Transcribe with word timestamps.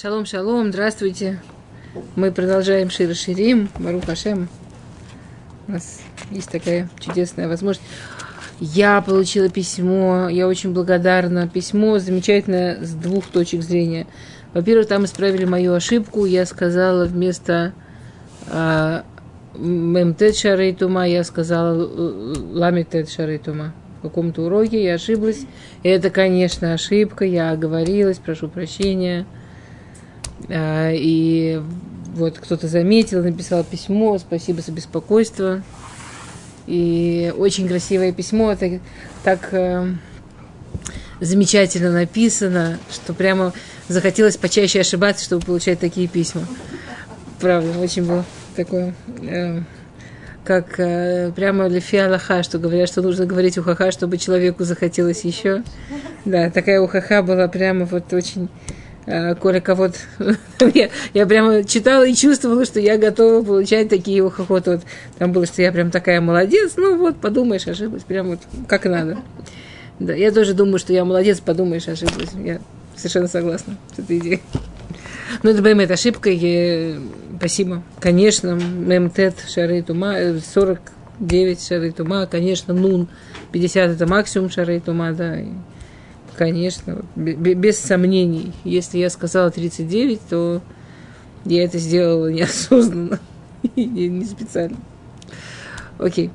Шалом, 0.00 0.26
шалом, 0.26 0.68
здравствуйте. 0.68 1.40
Мы 2.14 2.30
продолжаем 2.30 2.88
Шира 2.88 3.14
Ширим, 3.14 3.68
Бару 3.80 4.00
Хашем. 4.00 4.48
У 5.66 5.72
нас 5.72 6.02
есть 6.30 6.48
такая 6.52 6.88
чудесная 7.00 7.48
возможность. 7.48 7.84
Я 8.60 9.00
получила 9.00 9.48
письмо, 9.48 10.28
я 10.28 10.46
очень 10.46 10.72
благодарна. 10.72 11.48
Письмо 11.48 11.98
замечательное 11.98 12.80
с 12.80 12.92
двух 12.92 13.26
точек 13.26 13.62
зрения. 13.62 14.06
Во-первых, 14.54 14.86
там 14.86 15.04
исправили 15.04 15.46
мою 15.46 15.74
ошибку. 15.74 16.26
Я 16.26 16.46
сказала 16.46 17.04
вместо 17.04 17.72
э, 18.52 19.02
Шарейтума, 19.56 21.08
я 21.08 21.24
сказала 21.24 21.74
Ламитет 21.74 23.10
Шарейтума. 23.10 23.74
В 23.98 24.02
каком-то 24.02 24.42
уроке 24.42 24.80
я 24.80 24.94
ошиблась. 24.94 25.40
Это, 25.82 26.10
конечно, 26.10 26.72
ошибка. 26.72 27.24
Я 27.24 27.50
оговорилась, 27.50 28.18
прошу 28.18 28.46
прощения. 28.46 29.26
А, 30.48 30.90
и 30.92 31.60
вот 32.14 32.38
кто-то 32.38 32.68
заметил, 32.68 33.22
написал 33.22 33.64
письмо, 33.64 34.18
спасибо 34.18 34.60
за 34.60 34.72
беспокойство. 34.72 35.62
И 36.66 37.32
очень 37.36 37.66
красивое 37.66 38.12
письмо, 38.12 38.54
так, 38.54 38.72
так 39.24 39.48
э, 39.52 39.86
замечательно 41.18 41.90
написано, 41.90 42.78
что 42.90 43.14
прямо 43.14 43.54
захотелось 43.88 44.36
почаще 44.36 44.80
ошибаться, 44.80 45.24
чтобы 45.24 45.46
получать 45.46 45.80
такие 45.80 46.08
письма. 46.08 46.42
Правда, 47.40 47.78
очень 47.78 48.04
было 48.04 48.24
такое, 48.54 48.94
э, 49.22 49.62
как 50.44 50.78
э, 50.78 51.32
прямо 51.34 51.68
Лефи 51.68 51.96
Аллаха, 51.96 52.42
что 52.42 52.58
говорят, 52.58 52.88
что 52.88 53.00
нужно 53.00 53.24
говорить 53.24 53.56
ухаха, 53.56 53.90
чтобы 53.90 54.18
человеку 54.18 54.64
захотелось 54.64 55.24
еще. 55.24 55.62
Да, 56.26 56.50
такая 56.50 56.80
ухаха 56.82 57.22
была 57.22 57.48
прямо 57.48 57.86
вот 57.86 58.12
очень 58.12 58.50
Коля 59.40 59.60
кого-то... 59.60 59.98
я, 60.74 60.90
я 61.14 61.26
прямо 61.26 61.64
читала 61.64 62.06
и 62.06 62.14
чувствовала, 62.14 62.64
что 62.64 62.78
я 62.80 62.98
готова 62.98 63.42
получать 63.42 63.88
такие 63.88 64.22
ухохоты. 64.22 64.72
Вот 64.72 64.80
там 65.18 65.32
было, 65.32 65.46
что 65.46 65.62
я 65.62 65.72
прям 65.72 65.90
такая 65.90 66.20
молодец. 66.20 66.74
Ну 66.76 66.96
вот, 66.98 67.16
подумаешь, 67.16 67.66
ошиблась. 67.66 68.02
Прям 68.02 68.28
вот 68.28 68.40
как 68.66 68.84
надо. 68.84 69.18
Да, 69.98 70.14
я 70.14 70.30
тоже 70.30 70.54
думаю, 70.54 70.78
что 70.78 70.92
я 70.92 71.04
молодец, 71.04 71.40
подумаешь, 71.40 71.88
ошиблась. 71.88 72.30
Я 72.34 72.60
совершенно 72.96 73.28
согласна 73.28 73.76
с 73.96 73.98
этой 73.98 74.18
идеей. 74.18 74.42
Ну, 75.42 75.50
это 75.50 75.66
это 75.66 75.94
ошибка. 75.94 76.30
И, 76.30 76.98
спасибо. 77.38 77.82
Конечно, 78.00 78.56
МТЭТ 78.56 79.36
шары 79.48 79.82
тума, 79.82 80.16
49 80.54 81.66
шары 81.66 81.92
тума, 81.92 82.26
конечно, 82.26 82.74
нун, 82.74 83.08
50 83.52 83.90
это 83.90 84.06
максимум 84.06 84.50
шары 84.50 84.80
тума, 84.80 85.12
да. 85.12 85.38
И, 86.38 86.44
Конечно, 86.44 87.04
без 87.16 87.80
сомнений. 87.80 88.52
Если 88.62 88.98
я 88.98 89.10
сказала 89.10 89.50
39, 89.50 90.20
то 90.30 90.62
я 91.44 91.64
это 91.64 91.78
сделала 91.78 92.28
неосознанно, 92.30 93.18
не 93.74 94.24
специально. 94.24 94.76
Окей. 95.98 96.30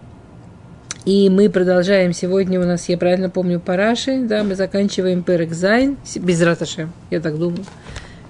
И 1.05 1.29
мы 1.29 1.49
продолжаем. 1.49 2.13
Сегодня 2.13 2.59
у 2.59 2.65
нас, 2.65 2.89
я 2.89 2.97
правильно 2.97 3.29
помню, 3.29 3.59
Параши, 3.61 4.23
да, 4.23 4.43
мы 4.43 4.55
заканчиваем 4.55 5.23
Перекзайн, 5.23 5.97
без 6.15 6.41
Раташем, 6.41 6.91
я 7.09 7.21
так 7.21 7.37
думаю. 7.37 7.63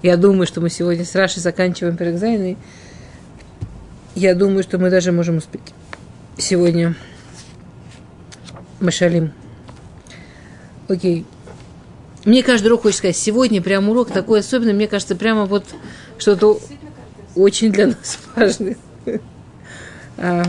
Я 0.03 0.17
думаю, 0.17 0.45
что 0.45 0.61
мы 0.61 0.69
сегодня 0.69 1.05
с 1.05 1.16
Раши 1.16 1.39
заканчиваем 1.39 1.97
Перекзайн, 1.97 2.44
и 2.44 2.57
я 4.16 4.35
думаю, 4.35 4.61
что 4.61 4.77
мы 4.77 4.89
даже 4.89 5.11
можем 5.11 5.38
успеть 5.38 5.73
сегодня 6.38 6.95
Машалим. 8.79 9.31
Окей. 10.88 11.25
Мне 12.25 12.41
каждый 12.41 12.67
урок 12.67 12.83
хочет 12.83 12.99
сказать, 12.99 13.17
сегодня 13.17 13.61
прям 13.61 13.89
урок 13.89 14.11
такой 14.11 14.39
особенный, 14.39 14.73
мне 14.73 14.88
кажется, 14.88 15.16
прямо 15.16 15.45
вот 15.45 15.66
что-то 16.17 16.59
очень 17.35 17.71
для 17.71 17.88
нас 17.88 18.19
важное. 18.35 18.77
А, 20.17 20.44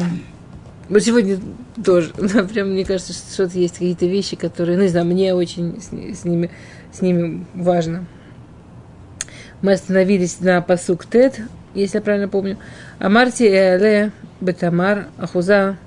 вот 0.88 1.02
сегодня 1.02 1.40
тоже, 1.84 2.10
прям 2.52 2.70
мне 2.70 2.84
кажется, 2.84 3.12
что 3.12 3.32
что-то 3.32 3.58
есть 3.58 3.74
какие-то 3.74 4.06
вещи, 4.06 4.36
которые, 4.36 4.76
ну, 4.76 4.84
не 4.84 4.88
знаю, 4.88 5.06
мне 5.06 5.34
очень 5.34 5.80
с, 5.80 5.90
ними, 6.24 6.50
с 6.92 7.00
ними 7.00 7.44
важно. 7.54 8.06
Мы 9.62 9.72
остановились 9.72 10.40
на 10.40 10.60
посук 10.60 11.06
Тет, 11.06 11.40
если 11.74 11.98
я 11.98 12.02
правильно 12.02 12.28
помню. 12.28 12.58
Амарти 12.98 13.48
Эале 13.48 14.12
Бетамар 14.40 15.08
Ахуза 15.16 15.78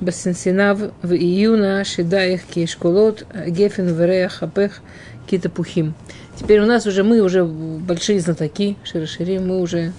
Басенсинав 0.00 0.78
в 1.02 1.12
июна 1.12 1.84
Шидаих 1.84 2.42
Кишколот 2.44 3.26
Гефен 3.48 3.88
Вереях 3.88 4.42
Апех 4.42 4.80
какие-то 5.26 5.50
пухим. 5.50 5.94
Теперь 6.36 6.60
у 6.60 6.66
нас 6.66 6.86
уже, 6.86 7.02
мы 7.02 7.20
уже 7.20 7.44
большие 7.44 8.20
знатоки 8.20 8.76
Широширим, 8.84 9.48
мы 9.48 9.60
уже 9.60 9.92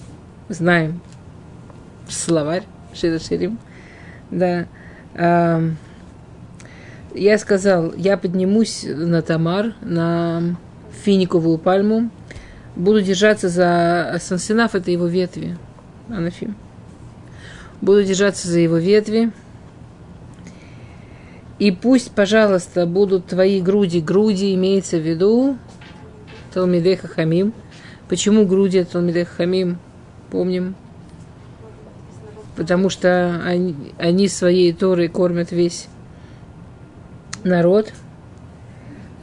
знаем 0.49 1.01
словарь 2.07 2.63
Широширим. 2.93 3.59
Да. 4.31 4.65
Я 7.13 7.37
сказал, 7.39 7.93
я 7.95 8.17
поднимусь 8.17 8.85
на 8.87 9.21
Тамар, 9.21 9.73
на 9.81 10.57
финиковую 11.03 11.57
пальму, 11.57 12.09
буду 12.75 13.01
держаться 13.01 13.49
за 13.49 14.17
Сансенаф, 14.21 14.75
это 14.75 14.91
его 14.91 15.07
ветви, 15.07 15.57
Анафим. 16.09 16.55
Буду 17.81 18.03
держаться 18.03 18.47
за 18.47 18.59
его 18.59 18.77
ветви, 18.77 19.31
и 21.59 21.71
пусть, 21.71 22.11
пожалуйста, 22.11 22.85
будут 22.85 23.27
твои 23.27 23.61
груди. 23.61 23.99
Груди 23.99 24.53
имеется 24.53 24.97
в 24.97 25.01
виду 25.01 25.57
Талмидеха 26.53 27.07
Хамим. 27.07 27.53
Почему 28.07 28.45
груди 28.45 28.83
Талмидеха 28.83 29.37
Хамим? 29.37 29.79
Помним. 30.29 30.75
Потому 32.55 32.89
что 32.89 33.41
они, 33.43 33.75
они 33.97 34.27
своей 34.27 34.71
Торой 34.71 35.07
кормят 35.07 35.51
весь 35.51 35.87
народ. 37.43 37.91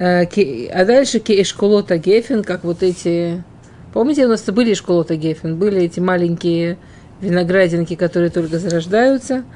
А, 0.00 0.22
а 0.22 0.84
дальше 0.84 1.18
Эшколота 1.24 1.98
Гефен, 1.98 2.42
как 2.42 2.64
вот 2.64 2.82
эти... 2.82 3.44
Помните, 3.92 4.26
у 4.26 4.28
нас 4.28 4.42
были 4.42 4.72
Эшколота 4.72 5.14
Гефен? 5.14 5.56
Были 5.56 5.82
эти 5.82 6.00
маленькие 6.00 6.78
виноградинки, 7.20 7.94
которые 7.94 8.30
только 8.30 8.58
зарождаются– 8.58 9.44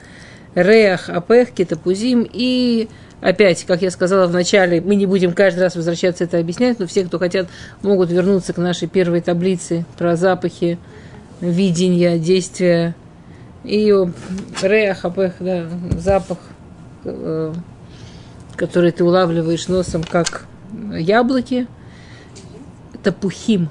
Реах, 0.62 1.08
Апех, 1.08 1.50
Кетапузим. 1.52 2.28
И 2.30 2.88
опять, 3.20 3.64
как 3.64 3.82
я 3.82 3.90
сказала 3.90 4.26
в 4.26 4.32
начале, 4.32 4.80
мы 4.80 4.96
не 4.96 5.06
будем 5.06 5.32
каждый 5.32 5.60
раз 5.60 5.76
возвращаться 5.76 6.24
это 6.24 6.38
объяснять, 6.38 6.78
но 6.78 6.86
все, 6.86 7.04
кто 7.04 7.18
хотят, 7.18 7.48
могут 7.82 8.10
вернуться 8.10 8.52
к 8.52 8.58
нашей 8.58 8.88
первой 8.88 9.20
таблице 9.20 9.84
про 9.96 10.16
запахи, 10.16 10.78
видения, 11.40 12.18
действия. 12.18 12.94
И 13.64 13.92
Реах, 14.62 15.04
Апех, 15.04 15.34
да, 15.40 15.66
запах, 15.98 16.38
э, 17.04 17.52
который 18.56 18.92
ты 18.92 19.04
улавливаешь 19.04 19.68
носом, 19.68 20.02
как 20.02 20.46
яблоки. 20.92 21.66
Тапухим. 23.02 23.68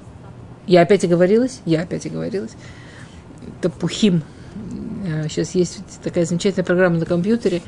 Я 0.67 0.81
опять 0.81 1.03
оговорилась? 1.03 1.61
Я 1.65 1.81
опять 1.81 2.05
оговорилась. 2.05 2.51
Тапухим– 3.61 4.23
Сейчас 5.29 5.55
э, 5.55 5.59
есть 5.59 5.79
такая 6.03 6.25
замечательная 6.25 6.65
программа 6.65 6.97
на 6.97 7.05
компьютере, 7.05 7.61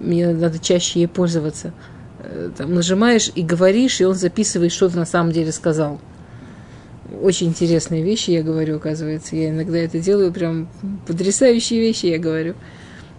мне 0.00 0.28
надо 0.28 0.58
чаще 0.58 1.00
ей 1.00 1.06
пользоваться. 1.08 1.72
Э, 2.20 2.50
там 2.56 2.74
нажимаешь 2.74 3.30
и 3.34 3.42
говоришь, 3.42 4.00
и 4.00 4.04
он 4.04 4.14
записывает, 4.14 4.72
что 4.72 4.88
ты 4.88 4.96
на 4.96 5.06
самом 5.06 5.32
деле 5.32 5.52
сказал. 5.52 6.00
Очень 7.22 7.48
интересные 7.48 8.02
вещи 8.02 8.30
я 8.30 8.42
говорю, 8.42 8.76
оказывается. 8.76 9.36
Я 9.36 9.50
иногда 9.50 9.78
это 9.78 9.98
делаю, 9.98 10.32
прям 10.32 10.68
потрясающие 11.06 11.80
вещи 11.80 12.06
я 12.06 12.18
говорю. 12.18 12.54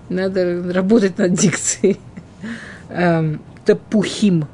Надо 0.10 0.72
работать 0.74 1.18
над 1.18 1.34
дикцией. 1.34 1.98
Эм, 2.90 3.42
тапухим. 3.66 4.48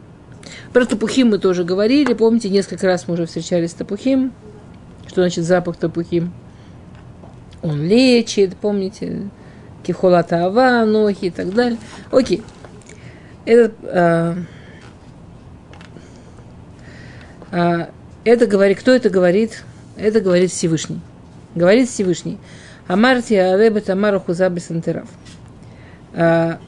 Про 0.72 0.86
тапухим 0.86 1.30
мы 1.30 1.40
тоже 1.40 1.64
говорили. 1.64 2.14
Помните, 2.14 2.50
несколько 2.50 2.88
раз 2.88 3.08
мы 3.08 3.16
уже 3.16 3.26
встречались 3.26 3.72
с 3.72 3.74
тапухим. 3.74 4.34
Что 5.08 5.22
значит 5.22 5.44
запах 5.44 5.78
тапухим? 5.78 6.32
Он 7.64 7.82
лечит, 7.82 8.58
помните, 8.58 9.30
кихолата 9.84 10.46
ава, 10.46 10.86
ноги 10.86 11.28
и 11.28 11.30
так 11.30 11.54
далее. 11.54 11.80
Окей. 12.12 12.44
Это, 13.46 13.74
а, 13.86 14.36
а, 17.52 17.90
это 18.26 18.48
говорит, 18.48 18.80
кто 18.80 18.92
это 18.92 19.10
говорит? 19.10 19.64
Это 19.96 20.20
говорит 20.20 20.52
Всевышний. 20.52 21.00
Говорит 21.56 21.90
Всевышний. 21.90 22.38
Амарти 22.88 23.36
алеба 23.36 23.80
тамару 23.80 24.20
хузаби 24.20 24.60
сантерав. 24.60 25.08
А, 26.14 26.60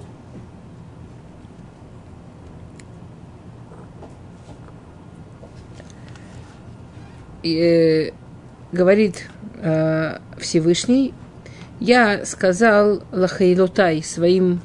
э, 7.44 8.12
говорит 8.72 9.28
э, 9.58 10.20
Всевышний, 10.38 11.14
я 11.80 12.26
сказал 12.26 13.04
Лахейлотай 13.12 14.02
своим, 14.04 14.62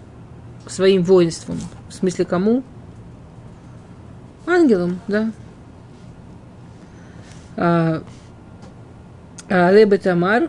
своим 0.67 1.03
воинством. 1.03 1.59
В 1.89 1.95
смысле 1.95 2.25
кому? 2.25 2.63
Ангелам, 4.47 5.01
да. 5.09 5.33
А, 7.57 8.03
Алебе 9.51 9.99
Тамар. 9.99 10.49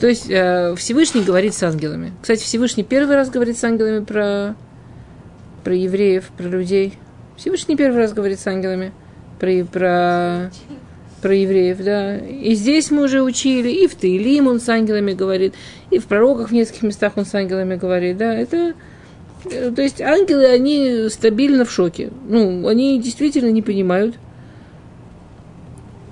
То 0.00 0.06
есть 0.06 0.30
э, 0.30 0.74
Всевышний 0.76 1.22
говорит 1.22 1.54
с 1.54 1.62
ангелами. 1.62 2.12
Кстати, 2.20 2.42
Всевышний 2.42 2.84
первый 2.84 3.16
раз 3.16 3.30
говорит 3.30 3.56
с 3.56 3.64
ангелами 3.64 4.04
про, 4.04 4.54
про 5.64 5.74
евреев, 5.74 6.28
про 6.36 6.44
людей. 6.44 6.98
Всевышний 7.36 7.76
первый 7.76 7.98
раз 7.98 8.12
говорит 8.12 8.38
с 8.38 8.46
ангелами 8.46 8.92
про, 9.38 9.64
про, 9.64 10.50
про 11.26 11.34
евреев, 11.34 11.82
да. 11.82 12.18
И 12.18 12.54
здесь 12.54 12.92
мы 12.92 13.02
уже 13.02 13.20
учили, 13.20 13.68
и 13.68 13.88
в 13.88 13.96
Таилим 13.96 14.46
он 14.46 14.60
с 14.60 14.68
ангелами 14.68 15.12
говорит, 15.12 15.54
и 15.90 15.98
в 15.98 16.06
пророках 16.06 16.50
в 16.50 16.52
нескольких 16.52 16.84
местах 16.84 17.14
он 17.16 17.26
с 17.26 17.34
ангелами 17.34 17.74
говорит, 17.74 18.16
да. 18.16 18.32
Это, 18.32 18.74
э, 19.50 19.72
то 19.74 19.82
есть 19.82 20.00
ангелы, 20.00 20.44
они 20.46 21.08
стабильно 21.10 21.64
в 21.64 21.72
шоке. 21.72 22.12
Ну, 22.28 22.68
они 22.68 23.00
действительно 23.00 23.50
не 23.50 23.60
понимают. 23.60 24.14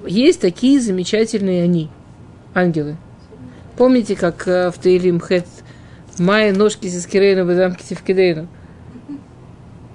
Есть 0.05 0.41
такие 0.41 0.81
замечательные 0.81 1.63
они, 1.63 1.91
ангелы. 2.53 2.97
Помните, 3.77 4.17
как 4.17 4.49
э, 4.49 4.73
в 4.73 4.79
Таилим 4.79 5.21
Хет 5.21 5.47
Майя 6.19 6.53
ножки 6.53 6.89
сискирейну 6.89 7.47
бадамки 7.47 7.85
тевкидейну? 7.89 8.49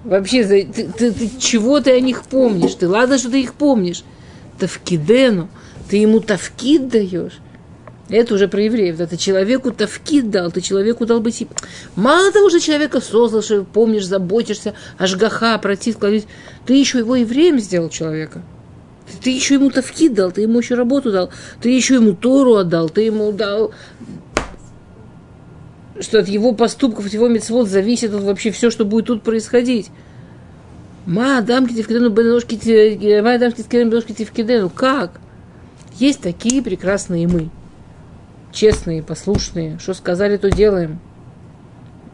Вообще, 0.06 0.46
ты, 0.46 0.64
ты, 0.64 1.12
ты, 1.12 1.30
чего 1.40 1.82
ты 1.82 1.92
о 1.92 2.00
них 2.00 2.24
помнишь? 2.24 2.76
Ты 2.76 2.88
ладно, 2.88 3.18
что 3.18 3.30
ты 3.30 3.42
их 3.42 3.54
помнишь. 3.54 4.06
Тавкидену, 4.60 5.50
ты 5.90 5.98
ему 5.98 6.20
тавкид 6.20 6.90
даешь. 6.90 7.40
Это 8.10 8.34
уже 8.34 8.48
про 8.48 8.64
евреев, 8.64 8.98
да, 8.98 9.06
ты 9.06 9.18
человеку 9.18 9.72
тавкид 9.72 10.32
дал, 10.32 10.52
ты 10.52 10.62
человеку 10.62 11.06
дал 11.06 11.22
быть... 11.22 11.48
Мало 11.96 12.32
того, 12.32 12.50
что 12.50 12.60
человека 12.60 13.02
создал, 13.02 13.44
что 13.44 13.64
помнишь, 13.64 14.06
заботишься, 14.06 14.74
ажгаха, 14.98 15.60
против, 15.60 15.98
ты 16.66 16.74
еще 16.74 17.00
его 17.00 17.16
евреем 17.16 17.60
сделал 17.60 17.90
человека. 17.90 18.42
Ты 19.24 19.30
еще 19.30 19.56
ему 19.56 19.70
тавкид 19.70 20.14
дал, 20.14 20.32
ты 20.32 20.42
ему 20.42 20.60
еще 20.60 20.76
работу 20.76 21.12
дал, 21.12 21.30
ты 21.62 21.70
еще 21.70 21.96
ему 21.96 22.14
Тору 22.14 22.56
отдал, 22.56 22.90
ты 22.90 23.02
ему 23.02 23.32
дал 23.32 23.74
что 26.00 26.20
от 26.20 26.28
его 26.28 26.54
поступков, 26.54 27.08
от 27.08 27.14
его 27.14 27.28
мецвод 27.28 27.68
зависит 27.68 28.12
вообще 28.12 28.52
все, 28.52 28.70
что 28.72 28.86
будет 28.86 29.08
тут 29.08 29.24
происходить. 29.24 29.92
Ма, 31.10 31.42
дамки 31.42 31.74
тивкидену, 31.74 32.12
беношки 32.12 32.54
ма, 33.24 33.40
дамки 33.40 33.64
беношки 33.72 34.14
тивкидену. 34.14 34.70
Как? 34.70 35.20
Есть 35.96 36.22
такие 36.22 36.62
прекрасные 36.62 37.28
мы. 37.28 37.50
Честные, 38.52 39.02
послушные. 39.02 39.80
Что 39.80 39.96
сказали, 39.96 40.38
то 40.38 40.52
делаем. 40.52 41.00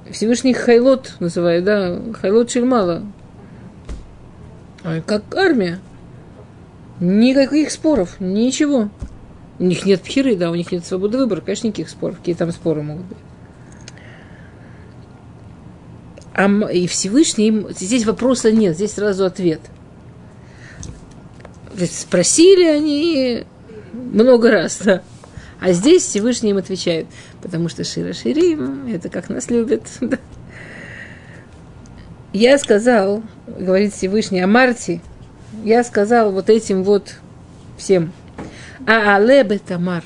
Всевышний 0.10 0.54
Хайлот 0.54 1.16
называют, 1.20 1.66
да, 1.66 2.00
Хайлот 2.14 2.50
Шельмала. 2.50 3.04
Как 5.06 5.24
армия. 5.36 5.80
Никаких 7.02 7.72
споров, 7.72 8.22
ничего. 8.22 8.88
У 9.60 9.64
них 9.66 9.86
нет 9.86 10.04
пхиры, 10.04 10.38
да, 10.38 10.50
у 10.52 10.56
них 10.56 10.72
нет 10.72 10.86
свободы 10.86 11.18
выбора, 11.18 11.42
конечно, 11.42 11.68
никаких 11.68 11.90
споров. 11.90 12.20
Какие 12.20 12.36
там 12.36 12.50
споры 12.54 12.82
могут 12.82 13.04
быть. 13.08 13.18
А 16.36 16.50
и 16.70 16.86
Всевышний, 16.88 17.66
здесь 17.70 18.06
вопроса 18.06 18.52
нет, 18.52 18.76
здесь 18.76 18.92
сразу 18.92 19.24
ответ. 19.24 19.62
Спросили 21.90 22.66
они 22.66 23.46
много 23.94 24.52
раз, 24.52 24.82
да. 24.84 25.02
А 25.62 25.72
здесь 25.72 26.04
Всевышний 26.04 26.50
им 26.50 26.58
отвечает, 26.58 27.08
потому 27.42 27.70
что 27.70 27.86
Шира 27.86 28.12
Ширим, 28.12 28.86
это 28.94 29.08
как 29.08 29.30
нас 29.30 29.50
любят. 29.50 29.84
Да. 30.02 30.18
Я 32.34 32.58
сказал, 32.58 33.24
говорит 33.48 33.94
Всевышний, 33.94 34.42
о 34.42 34.48
Марте, 34.48 35.00
я 35.64 35.86
сказал 35.86 36.34
вот 36.34 36.50
этим 36.50 36.84
вот 36.84 37.16
всем. 37.78 38.12
А 38.86 39.16
алебе 39.16 39.58
тамар. 39.58 40.04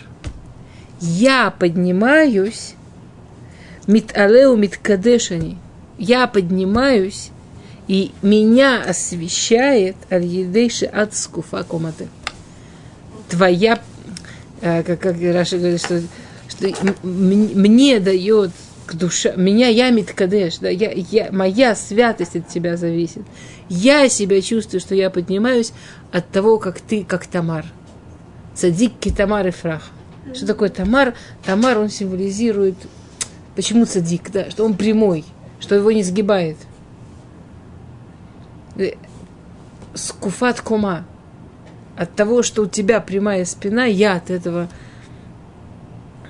Я 1.02 1.50
поднимаюсь, 1.50 2.76
мит 3.88 4.16
алеу 4.16 4.56
мит 4.56 4.78
кадешани. 4.78 5.58
Я 6.00 6.28
поднимаюсь, 6.28 7.32
и 7.90 8.12
меня 8.22 8.82
освещает 8.82 9.98
аль-едейши 10.10 10.86
от 10.86 11.14
скуфа. 11.14 11.66
Твоя, 13.28 13.82
э, 14.62 14.84
как, 14.84 15.00
как 15.02 15.18
Раша 15.22 15.58
говорит, 15.58 15.82
что, 15.82 16.02
что 16.48 16.70
мне 17.04 18.00
дает 18.00 18.52
к 18.86 18.96
душе, 18.96 19.34
меня 19.36 19.68
я 19.68 19.90
миткадеш, 19.90 20.60
да, 20.60 20.70
я, 20.70 20.92
я, 20.92 21.32
моя 21.32 21.76
святость 21.76 22.38
от 22.38 22.48
тебя 22.48 22.78
зависит. 22.78 23.24
Я 23.68 24.08
себя 24.08 24.42
чувствую, 24.42 24.80
что 24.80 24.96
я 24.96 25.10
поднимаюсь 25.10 25.74
от 26.14 26.30
того, 26.30 26.60
как 26.60 26.80
ты, 26.80 27.04
как 27.04 27.28
Тамар. 27.28 27.66
Цадик 28.56 28.94
Тамар 29.16 29.48
и 29.48 29.52
Фрах. 29.52 29.90
Что 30.34 30.48
такое 30.48 30.70
Тамар? 30.70 31.14
Тамар, 31.44 31.78
он 31.78 31.90
символизирует, 31.90 32.76
почему 33.56 33.86
цадик, 33.86 34.32
да, 34.32 34.50
что 34.50 34.64
он 34.64 34.76
прямой, 34.76 35.26
что 35.60 35.76
его 35.76 35.92
не 35.92 36.04
сгибает. 36.04 36.58
Э, 38.78 38.92
скуфат 39.94 40.62
кома. 40.62 41.06
От 41.98 42.16
того, 42.16 42.44
что 42.44 42.64
у 42.64 42.68
тебя 42.68 43.02
прямая 43.02 43.44
спина, 43.46 43.86
я 43.86 44.16
от 44.16 44.30
этого 44.30 44.70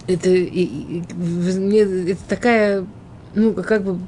это, 0.10 0.30
и, 0.30 0.64
и, 0.64 1.04
мне, 1.14 1.82
это 1.82 2.22
такая, 2.28 2.86
ну, 3.36 3.54
как 3.54 3.84
бы, 3.84 4.00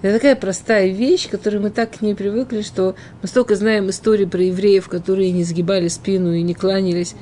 это 0.00 0.14
такая 0.14 0.34
простая 0.34 0.88
вещь, 0.88 1.28
к 1.28 1.32
которой 1.32 1.58
мы 1.58 1.70
так 1.70 1.98
к 1.98 2.00
ней 2.00 2.14
привыкли, 2.14 2.62
что 2.62 2.96
мы 3.20 3.28
столько 3.28 3.54
знаем 3.54 3.90
истории 3.90 4.24
про 4.24 4.42
евреев, 4.42 4.88
которые 4.88 5.30
не 5.30 5.44
сгибали 5.44 5.88
спину 5.88 6.32
и 6.32 6.42
не 6.42 6.54
кланялись, 6.54 7.14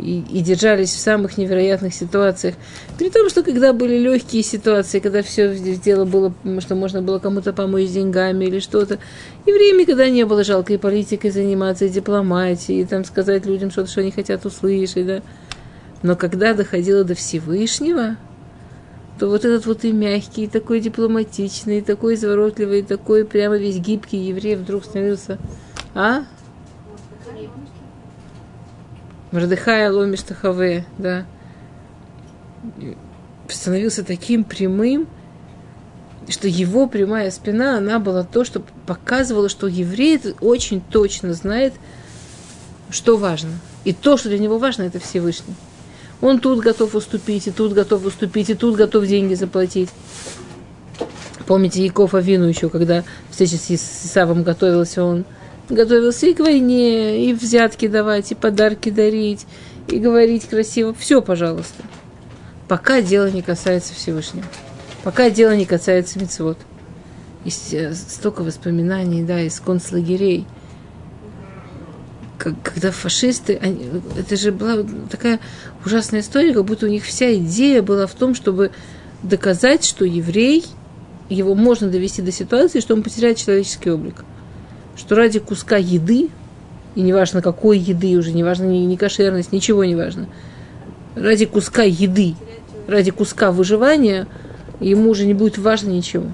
и, 0.00 0.20
и 0.20 0.40
держались 0.40 0.90
в 0.90 0.98
самых 0.98 1.38
невероятных 1.38 1.94
ситуациях. 1.94 2.54
При 2.98 3.10
том, 3.10 3.28
что 3.28 3.42
когда 3.42 3.72
были 3.72 3.98
легкие 3.98 4.42
ситуации, 4.42 5.00
когда 5.00 5.22
все 5.22 5.54
дело 5.56 6.04
было, 6.04 6.32
что 6.60 6.74
можно 6.74 7.02
было 7.02 7.18
кому-то 7.18 7.52
помочь 7.52 7.88
деньгами 7.88 8.46
или 8.46 8.58
что-то, 8.60 8.98
евреям 9.46 9.78
никогда 9.78 10.08
не 10.08 10.24
было 10.24 10.44
жалко 10.44 10.72
и 10.72 10.78
политикой 10.78 11.30
заниматься, 11.30 11.84
и 11.84 11.88
дипломатией, 11.90 12.82
и 12.82 12.84
там 12.84 13.04
сказать 13.04 13.46
людям 13.46 13.70
что-то, 13.70 13.90
что 13.90 14.00
они 14.00 14.10
хотят 14.10 14.44
услышать, 14.46 15.06
да. 15.06 15.22
Но 16.02 16.16
когда 16.16 16.54
доходило 16.54 17.04
до 17.04 17.14
Всевышнего, 17.14 18.16
то 19.18 19.28
вот 19.28 19.44
этот 19.44 19.66
вот 19.66 19.84
и 19.84 19.92
мягкий, 19.92 20.44
и 20.44 20.48
такой 20.48 20.80
дипломатичный, 20.80 21.78
и 21.78 21.82
такой 21.82 22.14
изворотливый, 22.14 22.78
и 22.80 22.82
такой 22.82 23.26
прямо 23.26 23.58
весь 23.58 23.76
гибкий 23.76 24.16
еврей 24.16 24.56
вдруг 24.56 24.84
становился... 24.84 25.38
А? 25.94 26.22
Мардыхая 29.32 29.90
Ломиш 29.92 30.22
Тахаве, 30.22 30.84
да. 30.98 31.26
Становился 33.48 34.04
таким 34.04 34.44
прямым, 34.44 35.06
что 36.28 36.48
его 36.48 36.86
прямая 36.86 37.30
спина, 37.30 37.78
она 37.78 37.98
была 37.98 38.24
то, 38.24 38.44
что 38.44 38.62
показывало, 38.86 39.48
что 39.48 39.66
еврей 39.66 40.20
очень 40.40 40.80
точно 40.80 41.32
знает, 41.32 41.74
что 42.90 43.16
важно. 43.16 43.50
И 43.84 43.92
то, 43.92 44.16
что 44.16 44.28
для 44.28 44.38
него 44.38 44.58
важно, 44.58 44.82
это 44.82 44.98
Всевышний. 45.00 45.54
Он 46.20 46.38
тут 46.38 46.60
готов 46.60 46.94
уступить, 46.94 47.46
и 47.46 47.50
тут 47.50 47.72
готов 47.72 48.04
уступить, 48.04 48.50
и 48.50 48.54
тут 48.54 48.76
готов 48.76 49.06
деньги 49.06 49.34
заплатить. 49.34 49.88
Помните 51.46 51.84
Яков 51.84 52.14
Авину 52.14 52.46
еще, 52.46 52.68
когда 52.68 53.04
встреча 53.30 53.56
с 53.56 53.70
Исавом 53.70 54.42
готовился, 54.42 55.02
он 55.02 55.24
готовился 55.70 56.26
и 56.26 56.34
к 56.34 56.40
войне, 56.40 57.26
и 57.26 57.32
взятки 57.32 57.88
давать, 57.88 58.32
и 58.32 58.34
подарки 58.34 58.90
дарить, 58.90 59.46
и 59.88 59.98
говорить 59.98 60.48
красиво. 60.48 60.94
Все, 60.94 61.22
пожалуйста. 61.22 61.82
Пока 62.68 63.02
дело 63.02 63.30
не 63.30 63.42
касается 63.42 63.94
Всевышнего. 63.94 64.46
Пока 65.02 65.30
дело 65.30 65.56
не 65.56 65.64
касается 65.64 66.18
мецвод. 66.18 66.58
Есть 67.44 67.72
э, 67.72 67.94
столько 67.94 68.42
воспоминаний, 68.42 69.22
да, 69.22 69.40
из 69.40 69.60
концлагерей– 69.60 70.46
когда 72.40 72.90
фашисты, 72.90 73.58
они, 73.60 73.86
это 74.18 74.36
же 74.36 74.52
была 74.52 74.84
такая 75.10 75.40
ужасная 75.84 76.20
история, 76.20 76.54
как 76.54 76.64
будто 76.64 76.86
у 76.86 76.88
них 76.88 77.04
вся 77.04 77.34
идея 77.34 77.82
была 77.82 78.06
в 78.06 78.14
том, 78.14 78.34
чтобы 78.34 78.70
доказать, 79.22 79.84
что 79.84 80.04
еврей, 80.04 80.64
его 81.28 81.54
можно 81.54 81.88
довести 81.88 82.22
до 82.22 82.32
ситуации, 82.32 82.80
что 82.80 82.94
он 82.94 83.02
потеряет 83.02 83.36
человеческий 83.36 83.90
облик. 83.90 84.24
Что 85.00 85.14
ради 85.14 85.38
куска 85.38 85.78
еды, 85.78 86.28
и 86.94 87.00
неважно 87.00 87.40
какой 87.40 87.78
еды, 87.78 88.18
уже 88.18 88.32
неважно 88.32 88.64
ни, 88.64 88.80
ни 88.80 88.96
кошерность, 88.96 89.50
ничего 89.50 89.82
не 89.86 89.96
важно, 89.96 90.28
ради 91.16 91.46
куска 91.46 91.84
еды, 91.84 92.34
ради 92.86 93.10
куска 93.10 93.50
выживания, 93.50 94.26
ему 94.78 95.08
уже 95.08 95.24
не 95.24 95.32
будет 95.32 95.56
важно 95.56 95.88
ничего. 95.88 96.26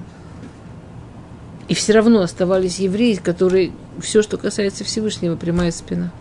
И 1.69 1.73
все 1.75 1.93
равно 1.93 2.19
оставались 2.19 2.79
евреи, 2.79 3.13
которые 3.13 3.71
все, 4.01 4.21
что 4.21 4.37
касается 4.37 4.83
Всевышнего, 4.83 5.37
прямая 5.37 5.71
спина. 5.71 6.11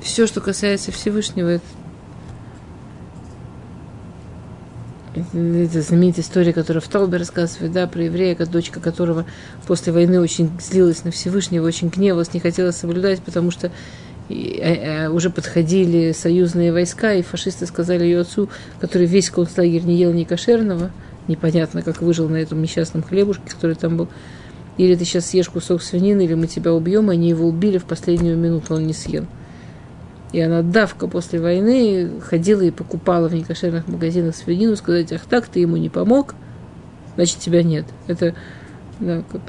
Все, 0.00 0.26
что 0.26 0.40
касается 0.40 0.92
Всевышнего, 0.92 1.48
это, 1.48 1.64
это 5.14 5.82
знаменитая 5.82 6.24
история, 6.24 6.52
которую 6.52 6.82
в 6.82 6.88
Таубе 6.88 7.18
рассказывает, 7.18 7.72
да, 7.72 7.86
про 7.86 8.04
еврея, 8.04 8.34
дочка 8.46 8.80
которого 8.80 9.26
после 9.66 9.92
войны 9.92 10.20
очень 10.20 10.50
злилась 10.60 11.04
на 11.04 11.10
Всевышнего, 11.10 11.66
очень 11.66 11.88
гневалась, 11.88 12.32
не 12.32 12.40
хотела 12.40 12.70
соблюдать, 12.70 13.22
потому 13.22 13.50
что 13.50 13.70
и, 14.28 14.58
э, 14.62 15.04
э, 15.04 15.08
уже 15.08 15.30
подходили 15.30 16.12
союзные 16.12 16.72
войска, 16.72 17.12
и 17.12 17.22
фашисты 17.22 17.66
сказали 17.66 18.04
ее 18.04 18.20
отцу, 18.20 18.48
который 18.80 19.06
весь 19.06 19.30
концлагерь 19.30 19.82
не 19.82 19.96
ел 19.96 20.12
ни 20.12 20.24
кошерного, 20.24 20.90
непонятно, 21.28 21.82
как 21.82 22.00
выжил 22.00 22.28
на 22.28 22.36
этом 22.36 22.62
несчастном 22.62 23.02
хлебушке, 23.02 23.50
который 23.50 23.76
там 23.76 23.96
был, 23.96 24.08
или 24.78 24.94
ты 24.94 25.04
сейчас 25.04 25.26
съешь 25.26 25.48
кусок 25.48 25.82
свинины, 25.82 26.24
или 26.24 26.34
мы 26.34 26.46
тебя 26.46 26.72
убьем, 26.72 27.10
они 27.10 27.28
его 27.28 27.46
убили 27.46 27.78
в 27.78 27.84
последнюю 27.84 28.38
минуту, 28.38 28.74
он 28.74 28.86
не 28.86 28.94
съел. 28.94 29.26
И 30.32 30.40
она 30.40 30.62
давка 30.62 31.08
после 31.08 31.40
войны 31.40 32.20
ходила 32.20 32.62
и 32.62 32.70
покупала 32.70 33.28
в 33.28 33.34
некошерных 33.34 33.86
магазинах 33.86 34.34
свинину, 34.34 34.76
сказать, 34.76 35.12
ах 35.12 35.22
так, 35.28 35.46
ты 35.46 35.60
ему 35.60 35.76
не 35.76 35.90
помог, 35.90 36.34
значит, 37.16 37.38
тебя 37.38 37.62
нет. 37.62 37.84
Это 38.06 38.34
да, 38.98 39.22
как, 39.30 39.42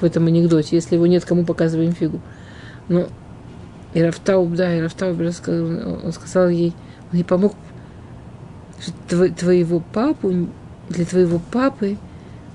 в 0.00 0.04
этом 0.04 0.26
анекдоте. 0.26 0.76
Если 0.76 0.96
его 0.96 1.06
нет, 1.06 1.24
кому 1.24 1.44
показываем 1.44 1.92
фигу. 1.92 2.20
Но 2.88 3.08
и 3.94 4.02
Рафтауб, 4.02 4.52
да, 4.54 4.74
и 4.76 4.80
Рафтауб 4.80 5.18
он 5.20 6.12
сказал 6.12 6.48
ей, 6.48 6.74
он 7.10 7.18
ей 7.18 7.24
помог, 7.24 7.54
что 8.80 9.28
твоего 9.30 9.80
папу, 9.80 10.48
для 10.88 11.04
твоего 11.04 11.40
папы 11.50 11.96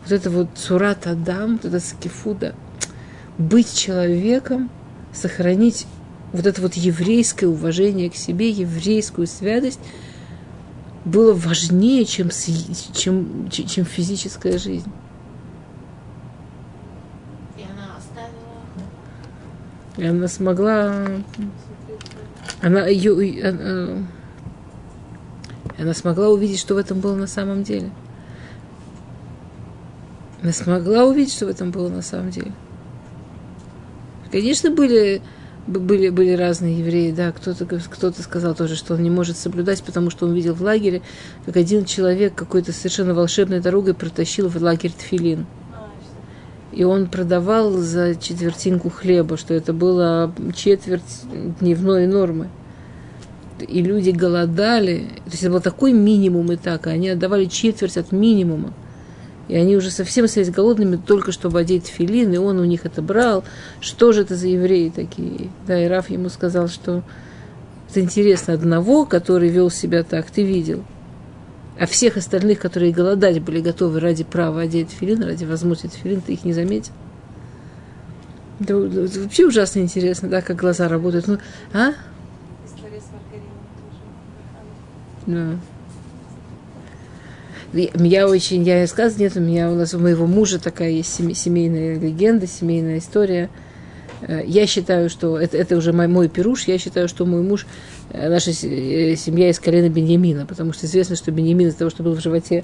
вот 0.03 0.11
это 0.11 0.29
вот 0.29 0.49
сурат 0.55 1.07
Адам, 1.07 1.53
вот 1.53 1.65
это 1.65 1.79
скифуда, 1.79 2.53
быть 3.37 3.73
человеком, 3.73 4.69
сохранить 5.13 5.87
вот 6.35 6.45
это 6.45 6.61
вот 6.61 6.73
еврейское 6.75 7.47
уважение 7.47 8.09
к 8.09 8.15
себе, 8.15 8.49
еврейскую 8.49 9.27
святость, 9.27 9.79
было 11.05 11.33
важнее, 11.33 12.05
чем, 12.05 12.29
чем, 12.93 13.49
чем 13.49 13.85
физическая 13.85 14.57
жизнь. 14.57 14.91
И 19.97 20.05
она 20.05 20.27
смогла... 20.27 21.07
Она, 22.61 22.87
ее, 22.87 23.47
она, 23.47 24.07
она 25.77 25.93
смогла 25.93 26.29
увидеть, 26.29 26.59
что 26.59 26.75
в 26.75 26.77
этом 26.77 26.99
было 26.99 27.15
на 27.15 27.27
самом 27.27 27.63
деле. 27.63 27.91
Она 30.41 30.51
смогла 30.51 31.05
увидеть, 31.05 31.33
что 31.33 31.45
в 31.45 31.49
этом 31.49 31.71
было 31.71 31.89
на 31.89 32.01
самом 32.01 32.31
деле. 32.31 32.51
Конечно, 34.31 34.69
были, 34.69 35.21
были, 35.67 36.09
были 36.09 36.33
разные 36.33 36.79
евреи, 36.79 37.11
да, 37.11 37.31
кто-то 37.31 37.65
кто 37.65 38.11
сказал 38.11 38.55
тоже, 38.55 38.75
что 38.75 38.93
он 38.93 39.03
не 39.03 39.09
может 39.09 39.37
соблюдать, 39.37 39.83
потому 39.83 40.09
что 40.09 40.25
он 40.25 40.33
видел 40.33 40.53
в 40.53 40.61
лагере, 40.61 41.01
как 41.45 41.57
один 41.57 41.85
человек 41.85 42.35
какой-то 42.35 42.71
совершенно 42.71 43.13
волшебной 43.13 43.59
дорогой 43.59 43.93
протащил 43.93 44.47
в 44.47 44.61
лагерь 44.61 44.91
тфилин 44.91 45.45
и 46.75 46.83
он 46.83 47.07
продавал 47.07 47.71
за 47.71 48.15
четвертинку 48.15 48.89
хлеба, 48.89 49.37
что 49.37 49.53
это 49.53 49.71
было 49.71 50.33
четверть 50.53 51.23
дневной 51.61 52.05
нормы. 52.05 52.49
И 53.65 53.81
люди 53.81 54.09
голодали, 54.09 55.07
то 55.23 55.31
есть 55.31 55.43
это 55.43 55.53
был 55.53 55.61
такой 55.61 55.93
минимум 55.93 56.51
и 56.51 56.57
так, 56.57 56.87
и 56.87 56.89
они 56.89 57.09
отдавали 57.09 57.45
четверть 57.45 57.95
от 57.95 58.11
минимума. 58.11 58.73
И 59.47 59.55
они 59.55 59.75
уже 59.75 59.91
совсем 59.91 60.25
остались 60.25 60.49
голодными, 60.49 60.95
только 60.95 61.31
чтобы 61.31 61.59
одеть 61.59 61.87
филин, 61.87 62.33
и 62.33 62.37
он 62.37 62.59
у 62.59 62.65
них 62.65 62.85
это 62.85 63.01
брал. 63.01 63.43
Что 63.79 64.11
же 64.11 64.21
это 64.21 64.35
за 64.35 64.47
евреи 64.47 64.89
такие? 64.89 65.49
Да, 65.67 65.79
и 65.79 65.87
Раф 65.87 66.09
ему 66.09 66.29
сказал, 66.29 66.67
что 66.67 67.03
это 67.89 68.01
интересно, 68.01 68.53
одного, 68.53 69.05
который 69.05 69.49
вел 69.49 69.69
себя 69.69 70.03
так, 70.03 70.31
ты 70.31 70.43
видел– 70.43 70.83
а 71.77 71.87
всех 71.87 72.15
остальных, 72.15 72.59
которые 72.59 72.93
голодать 72.93 73.41
были 73.41 73.59
готовы 73.59 73.99
ради 73.99 74.23
права 74.23 74.61
одеть 74.61 74.91
филин, 74.91 75.23
ради 75.23 75.43
возможности 75.43 75.97
филин, 75.97 76.21
ты 76.21 76.33
их 76.33 76.45
не 76.45 76.53
заметил. 76.53 76.93
Это, 78.61 78.77
это 78.77 79.19
вообще 79.19 79.45
ужасно 79.45 79.79
интересно, 79.79 80.29
да, 80.29 80.41
как 80.41 80.55
глаза 80.55 80.87
работают. 80.87 81.27
Ну, 81.27 81.37
а? 81.73 81.91
История 82.65 83.01
с 83.01 83.09
Да. 85.25 85.59
Я 87.75 88.27
очень, 88.27 88.63
я 88.63 88.87
сказ 88.87 89.17
нет, 89.17 89.35
у 89.35 89.41
меня 89.41 89.69
у 89.69 89.75
нас 89.75 89.93
у 89.93 89.99
моего 89.99 90.25
мужа 90.25 90.59
такая 90.59 90.91
есть 90.91 91.13
семейная 91.13 91.99
легенда, 91.99 92.47
семейная 92.47 92.99
история. 92.99 93.49
Э, 94.21 94.41
я 94.45 94.65
считаю, 94.65 95.09
что 95.09 95.37
это, 95.37 95.57
это 95.57 95.75
уже 95.75 95.91
мой, 95.91 96.07
мой 96.07 96.29
пируш, 96.29 96.63
я 96.63 96.77
считаю, 96.77 97.09
что 97.09 97.25
мой 97.25 97.41
муж 97.41 97.65
Э, 98.11 98.29
наша 98.29 98.51
э, 98.51 99.15
семья 99.15 99.49
из 99.49 99.59
колена 99.59 99.89
Беньямина, 99.89 100.45
потому 100.45 100.73
что 100.73 100.85
известно, 100.85 101.15
что 101.15 101.31
Беньямин 101.31 101.67
из-за 101.67 101.79
того, 101.79 101.89
что 101.89 102.03
был 102.03 102.15
в 102.15 102.21
животе 102.21 102.63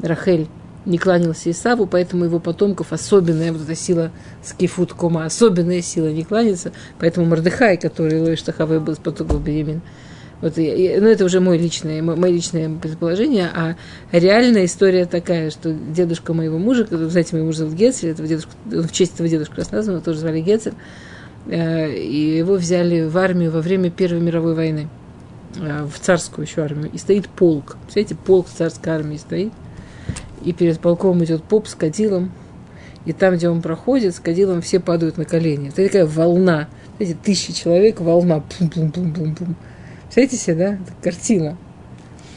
Рахель, 0.00 0.46
не 0.86 0.96
кланялся 0.96 1.50
Исаву, 1.50 1.86
поэтому 1.86 2.24
его 2.24 2.38
потомков 2.38 2.92
особенная 2.92 3.52
вот 3.52 3.62
эта 3.62 3.74
сила 3.74 4.10
скифут 4.42 4.94
кома, 4.94 5.26
особенная 5.26 5.82
сила 5.82 6.08
не 6.08 6.24
кланяется, 6.24 6.72
поэтому 6.98 7.26
Мордыхай, 7.26 7.76
который 7.76 8.20
Лоиш 8.20 8.42
Тахавой 8.42 8.80
был 8.80 8.94
из 8.94 8.98
потомков 8.98 9.42
Беньямина, 9.42 9.82
вот, 10.40 10.56
ну, 10.56 10.62
это 10.62 11.24
уже 11.24 11.40
мой 11.40 11.58
личное, 11.58 12.02
мое 12.02 12.30
личное 12.30 12.70
предположение, 12.70 13.50
а 13.52 13.76
реальная 14.12 14.66
история 14.66 15.06
такая, 15.06 15.50
что 15.50 15.72
дедушка 15.72 16.32
моего 16.32 16.58
мужа, 16.58 16.86
знаете, 16.90 17.36
мой 17.36 17.44
муж 17.44 17.56
зовут 17.56 17.74
Гецель, 17.74 18.10
этого 18.10 18.28
дедушка, 18.28 18.52
в 18.66 18.92
честь 18.92 19.14
этого 19.14 19.28
дедушки 19.28 19.54
раз 19.56 19.72
назван, 19.72 20.00
тоже 20.00 20.20
звали 20.20 20.40
Гецель, 20.40 20.74
Э, 21.48 21.90
и 21.90 22.36
его 22.36 22.54
взяли 22.54 23.04
в 23.04 23.16
армию 23.16 23.50
во 23.50 23.60
время 23.60 23.90
Первой 23.90 24.20
мировой 24.20 24.54
войны, 24.54 24.88
э, 25.56 25.84
в 25.84 25.98
царскую 25.98 26.46
еще 26.46 26.62
армию, 26.62 26.90
и 26.92 26.98
стоит 26.98 27.28
полк. 27.28 27.76
Представляете, 27.84 28.16
полк 28.16 28.48
царской 28.48 28.92
армии 28.92 29.16
стоит, 29.16 29.52
и 30.44 30.52
перед 30.52 30.78
полком 30.78 31.24
идет 31.24 31.42
поп 31.42 31.66
с 31.66 31.74
кадилом, 31.74 32.32
и 33.06 33.12
там, 33.14 33.36
где 33.36 33.48
он 33.48 33.62
проходит, 33.62 34.14
с 34.14 34.20
кадилом 34.20 34.60
все 34.60 34.78
падают 34.78 35.16
на 35.16 35.24
колени. 35.24 35.68
Это 35.68 35.84
такая 35.84 36.06
волна, 36.06 36.68
эти 36.98 37.14
тысячи 37.14 37.54
человек, 37.54 38.00
волна, 38.00 38.42
пум-пум-пум-пум-пум. 38.58 39.56
Представляете 40.08 40.36
себе, 40.36 40.54
да? 40.54 40.72
Это 40.74 40.92
картина. 41.02 41.58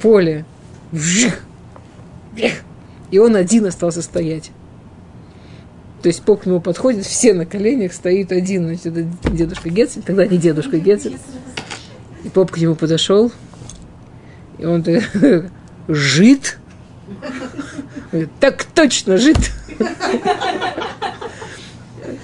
Поле. 0.02 0.46
Вжих! 0.92 1.42
И 3.12 3.18
он 3.18 3.36
один 3.38 3.66
остался 3.66 4.02
стоять. 4.02 4.52
То 6.02 6.08
есть 6.08 6.22
поп 6.24 6.42
к 6.42 6.46
нему 6.48 6.60
подходит, 6.60 7.06
все 7.06 7.34
на 7.34 7.46
коленях, 7.46 7.94
стоит 7.94 8.32
один, 8.32 8.66
значит, 8.66 8.88
это 8.88 9.08
дедушка 9.32 9.70
Гецель, 9.70 10.02
тогда 10.02 10.26
не 10.26 10.38
дедушка 10.38 10.80
Гецель. 10.80 11.18
И 12.24 12.30
поп 12.30 12.52
к 12.52 12.58
нему 12.58 12.76
подошел, 12.76 13.32
и 14.58 14.66
он 14.66 14.84
жит. 15.88 16.58
Так 18.40 18.66
точно, 18.66 19.18
жит. 19.18 19.38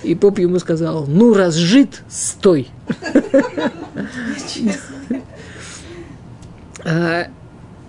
И 0.04 0.14
поп 0.16 0.40
ему 0.40 0.60
сказал, 0.60 1.06
ну 1.08 1.34
раз 1.34 1.54
жит, 1.56 2.02
стой. 2.10 2.68
А, 6.90 7.28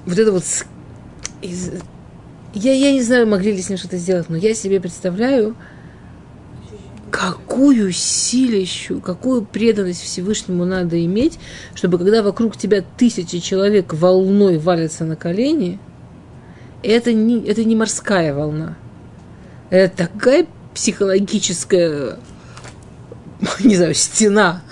вот 0.06 0.18
это 0.18 0.32
вот 0.32 0.44
я, 2.52 2.72
я 2.72 2.92
не 2.92 3.02
знаю, 3.02 3.28
могли 3.28 3.52
ли 3.52 3.62
с 3.62 3.68
ним 3.68 3.78
что-то 3.78 3.96
сделать, 3.96 4.28
но 4.28 4.36
я 4.36 4.54
себе 4.54 4.80
представляю, 4.80 5.54
какую 7.12 7.92
силищу, 7.92 9.00
какую 9.00 9.44
преданность 9.44 10.02
Всевышнему 10.02 10.64
надо 10.64 11.02
иметь, 11.04 11.38
чтобы 11.74 11.98
когда 11.98 12.24
вокруг 12.24 12.56
тебя 12.56 12.82
тысячи 12.96 13.38
человек 13.38 13.94
волной 13.94 14.58
валятся 14.58 15.04
на 15.04 15.14
колени, 15.14 15.78
это 16.82 17.12
не, 17.12 17.40
это 17.44 17.62
не 17.62 17.76
морская 17.76 18.34
волна. 18.34 18.76
Это 19.70 20.08
такая 20.08 20.46
психологическая, 20.74 22.18
не 23.60 23.76
знаю, 23.76 23.94
стена, 23.94 24.62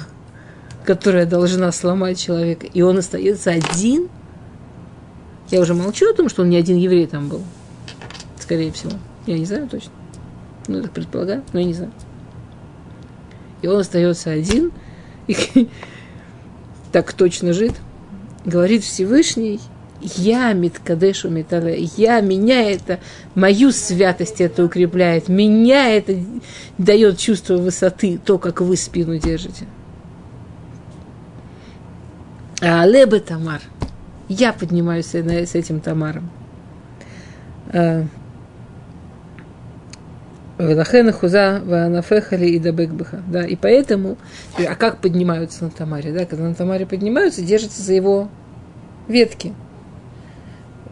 которая 0.85 1.27
должна 1.27 1.71
сломать 1.71 2.19
человека. 2.19 2.67
И 2.67 2.83
он 2.83 2.99
остается 2.99 3.51
один. 3.51 4.09
Я 5.51 5.61
уже 5.61 5.75
молчу 5.75 6.11
о 6.11 6.15
том, 6.15 6.29
что 6.29 6.43
он 6.43 6.51
не 6.51 6.57
один 6.57 6.77
еврей 6.77 7.07
там 7.07 7.29
был. 7.29 7.43
Скорее 8.39 8.73
всего. 8.73 8.93
Я 9.27 9.39
не 9.39 9.45
знаю 9.45 9.69
точно. 9.69 9.93
Ну, 10.69 10.83
так 10.83 10.91
предполагаю, 10.91 11.43
но 11.53 11.61
я 11.61 11.67
не 11.67 11.75
знаю 11.75 11.93
и 13.63 13.67
он 13.69 13.81
остается 13.81 14.31
один, 14.31 14.73
и 15.27 15.37
так 16.93 17.13
точно 17.13 17.53
жит, 17.53 17.75
говорит 18.45 18.85
Всевышний, 18.85 19.61
я 20.01 20.53
Миткадешу 20.53 21.31
Метале, 21.31 21.91
я, 21.97 22.21
меня 22.21 22.71
это, 22.71 23.01
мою 23.35 23.73
святость 23.73 24.41
это 24.41 24.65
укрепляет, 24.65 25.29
меня 25.29 25.89
это 25.89 26.17
дает 26.79 27.19
чувство 27.19 27.57
высоты, 27.57 28.21
то, 28.25 28.39
как 28.39 28.61
вы 28.61 28.77
спину 28.77 29.19
держите. 29.19 29.67
А 32.61 32.83
Алебе 32.83 33.21
Тамар, 33.21 33.63
я 34.29 34.53
поднимаюсь 34.53 35.07
с 35.07 35.55
этим 35.55 35.81
Тамаром. 35.81 36.31
А, 37.69 38.05
Велахена 40.59 41.13
хуза 41.13 41.61
ванафехали 41.65 42.47
и 42.47 42.59
дабекбыха. 42.59 43.23
Да, 43.29 43.45
и 43.45 43.57
поэтому, 43.57 44.17
а 44.59 44.75
как 44.75 45.01
поднимаются 45.01 45.65
на 45.65 45.71
Тамаре? 45.71 46.13
Да, 46.13 46.25
когда 46.25 46.45
на 46.45 46.55
Тамаре 46.55 46.87
поднимаются, 46.87 47.43
держатся 47.43 47.83
за 47.83 47.93
его 47.93 48.29
ветки. 49.07 49.53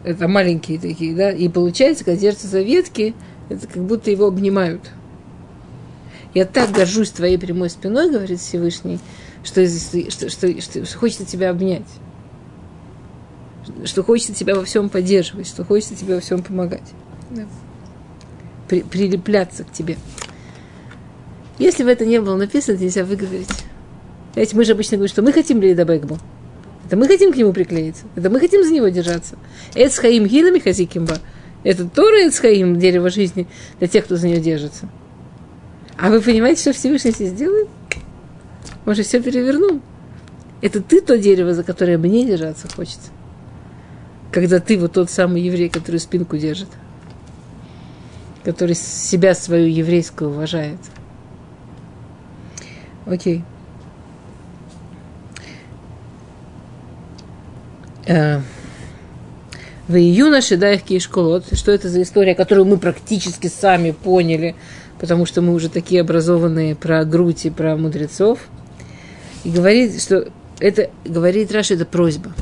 Это 0.04 0.28
маленькие 0.28 0.78
такие, 0.78 1.14
да. 1.14 1.30
И 1.30 1.48
получается, 1.48 2.04
когда 2.04 2.20
держатся 2.20 2.48
за 2.48 2.60
ветки, 2.60 3.14
это 3.48 3.66
как 3.66 3.82
будто 3.82 4.10
его 4.10 4.26
обнимают. 4.26 4.90
Я 6.34 6.44
так 6.44 6.70
горжусь 6.72 7.10
твоей 7.10 7.38
прямой 7.38 7.70
спиной, 7.70 8.10
говорит 8.10 8.40
Всевышний, 8.40 8.98
что, 9.44 9.66
что, 9.66 10.10
что, 10.10 10.28
что, 10.28 10.84
что 10.84 10.98
хочется 10.98 11.24
тебя 11.24 11.50
обнять, 11.50 11.86
что 13.84 14.02
хочется 14.02 14.34
тебя 14.34 14.54
во 14.54 14.64
всем 14.64 14.88
поддерживать, 14.88 15.48
что 15.48 15.64
хочется 15.64 15.94
тебе 15.94 16.16
во 16.16 16.20
всем 16.20 16.42
помогать, 16.42 16.92
да. 17.30 17.46
При, 18.68 18.82
прилепляться 18.82 19.64
к 19.64 19.72
тебе. 19.72 19.96
Если 21.58 21.84
бы 21.84 21.90
это 21.90 22.04
не 22.04 22.20
было 22.20 22.36
написано, 22.36 22.76
нельзя 22.76 23.04
выговорить. 23.04 23.48
Знаете, 24.32 24.56
мы 24.56 24.64
же 24.64 24.72
обычно 24.72 24.96
говорим, 24.96 25.12
что 25.12 25.22
мы 25.22 25.32
хотим 25.32 25.60
Лейда 25.60 25.84
Бэгбу. 25.84 26.18
Это 26.86 26.96
мы 26.96 27.06
хотим 27.06 27.32
к 27.32 27.36
нему 27.36 27.52
приклеиться. 27.52 28.04
Это 28.16 28.28
мы 28.30 28.40
хотим 28.40 28.64
за 28.64 28.72
него 28.72 28.88
держаться. 28.88 29.36
Эцхаим 29.74 30.26
Гилами 30.26 30.58
Хазикимба. 30.58 31.18
Это 31.62 31.88
Тора 31.88 32.28
Эцхаим, 32.28 32.78
дерево 32.78 33.08
жизни, 33.08 33.46
для 33.78 33.88
тех, 33.88 34.04
кто 34.04 34.16
за 34.16 34.26
нее 34.26 34.40
держится. 34.40 34.88
А 35.96 36.10
вы 36.10 36.20
понимаете, 36.20 36.60
что 36.60 36.72
Всевышний 36.72 37.12
здесь 37.12 37.32
делает? 37.32 37.68
Он 38.84 38.94
же 38.94 39.02
все 39.02 39.22
перевернул. 39.22 39.80
Это 40.60 40.82
ты 40.82 41.00
то 41.00 41.16
дерево, 41.16 41.54
за 41.54 41.62
которое 41.62 41.96
мне 41.96 42.26
держаться 42.26 42.68
хочется. 42.74 43.10
Когда 44.34 44.58
ты 44.58 44.76
вот 44.76 44.94
тот 44.94 45.10
самый 45.10 45.42
еврей, 45.42 45.68
который 45.68 46.00
спинку 46.00 46.36
держит. 46.36 46.66
Который 48.42 48.74
себя 48.74 49.32
свою 49.32 49.68
еврейскую 49.68 50.30
уважает. 50.30 50.80
Окей. 53.06 53.44
Э, 58.06 58.40
в 59.86 59.94
июна 59.94 60.42
Шидаях 60.42 60.82
Кишколот. 60.82 61.56
Что 61.56 61.70
это 61.70 61.88
за 61.88 62.02
история, 62.02 62.34
которую 62.34 62.64
мы 62.64 62.76
практически 62.78 63.46
сами 63.46 63.92
поняли, 63.92 64.56
потому 64.98 65.26
что 65.26 65.42
мы 65.42 65.54
уже 65.54 65.68
такие 65.68 66.00
образованные 66.00 66.74
про 66.74 67.04
грудь 67.04 67.46
и 67.46 67.50
про 67.50 67.76
мудрецов. 67.76 68.40
И 69.44 69.50
говорит, 69.50 70.02
что 70.02 70.26
это, 70.58 70.90
говорит 71.04 71.52
Раша, 71.52 71.74
это 71.74 71.86
просьба. 71.86 72.32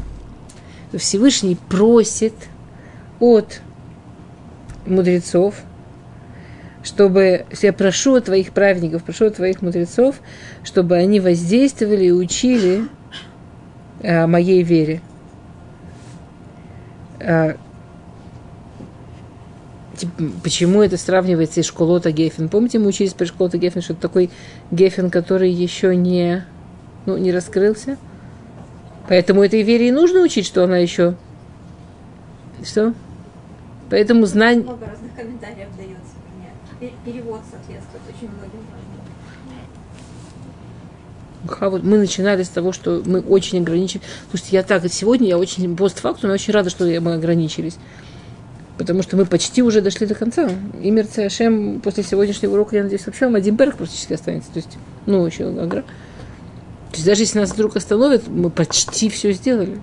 Всевышний 0.98 1.56
просит 1.68 2.34
от 3.20 3.60
мудрецов, 4.86 5.54
чтобы, 6.82 7.46
я 7.62 7.72
прошу 7.72 8.16
от 8.16 8.26
твоих 8.26 8.52
праведников, 8.52 9.04
прошу 9.04 9.26
от 9.26 9.36
твоих 9.36 9.62
мудрецов, 9.62 10.16
чтобы 10.64 10.96
они 10.96 11.20
воздействовали 11.20 12.06
и 12.06 12.12
учили 12.12 12.88
э, 14.00 14.26
моей 14.26 14.62
вере. 14.62 15.00
Э, 17.20 17.54
почему 20.42 20.82
это 20.82 20.96
сравнивается 20.96 21.60
и 21.60 21.62
школота 21.62 22.10
Гефен? 22.10 22.48
Помните, 22.48 22.78
мы 22.78 22.88
учились 22.88 23.14
про 23.14 23.26
школота 23.26 23.58
Гефен, 23.58 23.82
что 23.82 23.92
это 23.92 24.02
такой 24.02 24.30
Гефен, 24.70 25.10
который 25.10 25.50
еще 25.50 25.94
не, 25.94 26.44
ну, 27.06 27.16
не 27.16 27.30
раскрылся? 27.32 27.96
Поэтому 29.12 29.42
этой 29.42 29.60
вере 29.60 29.88
и 29.88 29.90
нужно 29.90 30.22
учить, 30.22 30.46
что 30.46 30.64
она 30.64 30.78
еще... 30.78 31.16
Что? 32.64 32.94
Поэтому 33.90 34.24
знание... 34.24 34.62
Много 34.62 34.86
разных 34.86 35.14
комментариев 35.14 35.68
дается. 35.76 36.94
Перевод 37.04 37.42
соответствует 37.50 38.02
очень 38.08 38.30
многим 38.30 38.62
мы 41.84 41.98
начинали 41.98 42.42
с 42.42 42.48
того, 42.48 42.72
что 42.72 43.02
мы 43.04 43.20
очень 43.20 43.58
ограничили. 43.58 44.00
Слушайте, 44.30 44.56
я 44.56 44.62
так, 44.62 44.82
сегодня 44.90 45.28
я 45.28 45.36
очень 45.36 45.76
постфактум, 45.76 46.30
я 46.30 46.34
очень 46.34 46.54
рада, 46.54 46.70
что 46.70 46.86
мы 47.02 47.12
ограничились. 47.12 47.76
Потому 48.78 49.02
что 49.02 49.18
мы 49.18 49.26
почти 49.26 49.62
уже 49.62 49.82
дошли 49.82 50.06
до 50.06 50.14
конца. 50.14 50.48
И 50.82 50.90
Мерция 50.90 51.26
Ашем 51.26 51.82
после 51.82 52.02
сегодняшнего 52.02 52.54
урока, 52.54 52.76
я 52.76 52.84
надеюсь, 52.84 53.04
вообще 53.04 53.26
один 53.26 53.56
берг 53.56 53.76
практически 53.76 54.14
останется. 54.14 54.50
То 54.52 54.60
есть, 54.60 54.78
ну, 55.04 55.26
еще 55.26 55.48
агра. 55.48 55.84
То 56.92 56.96
есть 56.96 57.06
даже 57.06 57.22
если 57.22 57.40
нас 57.40 57.50
вдруг 57.50 57.74
остановят, 57.76 58.28
мы 58.28 58.50
почти 58.50 59.08
все 59.08 59.32
сделали. 59.32 59.80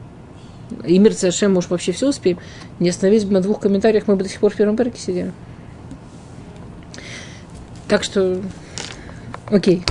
И 0.86 1.00
Мерция 1.00 1.30
Ашем, 1.30 1.54
может, 1.54 1.72
вообще 1.72 1.92
все 1.92 2.08
успеем. 2.08 2.38
Не 2.80 2.90
остановились 2.90 3.26
бы 3.26 3.34
на 3.34 3.42
двух 3.42 3.60
комментариях, 3.60 4.08
мы 4.08 4.16
бы 4.16 4.24
до 4.24 4.30
сих 4.30 4.40
пор 4.40 4.54
в 4.54 4.56
первом 4.56 4.76
берге 4.76 4.98
сидели. 4.98 5.32
Так 7.88 8.04
что, 8.04 8.40
окей. 9.48 9.84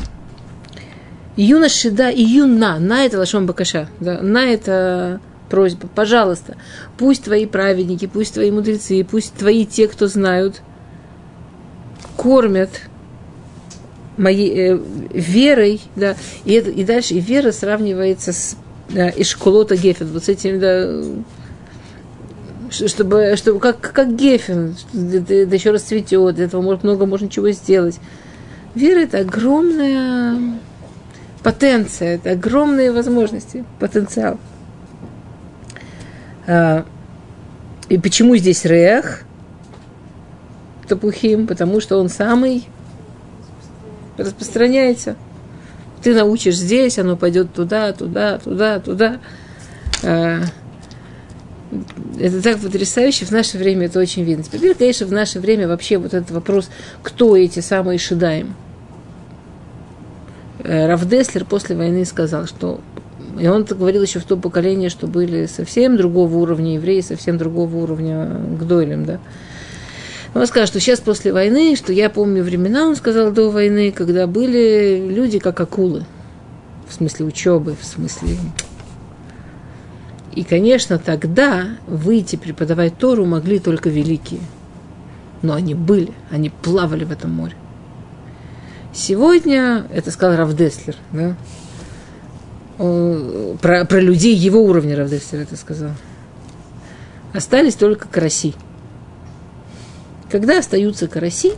Юна 1.36 1.68
Шида 1.68 2.10
и 2.10 2.22
Юна, 2.22 2.78
на 2.78 3.04
это 3.04 3.18
лашон 3.18 3.46
бакаша, 3.46 3.88
да, 3.98 4.22
на 4.22 4.44
это 4.44 5.20
просьба, 5.50 5.88
пожалуйста, 5.92 6.56
пусть 6.96 7.24
твои 7.24 7.46
праведники, 7.46 8.06
пусть 8.06 8.34
твои 8.34 8.50
мудрецы, 8.52 9.04
пусть 9.04 9.34
твои 9.34 9.66
те, 9.66 9.88
кто 9.88 10.06
знают, 10.06 10.62
кормят 12.16 12.70
моей 14.18 14.72
э, 14.72 14.78
верой, 15.12 15.80
да, 15.96 16.16
и, 16.44 16.52
это, 16.52 16.70
и 16.70 16.84
дальше 16.84 17.14
и 17.14 17.20
вера 17.20 17.52
сравнивается 17.52 18.32
с 18.32 18.56
да, 18.88 19.10
Ишколота 19.10 19.76
Гефен, 19.76 20.08
вот 20.08 20.24
с 20.24 20.28
этим, 20.28 20.60
да, 20.60 21.02
чтобы, 22.70 23.34
чтобы 23.36 23.60
как, 23.60 23.80
как 23.80 24.14
Гефен, 24.14 24.76
это 24.92 25.54
еще 25.54 25.70
раз 25.70 25.82
цветет, 25.82 26.34
для 26.34 26.46
этого 26.46 26.62
может, 26.62 26.84
много 26.84 27.06
можно 27.06 27.28
чего 27.28 27.50
сделать. 27.50 27.98
Вера– 28.74 28.98
это 29.00 29.18
огромная 29.20 30.58
потенция, 31.42 32.16
это 32.16 32.32
огромные 32.32 32.92
возможности, 32.92 33.64
потенциал. 33.78 34.38
А, 36.46 36.84
и 37.88 37.98
почему 37.98 38.36
здесь 38.36 38.64
Рех, 38.64 39.22
Тапухим? 40.86 41.46
Потому 41.46 41.80
что 41.80 41.98
он 41.98 42.08
самый 42.08 42.68
распространяется. 44.18 45.16
Ты 46.02 46.14
научишь 46.14 46.56
здесь, 46.56 46.98
оно 46.98 47.16
пойдет 47.16 47.52
туда, 47.52 47.92
туда, 47.92 48.38
туда, 48.38 48.78
туда. 48.80 49.20
А, 50.02 50.40
это 52.18 52.42
так 52.42 52.58
потрясающе, 52.58 53.24
в 53.24 53.30
наше 53.30 53.58
время 53.58 53.86
это 53.86 53.98
очень 53.98 54.22
видно. 54.24 54.44
Теперь, 54.44 54.74
конечно, 54.74 55.06
в 55.06 55.12
наше 55.12 55.40
время 55.40 55.68
вообще 55.68 55.98
вот 55.98 56.14
этот 56.14 56.30
вопрос, 56.30 56.70
кто 57.02 57.36
эти 57.36 57.60
самые 57.60 57.98
шидаем– 57.98 58.54
Э, 60.68 60.86
Равдеслер 60.86 61.44
после 61.44 61.76
войны 61.76 62.04
сказал, 62.04 62.46
что 62.46 62.80
и 63.38 63.46
он 63.46 63.64
говорил 63.64 64.02
еще 64.02 64.18
в 64.18 64.24
то 64.24 64.36
поколение, 64.36 64.88
что 64.88 65.06
были 65.06 65.46
совсем 65.46 65.96
другого 65.96 66.36
уровня 66.38 66.74
евреи, 66.74 67.00
совсем 67.00 67.38
другого 67.38 67.76
уровня 67.76 68.28
гдойлем, 68.60 69.04
да. 69.04 69.20
Он 70.34 70.46
сказал, 70.46 70.66
что 70.66 70.80
сейчас 70.80 71.00
после 71.00 71.32
войны, 71.32 71.74
что 71.76 71.92
я 71.92 72.10
помню 72.10 72.42
времена, 72.42 72.86
он 72.86 72.96
сказал, 72.96 73.32
до 73.32 73.50
войны, 73.50 73.92
когда 73.92 74.26
были 74.26 75.08
люди 75.08 75.38
как 75.38 75.60
акулы. 75.60 76.04
В 76.88 76.94
смысле 76.94 77.26
учебы, 77.26 77.76
в 77.80 77.84
смысле... 77.84 78.36
И, 80.34 80.44
конечно, 80.44 80.98
тогда 80.98 81.66
выйти 81.86 82.36
преподавать 82.36 82.96
Тору 82.96 83.24
могли 83.24 83.58
только 83.58 83.88
великие. 83.88 84.40
Но 85.42 85.54
они 85.54 85.74
были, 85.74 86.12
они 86.30 86.50
плавали 86.50 87.04
в 87.04 87.10
этом 87.10 87.32
море. 87.32 87.56
Сегодня, 88.92 89.86
это 89.90 90.10
сказал 90.10 90.36
Равдеслер, 90.36 90.96
да? 91.12 91.34
про, 92.78 93.84
про 93.84 94.00
людей 94.00 94.34
его 94.34 94.62
уровня 94.62 94.96
Равдеслер 94.96 95.42
это 95.42 95.56
сказал. 95.56 95.90
Остались 97.32 97.74
только 97.74 98.06
караси. 98.08 98.54
Когда 100.30 100.58
остаются 100.58 101.08
караси, 101.08 101.52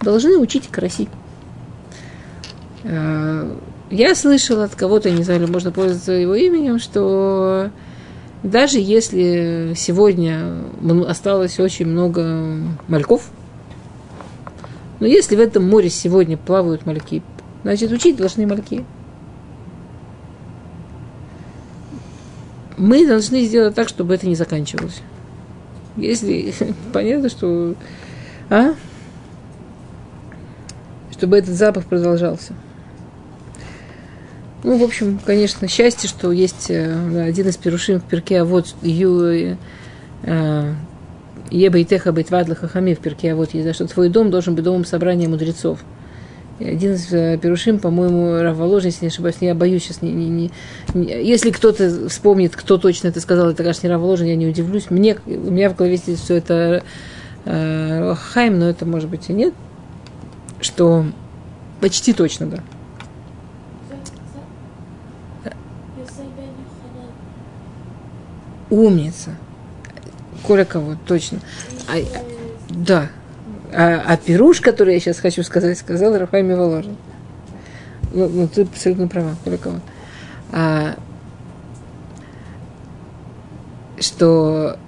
должны 0.00 0.36
учить 0.38 0.68
караси. 0.68 1.08
А, 2.84 3.58
я 3.90 4.14
слышала 4.14 4.64
от 4.64 4.74
кого-то, 4.74 5.10
не 5.10 5.22
знаю, 5.22 5.50
можно 5.50 5.70
пользоваться 5.70 6.12
его 6.12 6.34
именем, 6.34 6.78
что 6.78 7.70
даже 8.42 8.78
если 8.78 9.72
сегодня 9.76 10.64
осталось 11.06 11.60
очень 11.60 11.86
много 11.86 12.58
мальков, 12.88 13.30
но 14.98 15.06
если 15.06 15.36
в 15.36 15.40
этом 15.40 15.68
море 15.68 15.90
сегодня 15.90 16.36
плавают 16.36 16.86
мальки, 16.86 17.22
значит, 17.62 17.92
учить 17.92 18.16
должны 18.16 18.46
мальки. 18.46 18.84
Мы 22.76 23.06
должны 23.06 23.42
сделать 23.44 23.74
так, 23.74 23.88
чтобы 23.88 24.14
это 24.14 24.26
не 24.26 24.34
заканчивалось. 24.34 25.00
Если 25.96 26.52
понятно, 26.92 27.28
что... 27.28 27.74
А? 28.50 28.74
Чтобы 31.10 31.38
этот 31.38 31.54
запах 31.54 31.86
продолжался. 31.86 32.52
Ну, 34.62 34.78
в 34.78 34.82
общем, 34.82 35.18
конечно, 35.24 35.68
счастье, 35.68 36.08
что 36.08 36.32
есть 36.32 36.70
э, 36.70 37.22
один 37.22 37.48
из 37.48 37.56
перушим 37.56 38.00
в 38.00 38.04
перке, 38.04 38.40
а 38.40 38.44
вот 38.44 38.74
Ю, 38.82 39.56
э, 40.22 40.74
Еба 41.50 41.78
и 41.78 41.84
Теха 41.84 42.12
Бейтвадла 42.12 42.54
Хахами 42.54 42.94
в 42.94 42.98
перке, 42.98 43.32
а 43.32 43.36
вот 43.36 43.54
есть, 43.54 43.74
что 43.74 43.86
твой 43.86 44.08
дом 44.08 44.30
должен 44.30 44.54
быть 44.54 44.64
домом 44.64 44.84
собрания 44.84 45.28
мудрецов. 45.28 45.80
Один 46.58 46.94
из 46.94 47.12
э, 47.12 47.38
перушим, 47.40 47.78
по-моему, 47.78 48.40
Раволожен, 48.40 48.86
если 48.86 49.04
не 49.04 49.08
ошибаюсь, 49.08 49.36
я 49.40 49.54
боюсь 49.54 49.84
сейчас, 49.84 50.00
не, 50.00 50.10
не, 50.10 50.50
не, 50.94 51.04
если 51.04 51.50
кто-то 51.50 52.08
вспомнит, 52.08 52.56
кто 52.56 52.78
точно 52.78 53.08
это 53.08 53.20
сказал, 53.20 53.50
это, 53.50 53.62
конечно, 53.62 53.86
не 53.86 53.92
Раволожен, 53.92 54.26
я 54.26 54.36
не 54.36 54.46
удивлюсь. 54.46 54.90
Мне, 54.90 55.18
у 55.26 55.50
меня 55.50 55.68
в 55.68 55.76
голове 55.76 55.96
здесь 55.96 56.18
все 56.18 56.36
это 56.36 56.82
э, 57.44 58.14
Хайм, 58.14 58.58
но 58.58 58.70
это, 58.70 58.86
может 58.86 59.10
быть, 59.10 59.28
и 59.28 59.34
нет, 59.34 59.52
что 60.62 61.04
почти 61.80 62.14
точно, 62.14 62.46
да. 62.46 62.62
Умница. 68.70 69.30
Коля 70.42 70.64
кого, 70.64 70.96
точно. 71.06 71.38
А, 71.88 71.96
да. 72.70 73.10
А, 73.78 74.02
а 74.06 74.16
пируш, 74.16 74.62
который 74.62 74.94
я 74.94 75.00
сейчас 75.00 75.18
хочу 75.18 75.42
сказать, 75.42 75.76
сказал 75.78 76.16
Рафаэль 76.16 76.46
Миволожин. 76.46 76.96
Ну, 78.14 78.26
ну, 78.26 78.48
ты 78.48 78.62
абсолютно 78.62 79.06
права, 79.06 79.36
Коля 79.44 79.58
кого. 79.58 79.80
А, 80.50 80.94
что 84.00 84.78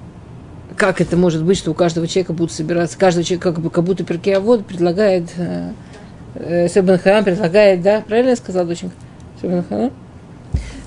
как 0.75 1.03
это 1.03 1.19
может 1.19 1.45
быть, 1.45 1.59
что 1.59 1.73
у 1.73 1.75
каждого 1.75 2.07
человека 2.07 2.33
будут 2.33 2.53
собираться, 2.53 2.97
каждого 2.97 3.25
человека 3.25 3.53
как, 3.53 3.63
бы, 3.63 3.69
как 3.69 3.85
будто 3.85 4.05
Перкеавод 4.05 4.65
предлагает, 4.65 5.25
э, 5.37 5.73
э, 6.37 6.69
Себенхарам 6.69 7.25
предлагает, 7.25 7.83
да, 7.83 8.01
правильно 8.01 8.31
я 8.31 8.37
сказала, 8.37 8.67
доченька? 8.67 8.95
Себенхарам? 9.43 9.93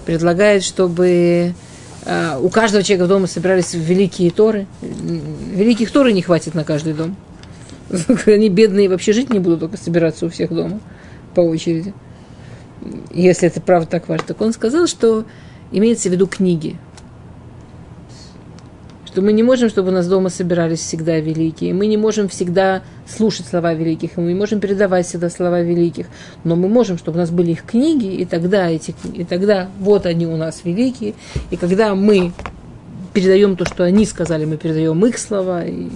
Предлагает, 0.08 0.64
чтобы 0.64 1.54
э, 2.06 2.38
у 2.42 2.50
каждого 2.50 2.84
человека 2.84 3.06
в 3.06 3.10
дома 3.10 3.28
собирались 3.28 3.76
великие 3.76 4.32
торы. 4.32 4.66
Великих 4.82 5.92
торы 5.92 6.14
не 6.14 6.24
хватит 6.24 6.56
на 6.56 6.64
каждый 6.64 6.94
дом. 6.94 7.16
Они 8.26 8.50
бедные 8.50 8.90
вообще 8.90 9.14
жить 9.14 9.32
не 9.32 9.40
будут, 9.40 9.62
только 9.62 9.78
собираться 9.78 10.26
у 10.26 10.30
всех 10.30 10.52
дома 10.52 10.80
по 11.36 11.42
очереди. 11.42 11.94
Если 13.12 13.48
это 13.48 13.62
правда 13.62 13.88
так 13.88 14.08
важно. 14.10 14.28
Так 14.28 14.42
он 14.42 14.54
сказал, 14.54 14.88
что 14.88 15.26
имеется 15.72 16.10
в 16.10 16.12
виду 16.12 16.28
книги 16.28 16.78
что 19.12 19.22
мы 19.22 19.34
не 19.34 19.44
можем, 19.44 19.70
чтобы 19.70 19.90
у 19.90 19.92
нас 19.92 20.08
дома 20.08 20.30
собирались 20.30 20.80
всегда 20.80 21.20
великие, 21.20 21.74
мы 21.74 21.88
не 21.88 21.98
можем 21.98 22.30
всегда 22.30 22.82
слушать 23.06 23.46
слова 23.46 23.74
великих, 23.74 24.16
мы 24.16 24.28
не 24.28 24.36
можем 24.36 24.62
передавать 24.62 25.06
всегда 25.06 25.30
слова 25.30 25.60
великих, 25.60 26.06
но 26.46 26.56
мы 26.56 26.70
можем, 26.70 26.98
чтобы 26.98 27.18
у 27.18 27.20
нас 27.20 27.30
были 27.30 27.52
их 27.52 27.64
книги, 27.64 28.06
и 28.06 28.24
тогда, 28.24 28.70
эти, 28.70 28.96
и 29.14 29.26
тогда 29.26 29.70
вот 29.80 30.06
они 30.06 30.28
у 30.28 30.38
нас 30.38 30.62
великие, 30.64 31.16
и 31.50 31.58
когда 31.58 31.94
мы 31.94 32.32
передаем 33.14 33.58
то, 33.58 33.66
что 33.66 33.84
они 33.84 34.06
сказали, 34.06 34.46
мы 34.46 34.56
передаем 34.56 35.06
их 35.06 35.18
слова, 35.18 35.66
и, 35.66 35.90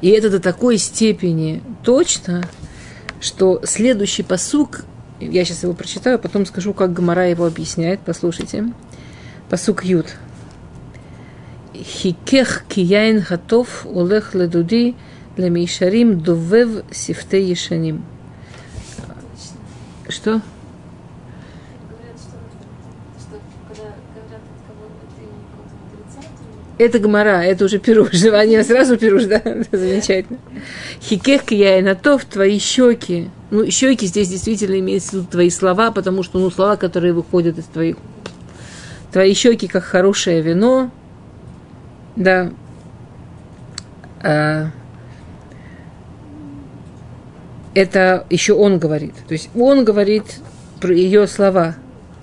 и 0.00 0.08
это 0.08 0.30
до 0.30 0.40
такой 0.40 0.78
степени 0.78 1.62
точно, 1.82 2.44
что 3.20 3.60
следующий 3.64 4.22
посук, 4.22 4.84
я 5.20 5.44
сейчас 5.44 5.62
его 5.62 5.72
прочитаю, 5.72 6.18
потом 6.18 6.46
скажу, 6.46 6.74
как 6.74 6.92
Гамара 6.92 7.28
его 7.28 7.46
объясняет, 7.46 8.00
послушайте. 8.04 8.72
Посук 9.48 9.84
Ют. 9.84 10.06
хикех 11.74 12.64
кияин 12.68 13.20
хатов 13.22 13.84
улех 13.84 14.34
ледуди 14.34 14.94
лемишарим 15.36 16.20
довев 16.20 16.84
сифте 16.92 17.42
ешаним. 17.42 18.04
Что? 20.08 20.40
Это 26.76 26.98
гмара, 26.98 27.42
это 27.42 27.66
уже 27.66 27.78
пируш. 27.78 28.24
Они 28.24 28.60
сразу 28.62 28.96
пируш, 28.96 29.24
да? 29.24 29.40
Замечательно. 29.72 30.38
Хикех 31.00 31.44
кияйнатов, 31.44 32.24
твои 32.24 32.58
щеки. 32.58 33.30
Ну, 33.50 33.70
щеки 33.70 34.06
здесь 34.06 34.28
действительно 34.28 34.78
имеются 34.80 35.10
в 35.10 35.12
виду 35.14 35.26
твои 35.30 35.50
слова, 35.50 35.92
потому 35.92 36.22
что, 36.24 36.38
ну, 36.38 36.50
слова, 36.50 36.76
которые 36.76 37.12
выходят 37.12 37.58
из 37.58 37.64
твоих... 37.64 37.96
Твои 39.12 39.32
щеки, 39.34 39.68
как 39.68 39.84
хорошее 39.84 40.42
вино, 40.42 40.90
да. 42.16 42.50
А, 44.20 44.70
это 47.74 48.26
еще 48.30 48.54
он 48.54 48.78
говорит. 48.78 49.14
То 49.28 49.34
есть 49.34 49.50
он 49.54 49.84
говорит 49.84 50.24
про 50.80 50.92
ее 50.94 51.26
слова. 51.28 51.76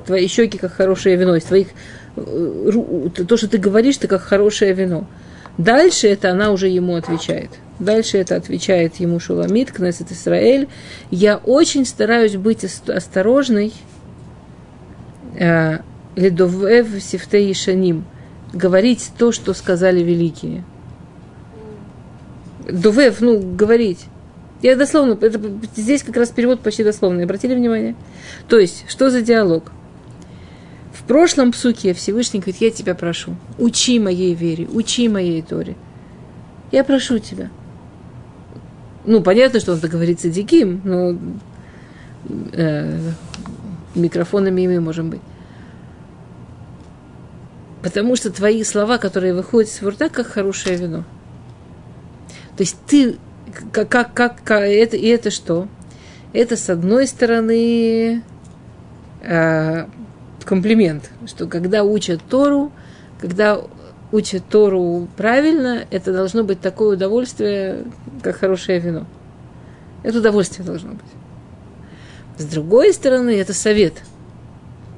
Твои 0.06 0.28
щеки, 0.28 0.58
как 0.58 0.74
хорошее 0.74 1.16
вино. 1.16 1.36
Из 1.36 1.44
твоих, 1.44 1.68
то, 2.16 3.38
что 3.38 3.48
ты 3.48 3.58
говоришь, 3.58 3.98
ты 3.98 4.08
как 4.08 4.22
хорошее 4.22 4.74
вино. 4.74 5.06
Дальше 5.58 6.08
это 6.08 6.32
она 6.32 6.52
уже 6.52 6.68
ему 6.68 6.96
отвечает. 6.96 7.50
Дальше 7.80 8.18
это 8.18 8.36
отвечает 8.36 8.96
ему 8.96 9.20
Шуламид, 9.20 9.72
Кнессет 9.72 10.12
Исраэль. 10.12 10.68
Я 11.10 11.38
очень 11.38 11.86
стараюсь 11.86 12.36
быть 12.36 12.64
осторожной. 12.64 13.74
Э, 15.38 15.80
Ледовев 16.16 17.02
Сифте 17.02 17.52
Ишаним– 17.52 18.06
говорить 18.54 19.12
то, 19.18 19.32
что 19.32 19.54
сказали 19.54 20.02
великие. 20.02 20.64
Дувев, 22.70 23.22
ну, 23.22 23.40
говорить. 23.40 24.06
Я 24.62 24.76
дословно, 24.76 25.18
это, 25.20 25.42
здесь 25.76 26.04
как 26.04 26.18
раз 26.18 26.30
перевод 26.30 26.62
почти 26.62 26.84
дословный, 26.84 27.24
обратили 27.24 27.56
внимание? 27.56 27.96
То 28.48 28.60
есть, 28.60 28.86
что 28.88 29.10
за 29.10 29.22
диалог? 29.22 29.72
В 30.94 31.04
прошлом 31.04 31.52
псуке 31.52 31.94
Всевышний 31.94 32.40
говорит, 32.40 32.62
я 32.62 32.70
тебя 32.70 32.96
прошу, 32.96 33.36
учи 33.58 34.00
моей 34.00 34.34
вере, 34.34 34.68
учи 34.68 35.08
моей 35.08 35.42
Торе. 35.42 35.76
Я 36.72 36.84
прошу 36.84 37.20
тебя. 37.20 37.50
Ну, 39.06 39.22
понятно, 39.22 39.60
что 39.60 39.74
он 39.74 39.80
договорится 39.80 40.30
диким, 40.30 40.82
но 40.84 41.18
э, 42.54 43.00
микрофонами 43.96 44.68
мы 44.68 44.80
можем 44.80 45.10
быть. 45.10 45.22
Потому 47.82 48.16
что 48.16 48.30
твои 48.32 48.64
слова, 48.64 48.98
которые 48.98 49.34
выходят 49.34 49.72
из 49.72 49.82
рта, 49.82 50.10
как 50.10 50.28
хорошее 50.28 50.78
вино. 50.78 51.04
То 52.58 52.64
есть 52.64 52.78
ты, 52.86 53.18
как, 53.72 53.90
как, 53.90 54.14
как, 54.14 54.44
как 54.44 54.62
это, 54.62 54.98
и 54.98 55.08
это 55.08 55.32
что? 55.32 55.68
Это, 56.32 56.56
с 56.56 56.70
одной 56.70 57.08
стороны, 57.08 58.22
э, 59.22 59.86
комплимент, 60.46 61.10
что 61.28 61.48
когда 61.48 61.84
учат 61.84 62.22
Тору, 62.30 62.72
когда 63.20 63.62
учат 64.12 64.44
Тору 64.50 65.08
правильно, 65.18 65.86
это 65.92 66.12
должно 66.14 66.44
быть 66.44 66.62
такое 66.62 66.96
удовольствие, 66.96 67.86
как 68.22 68.38
хорошее 68.38 68.80
вино. 68.80 69.06
Это 70.04 70.20
удовольствие 70.20 70.66
должно 70.66 70.92
быть. 70.92 71.02
С 72.38 72.46
другой 72.46 72.94
стороны, 72.94 73.32
это 73.32 73.54
совет– 73.54 73.94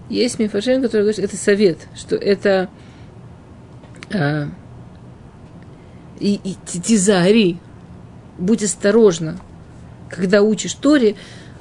есть 0.09 0.39
Мифашем, 0.39 0.81
который 0.81 1.01
говорит, 1.01 1.15
что 1.15 1.23
это 1.23 1.37
совет, 1.37 1.77
что 1.95 2.15
это 2.15 2.69
а, 4.13 4.47
и, 6.19 6.39
и 6.43 6.55
тизари, 6.65 7.57
будь 8.37 8.63
осторожна, 8.63 9.39
когда 10.09 10.41
учишь 10.41 10.73
Торе, 10.73 11.15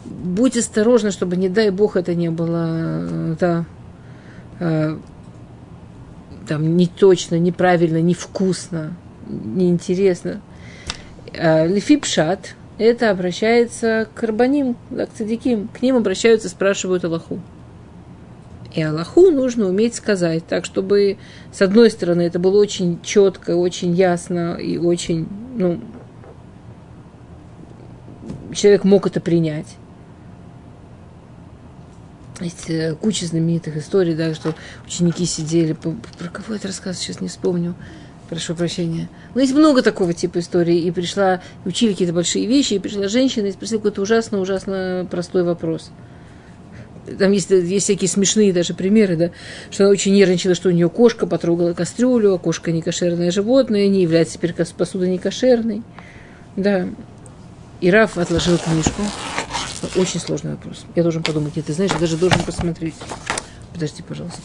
будь 0.04 0.56
осторожна, 0.56 1.10
чтобы, 1.10 1.36
не 1.36 1.48
дай 1.48 1.70
Бог, 1.70 1.96
это 1.96 2.14
не 2.14 2.30
было 2.30 3.36
да, 3.38 3.64
а, 4.60 4.98
там, 6.48 6.76
не 6.76 6.86
точно, 6.86 7.38
неправильно, 7.38 8.00
невкусно, 8.00 8.94
неинтересно. 9.28 10.40
А, 11.36 11.66
Лефипшат– 11.66 12.54
это 12.78 13.10
обращается 13.10 14.08
к 14.14 14.22
Арбаним, 14.24 14.76
к 14.90 15.08
цадиким. 15.16 15.68
К 15.68 15.82
ним 15.82 15.96
обращаются, 15.96 16.48
спрашивают 16.48 17.04
Аллаху. 17.04 17.40
И 18.74 18.82
Аллаху 18.82 19.30
нужно 19.30 19.66
уметь 19.66 19.94
сказать 19.94 20.46
так, 20.46 20.64
чтобы, 20.64 21.18
с 21.52 21.60
одной 21.60 21.90
стороны, 21.90 22.22
это 22.22 22.38
было 22.38 22.58
очень 22.58 23.00
четко, 23.02 23.54
очень 23.56 23.92
ясно 23.92 24.54
и 24.54 24.78
очень, 24.78 25.28
ну, 25.56 25.80
человек 28.54 28.84
мог 28.84 29.06
это 29.06 29.20
принять. 29.20 29.76
Есть 32.42 32.68
э, 32.68 32.94
куча 33.00 33.26
знаменитых 33.26 33.76
историй, 33.76 34.14
да, 34.14 34.34
что 34.34 34.54
ученики 34.86 35.24
сидели, 35.24 35.72
про 35.72 36.28
кого 36.28 36.54
это 36.54 36.68
рассказ, 36.68 36.98
сейчас 36.98 37.20
не 37.20 37.28
вспомню, 37.28 37.74
прошу 38.28 38.54
прощения. 38.54 39.08
Но 39.34 39.40
есть 39.40 39.54
много 39.54 39.82
такого 39.82 40.12
типа 40.12 40.40
историй, 40.40 40.80
и 40.80 40.90
пришла, 40.90 41.40
учили 41.64 41.92
какие-то 41.92 42.14
большие 42.14 42.46
вещи, 42.46 42.74
и 42.74 42.78
пришла 42.78 43.08
женщина 43.08 43.46
и 43.46 43.52
спросила 43.52 43.78
какой-то 43.78 44.02
ужасно-ужасно 44.02 45.06
простой 45.10 45.44
вопрос– 45.44 45.90
там 47.18 47.32
есть, 47.32 47.50
есть 47.50 47.84
всякие 47.84 48.08
смешные 48.08 48.52
даже 48.52 48.74
примеры, 48.74 49.16
да, 49.16 49.30
что 49.70 49.84
она 49.84 49.92
очень 49.92 50.14
нервничала, 50.14 50.54
что 50.54 50.68
у 50.68 50.72
нее 50.72 50.88
кошка 50.88 51.26
потрогала 51.26 51.72
кастрюлю, 51.72 52.34
а 52.34 52.38
кошка 52.38 52.72
не 52.72 52.82
кошерное 52.82 53.30
животное, 53.30 53.88
не 53.88 54.02
является 54.02 54.34
теперь 54.34 54.54
посудой 54.54 55.08
не 55.08 55.18
кошерной. 55.18 55.82
Да. 56.56 56.88
И 57.80 57.90
Раф 57.90 58.18
отложил 58.18 58.58
книжку. 58.58 59.02
Очень 59.96 60.20
сложный 60.20 60.52
вопрос. 60.52 60.84
Я 60.94 61.02
должен 61.02 61.22
подумать, 61.22 61.56
нет, 61.56 61.66
ты 61.66 61.72
знаешь, 61.72 61.92
я 61.92 61.98
даже 61.98 62.16
должен 62.16 62.42
посмотреть. 62.42 62.94
Подожди, 63.72 64.02
пожалуйста. 64.02 64.40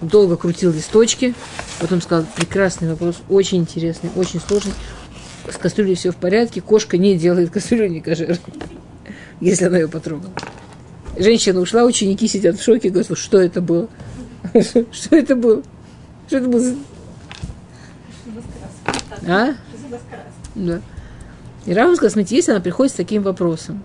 Долго 0.00 0.36
крутил 0.36 0.72
листочки, 0.72 1.34
потом 1.78 2.00
сказал, 2.00 2.24
прекрасный 2.34 2.88
вопрос, 2.88 3.16
очень 3.28 3.58
интересный, 3.58 4.10
очень 4.16 4.40
сложный. 4.40 4.72
С 5.48 5.56
кастрюлей 5.56 5.94
все 5.94 6.10
в 6.10 6.16
порядке, 6.16 6.60
кошка 6.60 6.96
не 6.96 7.16
делает 7.16 7.50
кастрюлю 7.50 7.88
не 7.88 8.00
кошерной 8.00 8.38
если 9.40 9.66
она 9.66 9.78
ее 9.78 9.88
потрогала. 9.88 10.32
Женщина 11.18 11.60
ушла, 11.60 11.84
ученики 11.84 12.28
сидят 12.28 12.58
в 12.58 12.62
шоке, 12.62 12.88
говорят, 12.88 13.18
что 13.18 13.38
это 13.38 13.60
было? 13.60 13.88
Что 14.92 15.16
это 15.16 15.36
было? 15.36 15.62
Что 16.26 16.38
это 16.38 16.48
было? 16.48 16.74
А? 19.26 19.54
Да. 20.54 20.80
И 21.70 21.72
смотрите, 21.72 22.34
если 22.34 22.50
она 22.50 22.60
приходит 22.60 22.92
с 22.92 22.96
таким 22.96 23.22
вопросом, 23.22 23.80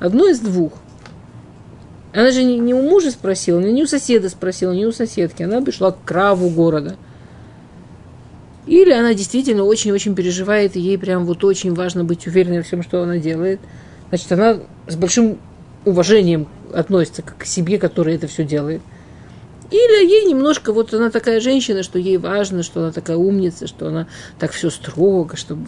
одно 0.00 0.26
из 0.26 0.40
двух. 0.40 0.72
Она 2.14 2.30
же 2.30 2.42
не, 2.42 2.58
не 2.58 2.72
у 2.72 2.80
мужа 2.80 3.10
спросила, 3.10 3.60
не 3.60 3.82
у 3.82 3.86
соседа 3.86 4.30
спросила, 4.30 4.72
не 4.72 4.86
у 4.86 4.92
соседки. 4.92 5.42
Она 5.42 5.60
пришла 5.60 5.92
к 5.92 6.02
краву 6.02 6.48
города. 6.48 6.96
Или 8.66 8.90
она 8.90 9.12
действительно 9.12 9.64
очень-очень 9.64 10.14
переживает, 10.14 10.76
и 10.76 10.80
ей 10.80 10.96
прям 10.96 11.26
вот 11.26 11.44
очень 11.44 11.74
важно 11.74 12.04
быть 12.04 12.26
уверенной 12.26 12.62
в 12.62 12.66
всем, 12.66 12.82
что 12.82 13.02
она 13.02 13.18
делает. 13.18 13.60
Значит, 14.08 14.32
она 14.32 14.60
с 14.88 14.96
большим 14.96 15.38
уважением 15.84 16.48
относится 16.72 17.20
к 17.20 17.44
себе, 17.44 17.78
которая 17.78 18.14
это 18.14 18.28
все 18.28 18.44
делает. 18.44 18.80
Или 19.70 20.10
ей 20.10 20.24
немножко, 20.24 20.72
вот 20.72 20.94
она 20.94 21.10
такая 21.10 21.40
женщина, 21.40 21.82
что 21.82 21.98
ей 21.98 22.16
важно, 22.16 22.62
что 22.62 22.80
она 22.80 22.92
такая 22.92 23.18
умница, 23.18 23.66
что 23.66 23.88
она 23.88 24.06
так 24.38 24.52
все 24.52 24.70
строго, 24.70 25.36
чтобы... 25.36 25.66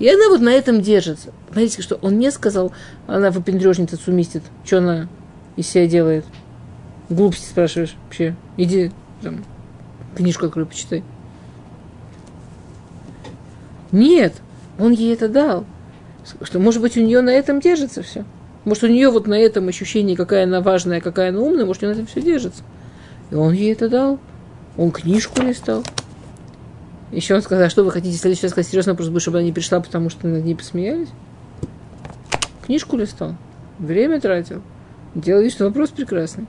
И 0.00 0.08
она 0.08 0.30
вот 0.30 0.40
на 0.40 0.48
этом 0.48 0.80
держится. 0.80 1.30
Смотрите, 1.52 1.82
что 1.82 1.96
он 1.96 2.14
мне 2.14 2.30
сказал, 2.30 2.72
она 3.06 3.30
выпендрежница 3.30 3.96
сумистит, 3.96 4.42
что 4.64 4.78
она 4.78 5.08
из 5.56 5.68
себя 5.68 5.86
делает. 5.86 6.24
Глупости 7.10 7.44
спрашиваешь 7.44 7.94
вообще. 8.04 8.34
Иди 8.56 8.92
там, 9.20 9.44
книжку 10.16 10.46
открой, 10.46 10.64
почитай. 10.64 11.04
Нет, 13.92 14.34
он 14.78 14.92
ей 14.92 15.12
это 15.12 15.28
дал. 15.28 15.66
Что, 16.42 16.58
может 16.58 16.80
быть, 16.80 16.96
у 16.96 17.00
нее 17.00 17.20
на 17.20 17.30
этом 17.30 17.60
держится 17.60 18.02
все. 18.02 18.24
Может, 18.64 18.84
у 18.84 18.88
нее 18.88 19.10
вот 19.10 19.26
на 19.26 19.38
этом 19.38 19.68
ощущении, 19.68 20.14
какая 20.14 20.44
она 20.44 20.62
важная, 20.62 21.02
какая 21.02 21.28
она 21.28 21.40
умная, 21.40 21.66
может, 21.66 21.82
у 21.82 21.86
нее 21.86 21.94
на 21.94 21.98
этом 21.98 22.06
все 22.06 22.22
держится. 22.22 22.62
И 23.30 23.34
он 23.34 23.52
ей 23.52 23.72
это 23.72 23.90
дал. 23.90 24.18
Он 24.78 24.92
книжку 24.92 25.42
листал. 25.42 25.84
Еще 27.12 27.34
он 27.34 27.42
сказал, 27.42 27.66
«А 27.66 27.70
что 27.70 27.82
вы 27.82 27.90
хотите 27.90 28.16
в 28.16 28.20
следующий 28.20 28.42
раз 28.42 28.52
сказать 28.52 28.68
серьезно, 28.68 28.94
просто 28.94 29.18
чтобы 29.20 29.38
она 29.38 29.46
не 29.46 29.52
пришла, 29.52 29.80
потому 29.80 30.10
что 30.10 30.28
над 30.28 30.44
ней 30.44 30.54
посмеялись? 30.54 31.08
Книжку 32.64 32.96
листал. 32.96 33.34
Время 33.78 34.20
тратил. 34.20 34.62
Делал 35.14 35.42
вид, 35.42 35.52
что 35.52 35.64
вопрос 35.64 35.90
прекрасный. 35.90 36.46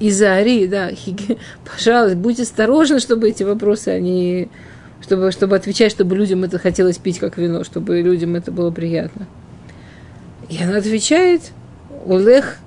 Изари, 0.00 0.68
да, 0.68 0.92
хиги, 0.92 1.38
пожалуйста, 1.64 2.16
будьте 2.16 2.44
осторожны, 2.44 3.00
чтобы 3.00 3.28
эти 3.28 3.42
вопросы, 3.42 3.88
они, 3.88 4.48
чтобы, 5.00 5.32
чтобы 5.32 5.56
отвечать, 5.56 5.90
чтобы 5.90 6.14
людям 6.14 6.44
это 6.44 6.58
хотелось 6.58 6.98
пить 6.98 7.18
как 7.18 7.36
вино, 7.36 7.64
чтобы 7.64 8.00
людям 8.00 8.36
это 8.36 8.52
было 8.52 8.70
приятно. 8.70 9.26
И 10.48 10.62
она 10.62 10.76
отвечает, 10.76 11.50
Улех, 12.04 12.58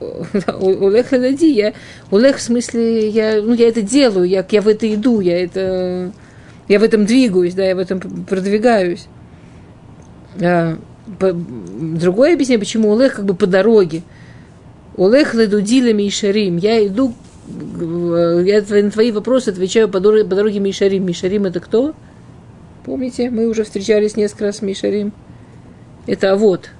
Улех 0.00 1.12
Ладади, 1.12 1.52
я, 1.52 1.74
Улех 2.10 2.36
в 2.36 2.42
смысле, 2.42 3.08
я, 3.08 3.42
ну, 3.42 3.52
я 3.52 3.68
это 3.68 3.82
делаю, 3.82 4.26
я, 4.26 4.44
я 4.48 4.62
в 4.62 4.68
это 4.68 4.92
иду, 4.92 5.20
я 5.20 5.44
это, 5.44 6.12
я 6.68 6.78
в 6.78 6.82
этом 6.82 7.04
двигаюсь, 7.04 7.54
да, 7.54 7.64
я 7.64 7.76
в 7.76 7.78
этом 7.78 8.00
продвигаюсь. 8.00 9.06
А, 10.40 10.78
другое 11.06 12.34
объяснение, 12.34 12.60
почему 12.60 12.90
Улех 12.90 13.16
как 13.16 13.24
бы 13.24 13.34
по 13.34 13.46
дороге. 13.46 14.02
Улех 14.96 15.34
ледудиля 15.34 15.92
Мишарим. 15.92 16.56
Я 16.56 16.86
иду, 16.86 17.14
я 17.48 18.64
на 18.68 18.90
твои 18.90 19.12
вопросы 19.12 19.48
отвечаю 19.48 19.88
по 19.88 20.00
дороге, 20.00 20.24
по 20.24 20.36
дороге 20.36 20.60
Мишарим. 20.60 21.06
Мишарим 21.06 21.46
это 21.46 21.60
кто? 21.60 21.94
Помните, 22.84 23.30
мы 23.30 23.48
уже 23.48 23.64
встречались 23.64 24.16
несколько 24.16 24.44
раз 24.44 24.58
с 24.58 24.62
Мишарим. 24.62 25.12
Это 26.06 26.34
вот 26.36 26.70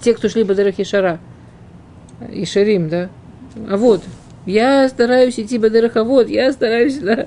те, 0.00 0.14
кто 0.14 0.28
шли 0.28 0.44
по 0.44 0.54
дороге 0.54 0.84
Ишара. 2.20 2.42
Ишарим, 2.42 2.88
да. 2.88 3.08
А 3.68 3.76
вот, 3.76 4.02
я 4.46 4.88
стараюсь 4.88 5.38
идти 5.38 5.58
вот, 5.58 6.28
я 6.28 6.52
стараюсь, 6.52 6.98
да, 6.98 7.26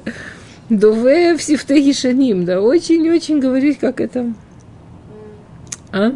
Дове 0.70 1.36
в 1.36 1.42
сифте 1.44 1.76
Ишаним, 1.92 2.46
да, 2.46 2.62
очень-очень 2.62 3.40
говорить, 3.40 3.80
как 3.80 4.00
это. 4.00 4.34
А? 5.92 6.12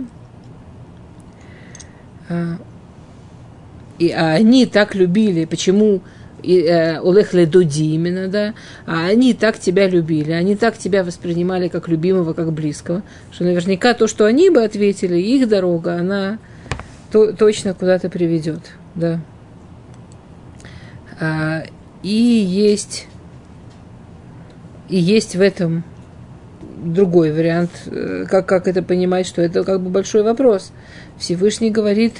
а? 2.29 2.57
И 3.99 4.11
а 4.11 4.31
они 4.31 4.65
так 4.65 4.95
любили, 4.95 5.45
почему 5.45 6.01
э, 6.43 6.99
Олег 6.99 7.33
Ледоди 7.33 7.93
именно, 7.95 8.27
да, 8.27 8.53
а 8.85 9.05
они 9.05 9.33
так 9.33 9.59
тебя 9.59 9.87
любили, 9.87 10.31
они 10.31 10.55
так 10.55 10.77
тебя 10.77 11.03
воспринимали 11.03 11.67
как 11.67 11.87
любимого, 11.87 12.33
как 12.33 12.53
близкого, 12.53 13.03
что 13.31 13.43
наверняка 13.43 13.93
то, 13.93 14.07
что 14.07 14.25
они 14.25 14.49
бы 14.49 14.63
ответили, 14.63 15.17
их 15.17 15.49
дорога, 15.49 15.95
она 15.95 16.39
то, 17.11 17.33
точно 17.33 17.73
куда-то 17.73 18.09
приведет, 18.09 18.59
да. 18.95 19.19
А, 21.19 21.63
и 22.03 22.09
есть, 22.09 23.07
и 24.89 24.97
есть 24.97 25.35
в 25.35 25.41
этом 25.41 25.83
другой 26.77 27.31
вариант, 27.31 27.71
э, 27.87 28.25
как, 28.29 28.45
как 28.45 28.67
это 28.67 28.83
понимать, 28.83 29.25
что 29.25 29.41
это 29.41 29.63
как 29.63 29.81
бы 29.81 29.89
большой 29.89 30.23
вопрос. 30.23 30.71
Всевышний 31.17 31.71
говорит, 31.71 32.13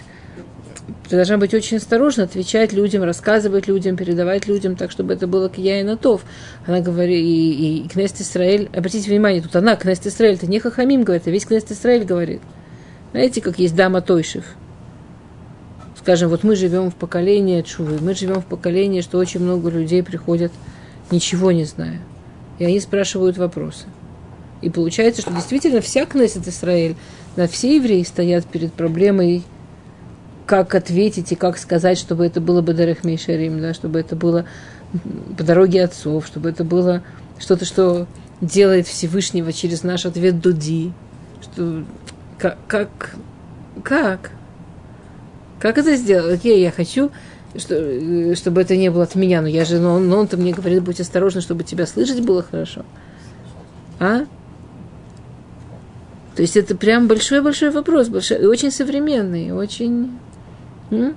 ты 1.10 1.16
должна 1.16 1.38
быть 1.38 1.54
очень 1.54 1.78
осторожна, 1.78 2.24
отвечать 2.24 2.74
людям, 2.74 3.04
рассказывать 3.04 3.68
людям, 3.68 3.98
передавать 3.98 4.48
людям, 4.48 4.76
так, 4.76 4.90
чтобы 4.90 5.14
это 5.14 5.28
было 5.28 5.48
к 5.48 5.58
я 5.58 5.80
и 5.80 5.84
натов. 5.84 6.24
Она 6.66 6.80
говорит, 6.80 7.20
и, 7.20 7.52
и, 7.82 7.86
и 7.86 7.88
Кнест 7.88 8.20
Исраэль, 8.20 8.70
обратите 8.74 9.10
внимание, 9.10 9.42
тут 9.42 9.56
она, 9.56 9.76
Кнест 9.76 10.08
Исраэль, 10.08 10.36
это 10.36 10.48
не 10.48 10.60
Хахамим 10.60 11.04
говорит, 11.04 11.28
а 11.28 11.30
весь 11.30 11.46
Кнест 11.46 11.72
Исраэль 11.72 12.06
говорит. 12.06 12.42
Знаете, 13.12 13.42
как 13.42 13.60
есть 13.60 13.76
дама 13.76 14.02
Тойшев– 14.02 14.46
скажем, 16.08 16.30
вот 16.30 16.46
мы 16.46 16.56
живем 16.56 16.90
в 16.90 16.96
поколении 16.96 17.62
Чувы, 17.64 17.98
мы 18.00 18.14
живем 18.14 18.40
в 18.40 18.46
поколении, 18.46 19.02
что 19.02 19.18
очень 19.18 19.42
много 19.42 19.70
людей 19.70 20.02
приходят, 20.02 20.54
ничего 21.12 21.52
не 21.52 21.66
зная. 21.66 22.00
И 22.60 22.64
они 22.64 22.80
спрашивают 22.80 23.38
вопросы. 23.38 23.88
И 24.62 24.70
получается, 24.70 25.22
что 25.22 25.34
действительно 25.34 25.82
вся 25.82 26.06
Кнессет 26.06 26.48
Израиль, 26.48 26.96
да, 27.36 27.46
все 27.46 27.76
евреи 27.76 28.04
стоят 28.04 28.46
перед 28.46 28.72
проблемой, 28.72 29.44
как 30.46 30.76
ответить 30.76 31.34
и 31.34 31.36
как 31.36 31.58
сказать, 31.58 31.98
чтобы 31.98 32.26
это 32.26 32.40
было 32.40 32.62
бы 32.62 32.74
Дарех 32.74 33.04
Мейшарим, 33.04 33.60
да, 33.60 33.74
чтобы 33.74 34.00
это 34.00 34.16
было 34.16 34.46
по 35.38 35.44
дороге 35.44 35.84
отцов, 35.84 36.26
чтобы 36.26 36.48
это 36.48 36.64
было 36.64 37.04
что-то, 37.38 37.66
что 37.66 38.08
делает 38.40 38.88
Всевышнего 38.88 39.52
через 39.52 39.84
наш 39.84 40.06
ответ 40.06 40.40
Дуди. 40.40 40.94
Что, 41.42 41.84
как, 42.38 42.58
как, 42.66 43.16
как? 43.84 44.32
Как 45.60 45.78
это 45.78 45.96
сделать? 45.96 46.40
Окей, 46.40 46.62
я 46.62 46.72
хочу, 46.72 47.12
что, 47.56 48.36
чтобы 48.36 48.62
это 48.62 48.78
не 48.78 48.90
было 48.90 49.04
от 49.04 49.16
меня, 49.16 49.42
но 49.42 49.48
я 49.48 49.66
же, 49.66 49.80
но, 49.80 50.00
но 50.00 50.20
он-то 50.20 50.38
мне 50.38 50.54
говорит, 50.54 50.84
будь 50.84 51.00
осторожна, 51.00 51.42
чтобы 51.42 51.64
тебя 51.64 51.86
слышать 51.88 52.22
было 52.22 52.44
хорошо. 52.44 52.86
А? 54.00 54.26
То 56.36 56.42
есть 56.44 56.56
это 56.56 56.76
прям 56.76 57.08
большой-большой 57.08 57.72
вопрос, 57.72 58.10
большой, 58.10 58.46
очень 58.46 58.72
современный, 58.72 59.52
очень... 59.52 60.12
М? 60.92 61.16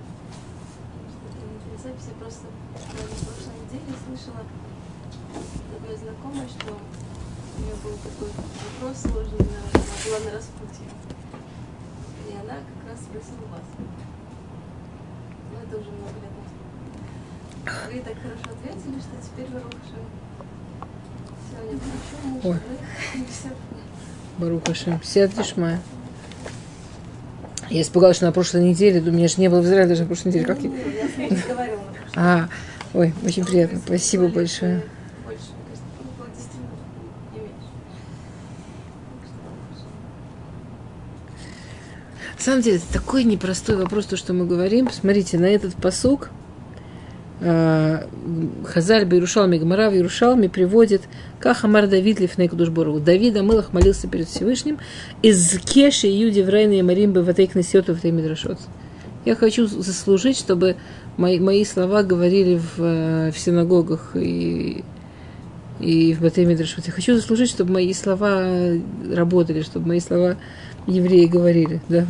Ой. 22.45 22.57
Баруха 24.39 24.75
Шем. 24.75 25.01
Лишмая. 25.37 25.81
Я 27.69 27.83
испугалась, 27.83 28.17
что 28.17 28.27
на 28.27 28.33
прошлой 28.33 28.65
неделе, 28.65 29.01
у 29.01 29.13
меня 29.13 29.29
же 29.29 29.41
не 29.41 29.49
было 29.49 29.61
в 29.61 29.65
Израиле 29.65 29.89
даже 29.89 30.03
на 30.03 30.07
прошлой 30.09 30.29
неделе. 30.29 30.47
Как 30.47 30.61
я... 30.61 30.71
А, 32.17 32.49
ой, 32.95 33.15
очень 33.25 33.45
приятно. 33.45 33.79
Спасибо 33.79 34.29
большое. 34.29 34.83
На 42.37 42.45
самом 42.45 42.63
деле, 42.63 42.79
это 42.79 42.93
такой 42.93 43.25
непростой 43.25 43.77
вопрос, 43.77 44.07
то, 44.07 44.17
что 44.17 44.33
мы 44.33 44.47
говорим. 44.47 44.87
Посмотрите, 44.87 45.39
на 45.39 45.45
этот 45.45 45.75
посук 45.77 46.31
Хазаль 47.41 49.07
Бирушалми 49.07 49.57
Гмара 49.57 49.89
в 49.89 49.95
Иерушалме 49.95 50.51
приводит, 50.51 51.03
как 51.39 51.65
Амар 51.65 51.87
Давид 51.87 52.21
Лифней 52.21 52.49
Кудушбору. 52.49 53.01
Давид 53.01 53.35
Амылах 53.37 53.73
молился 53.73 54.09
перед 54.09 54.29
Всевышним 54.29 54.79
из 55.23 55.59
Кеши 55.61 56.07
Юди 56.07 56.41
Врайна 56.41 56.75
и 56.75 56.83
Марим 56.83 57.13
Баватей 57.13 57.47
Кнесету 57.47 57.95
в 57.95 58.05
Мидрашот. 58.05 58.59
Я 59.25 59.37
хочу 59.37 59.67
заслужить, 59.67 60.37
чтобы 60.39 60.77
мои, 61.17 61.39
мои 61.41 61.65
слова 61.65 62.03
говорили 62.03 62.59
в, 62.59 62.83
э, 62.83 63.31
в 63.33 63.39
синагогах 63.39 64.13
и, 64.17 64.85
и 65.79 66.13
в 66.13 66.21
Батей 66.21 66.45
Мидрашот. 66.45 66.87
Я 66.87 66.93
хочу 66.93 67.15
заслужить, 67.15 67.49
чтобы 67.49 67.73
мои 67.73 67.95
слова 67.95 68.45
работали, 69.11 69.63
чтобы 69.63 69.89
мои 69.89 70.01
слова 70.01 70.37
евреи 70.87 71.25
говорили. 71.25 71.81
Да. 71.89 72.07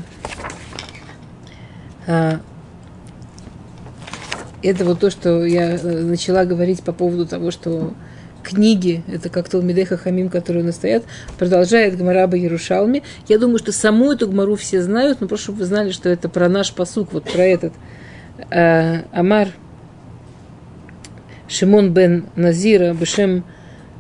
Это 4.62 4.84
вот 4.84 5.00
то, 5.00 5.10
что 5.10 5.44
я 5.44 5.76
э, 5.76 6.02
начала 6.02 6.44
говорить 6.44 6.82
по 6.82 6.92
поводу 6.92 7.26
того, 7.26 7.50
что 7.50 7.94
книги, 8.42 9.02
это 9.08 9.28
как 9.28 9.48
Талмидеха 9.48 9.96
Хамим, 9.96 10.28
которые 10.28 10.64
настоят, 10.64 11.04
продолжает 11.38 11.96
Гмараба 11.96 12.36
Ярушалми. 12.36 13.02
Я 13.28 13.38
думаю, 13.38 13.58
что 13.58 13.72
саму 13.72 14.12
эту 14.12 14.28
Гмару 14.28 14.56
все 14.56 14.82
знают, 14.82 15.20
но 15.20 15.28
просто 15.28 15.44
чтобы 15.44 15.60
вы 15.60 15.64
знали, 15.66 15.90
что 15.90 16.08
это 16.08 16.28
про 16.28 16.48
наш 16.48 16.72
посук, 16.72 17.12
вот 17.12 17.24
про 17.24 17.42
этот. 17.42 17.72
А, 18.50 19.04
Амар 19.12 19.48
Шимон 21.48 21.92
бен 21.92 22.26
Назира 22.36 22.94
Бешем 22.94 23.44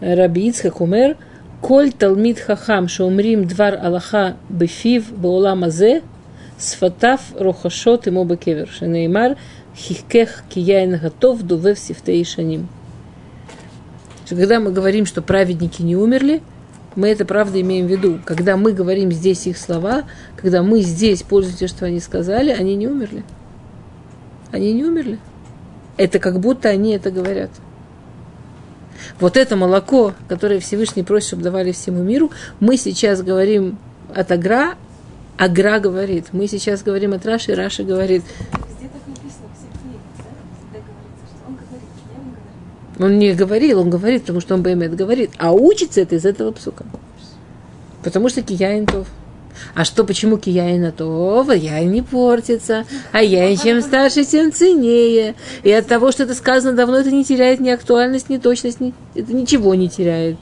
Раби 0.00 0.48
Ицхак 0.48 0.80
умер, 0.80 1.16
Коль 1.60 1.92
Талмид 1.92 2.38
Хахам 2.38 2.88
Шаумрим 2.88 3.46
Двар 3.46 3.78
Аллаха 3.82 4.36
Бефив 4.48 5.12
Баулам 5.12 5.64
Азе 5.64 6.02
Сфатав 6.60 7.20
Рохашот 7.38 8.06
ему 8.06 8.24
Бекевер 8.24 8.68
Шенеймар 8.68 9.38
Хихкех 9.74 10.44
Кияйн 10.50 10.98
Готов 10.98 11.40
Дувев 11.42 11.78
Сифтей 11.78 12.22
Шаним. 12.24 12.68
Когда 14.28 14.60
мы 14.60 14.70
говорим, 14.70 15.06
что 15.06 15.22
праведники 15.22 15.80
не 15.82 15.96
умерли, 15.96 16.42
мы 16.96 17.08
это 17.08 17.24
правда 17.24 17.60
имеем 17.62 17.86
в 17.86 17.90
виду. 17.90 18.20
Когда 18.26 18.58
мы 18.58 18.72
говорим 18.72 19.10
здесь 19.10 19.46
их 19.46 19.56
слова, 19.56 20.04
когда 20.36 20.62
мы 20.62 20.82
здесь 20.82 21.22
пользуемся, 21.22 21.66
что 21.66 21.86
они 21.86 21.98
сказали, 21.98 22.50
они 22.50 22.76
не 22.76 22.88
умерли. 22.88 23.24
Они 24.52 24.72
не 24.74 24.84
умерли. 24.84 25.18
Это 25.96 26.18
как 26.18 26.40
будто 26.40 26.68
они 26.68 26.92
это 26.92 27.10
говорят. 27.10 27.50
Вот 29.18 29.38
это 29.38 29.56
молоко, 29.56 30.12
которое 30.28 30.60
Всевышний 30.60 31.04
просит, 31.04 31.28
чтобы 31.28 31.42
давали 31.42 31.72
всему 31.72 32.02
миру, 32.02 32.30
мы 32.60 32.76
сейчас 32.76 33.22
говорим 33.22 33.78
от 34.14 34.30
Агра, 34.30 34.74
Агра 35.40 35.78
говорит. 35.78 36.26
Мы 36.32 36.46
сейчас 36.48 36.82
говорим 36.82 37.14
от 37.14 37.24
Раши, 37.24 37.54
Раша 37.54 37.82
говорит. 37.82 38.22
Он 42.98 43.18
не 43.18 43.32
говорил, 43.32 43.80
он 43.80 43.88
говорит, 43.88 44.20
потому 44.20 44.42
что 44.42 44.52
он 44.52 44.62
Баймет 44.62 44.94
говорит. 44.94 45.30
А 45.38 45.52
учится 45.52 46.02
это 46.02 46.16
из 46.16 46.26
этого 46.26 46.52
псука. 46.52 46.84
Потому 48.02 48.28
что 48.28 48.42
кияин 48.42 48.84
тов. 48.84 49.06
А 49.74 49.86
что, 49.86 50.04
почему 50.04 50.36
кияин 50.36 50.92
тов? 50.92 51.48
Яин 51.48 51.90
не 51.90 52.02
портится. 52.02 52.84
А 53.10 53.22
яин 53.22 53.56
чем 53.56 53.80
старше, 53.80 54.26
тем 54.26 54.52
ценнее. 54.52 55.36
И 55.62 55.72
от 55.72 55.86
того, 55.86 56.12
что 56.12 56.24
это 56.24 56.34
сказано 56.34 56.76
давно, 56.76 56.98
это 56.98 57.10
не 57.10 57.24
теряет 57.24 57.60
ни 57.60 57.70
актуальность, 57.70 58.28
ни 58.28 58.36
точность, 58.36 58.80
ни, 58.80 58.92
это 59.14 59.32
ничего 59.32 59.74
не 59.74 59.88
теряет. 59.88 60.36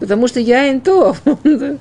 Потому 0.00 0.28
что 0.28 0.40
яин 0.40 0.80
тов. 0.80 1.20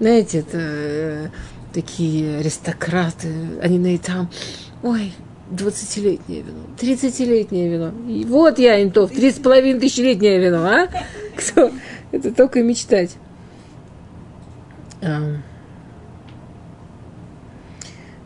Знаете, 0.00 0.38
это 0.38 0.58
э, 0.60 1.28
такие 1.72 2.38
аристократы, 2.38 3.28
они 3.62 3.78
на 3.78 3.94
и 3.94 3.98
там. 3.98 4.30
Ой, 4.82 5.12
20-летнее 5.50 6.42
вино, 6.42 6.60
30-летнее 6.78 7.68
вино. 7.68 7.92
И 8.08 8.24
вот 8.24 8.58
я, 8.58 8.82
Интов, 8.82 9.10
30,5 9.10 9.80
тысячелетнее 9.80 10.38
вино, 10.38 10.64
а? 10.64 10.88
Кто? 11.36 11.70
Это 12.12 12.32
только 12.32 12.62
мечтать. 12.62 13.16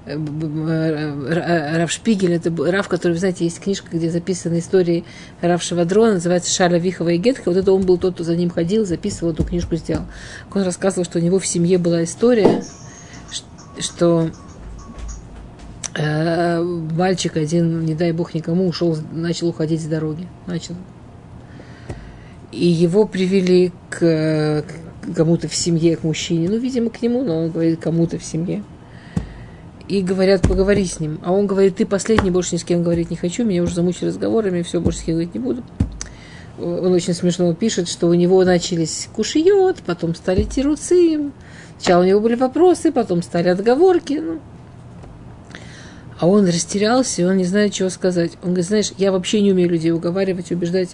А. 0.06 1.78
Рав 1.78 1.90
Шпигель, 1.90 2.34
это 2.34 2.50
Рав, 2.70 2.88
который, 2.88 3.12
вы 3.12 3.18
знаете, 3.18 3.44
есть 3.44 3.60
книжка, 3.60 3.96
где 3.96 4.10
записаны 4.10 4.58
истории 4.58 5.04
Рав 5.40 5.62
Шавадрона, 5.62 6.14
называется 6.14 6.52
Шаля 6.52 6.78
Вихова 6.78 7.10
и 7.10 7.18
Гетка. 7.18 7.48
Вот 7.48 7.56
это 7.56 7.72
он 7.72 7.82
был 7.82 7.98
тот, 7.98 8.14
кто 8.14 8.24
за 8.24 8.36
ним 8.36 8.50
ходил, 8.50 8.84
записывал 8.84 9.32
эту 9.32 9.44
книжку, 9.44 9.76
сделал. 9.76 10.04
Он 10.52 10.62
рассказывал, 10.62 11.04
что 11.04 11.18
у 11.18 11.22
него 11.22 11.38
в 11.38 11.46
семье 11.46 11.78
была 11.78 12.04
история, 12.04 12.62
что 13.78 14.30
Э, 15.94 16.62
мальчик 16.62 17.36
один, 17.36 17.84
не 17.84 17.94
дай 17.94 18.12
бог 18.12 18.34
никому, 18.34 18.66
ушел, 18.66 18.96
начал 19.12 19.48
уходить 19.48 19.82
с 19.82 19.86
дороги. 19.86 20.26
Начал. 20.46 20.74
И 22.50 22.66
его 22.66 23.06
привели 23.06 23.72
к, 23.90 23.98
к 23.98 25.14
кому-то 25.14 25.48
в 25.48 25.54
семье, 25.54 25.96
к 25.96 26.04
мужчине. 26.04 26.48
Ну, 26.48 26.58
видимо, 26.58 26.90
к 26.90 27.02
нему, 27.02 27.22
но 27.24 27.44
он 27.44 27.50
говорит 27.50 27.80
кому-то 27.80 28.18
в 28.18 28.24
семье. 28.24 28.62
И 29.88 30.02
говорят, 30.02 30.42
поговори 30.42 30.84
с 30.84 31.00
ним. 31.00 31.20
А 31.24 31.32
он 31.32 31.46
говорит, 31.46 31.76
ты 31.76 31.86
последний, 31.86 32.30
больше 32.30 32.54
ни 32.54 32.58
с 32.58 32.64
кем 32.64 32.82
говорить 32.82 33.10
не 33.10 33.16
хочу, 33.16 33.44
меня 33.44 33.62
уже 33.62 33.74
замучили 33.74 34.08
разговорами, 34.08 34.62
все, 34.62 34.80
больше 34.80 35.00
с 35.00 35.02
кем 35.02 35.14
говорить 35.14 35.34
не 35.34 35.40
буду. 35.40 35.62
Он 36.58 36.92
очень 36.92 37.14
смешно 37.14 37.52
пишет, 37.54 37.88
что 37.88 38.08
у 38.08 38.14
него 38.14 38.44
начались 38.44 39.08
кушиот, 39.14 39.78
потом 39.84 40.14
стали 40.14 40.44
тируцы. 40.44 41.30
Сначала 41.78 42.02
у 42.02 42.06
него 42.06 42.20
были 42.20 42.36
вопросы, 42.36 42.92
потом 42.92 43.22
стали 43.22 43.48
отговорки. 43.48 44.14
Ну, 44.14 44.40
а 46.22 46.28
он 46.28 46.46
растерялся, 46.46 47.20
и 47.20 47.24
он 47.24 47.36
не 47.36 47.44
знает, 47.44 47.72
чего 47.72 47.88
сказать. 47.88 48.34
Он 48.44 48.50
говорит, 48.50 48.66
знаешь, 48.66 48.92
я 48.96 49.10
вообще 49.10 49.40
не 49.40 49.50
умею 49.50 49.68
людей 49.68 49.90
уговаривать, 49.90 50.52
убеждать. 50.52 50.90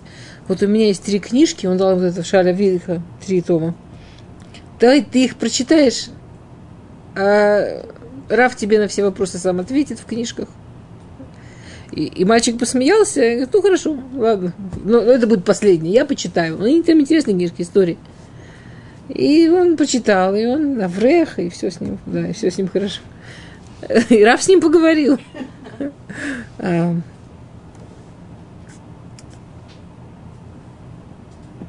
Вот 0.47 0.63
у 0.63 0.67
меня 0.67 0.87
есть 0.87 1.03
три 1.03 1.19
книжки, 1.19 1.67
он 1.67 1.77
дал 1.77 1.97
вот 1.97 2.03
это 2.05 2.25
Шаля 2.25 2.53
Вильха, 2.53 3.03
три 3.27 3.43
тома. 3.43 3.75
Давай 4.81 5.03
ты 5.03 5.25
их 5.25 5.37
прочитаешь, 5.37 6.07
а 7.15 7.85
Раф 8.29 8.57
тебе 8.57 8.79
на 8.79 8.89
все 8.89 9.05
вопросы 9.05 9.39
сам 9.39 9.61
ответит 9.61 9.99
в 9.99 10.05
книжках. 10.05 10.49
И, 11.93 12.05
и 12.05 12.25
мальчик 12.25 12.59
посмеялся, 12.59 13.25
и 13.25 13.31
говорит, 13.31 13.55
ну 13.55 13.63
хорошо, 13.63 13.99
ладно, 14.15 14.53
но 14.85 15.01
это 15.01 15.27
будет 15.27 15.45
последний, 15.45 15.91
я 15.91 16.05
почитаю. 16.05 16.59
Ну, 16.59 16.83
там 16.83 17.01
интересные 17.01 17.35
книжки, 17.35 17.63
истории. 17.63 17.99
И 19.09 19.49
он 19.49 19.77
почитал, 19.77 20.35
и 20.35 20.45
он 20.45 20.81
Аврех, 20.83 21.39
и 21.39 21.49
все 21.49 21.71
с 21.71 21.81
ним, 21.81 21.99
да, 22.05 22.29
и 22.29 22.33
все 22.35 22.51
с 22.51 22.59
ним 22.59 22.69
хорошо. 22.69 23.01
И 24.11 24.23
Раф 24.25 24.43
с 24.43 24.49
ним 24.49 24.61
поговорил. 24.61 25.19
А. 26.59 26.97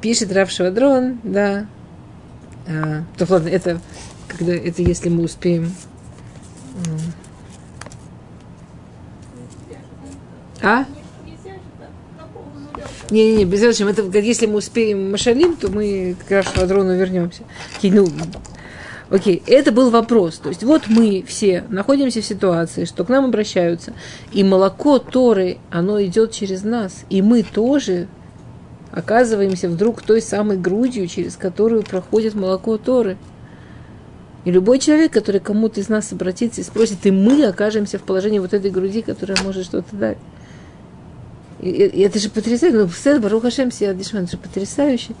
Пишет 0.00 0.32
Раф 0.32 0.50
Шавадрон, 0.50 1.20
да. 1.22 1.66
А, 2.66 3.04
то 3.16 3.26
ладно, 3.28 3.48
это 3.48 3.80
когда 4.26 4.52
это 4.54 4.82
если 4.82 5.08
мы 5.08 5.24
успеем. 5.24 5.72
А? 10.62 10.84
Не-не-не, 13.10 13.44
без 13.44 13.62
это 13.62 14.18
если 14.18 14.46
мы 14.46 14.56
успеем 14.56 15.10
Машалим, 15.10 15.56
то 15.56 15.68
мы 15.68 16.16
к 16.28 16.30
Раф 16.30 16.52
Шавадрону 16.54 16.96
вернемся. 16.96 17.42
Ну, 17.82 18.06
Окей, 19.10 19.42
это 19.48 19.72
был 19.72 19.90
вопрос. 19.90 20.38
То 20.38 20.50
есть 20.50 20.62
вот 20.62 20.82
мы 20.86 21.24
все 21.26 21.64
находимся 21.68 22.20
в 22.20 22.24
ситуации, 22.24 22.84
что 22.84 23.04
к 23.04 23.08
нам 23.08 23.24
обращаются, 23.24 23.92
и 24.32 24.44
молоко 24.44 25.00
Торы, 25.00 25.58
оно 25.70 26.00
идет 26.02 26.30
через 26.30 26.62
нас, 26.62 27.04
и 27.10 27.20
мы 27.20 27.42
тоже 27.42 28.06
оказываемся 28.92 29.68
вдруг 29.68 30.02
той 30.02 30.22
самой 30.22 30.56
грудью, 30.56 31.08
через 31.08 31.36
которую 31.36 31.82
проходит 31.82 32.34
молоко 32.34 32.76
Торы. 32.78 33.16
И 34.44 34.50
любой 34.50 34.78
человек, 34.78 35.12
который 35.12 35.40
кому-то 35.40 35.80
из 35.80 35.88
нас 35.88 36.12
обратится 36.12 36.60
и 36.60 36.64
спросит, 36.64 37.04
и 37.04 37.10
мы 37.10 37.44
окажемся 37.44 37.98
в 37.98 38.02
положении 38.02 38.38
вот 38.38 38.54
этой 38.54 38.70
груди, 38.70 39.02
которая 39.02 39.36
может 39.42 39.66
что-то 39.66 39.94
дать. 39.94 40.18
И, 41.60 41.68
и 41.68 42.00
это 42.00 42.18
же 42.18 42.30
потрясающе. 42.30 42.88
Ну, 43.04 43.20
Барух 43.20 43.42
Хашем, 43.42 43.68
это 43.68 44.02
же 44.02 44.38
потрясающе. 44.38 45.14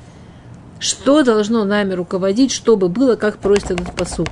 Что 0.78 1.22
должно 1.22 1.64
нами 1.64 1.92
руководить, 1.92 2.50
чтобы 2.50 2.88
было, 2.88 3.16
как 3.16 3.36
просит 3.36 3.72
этот 3.72 3.94
посук? 3.94 4.28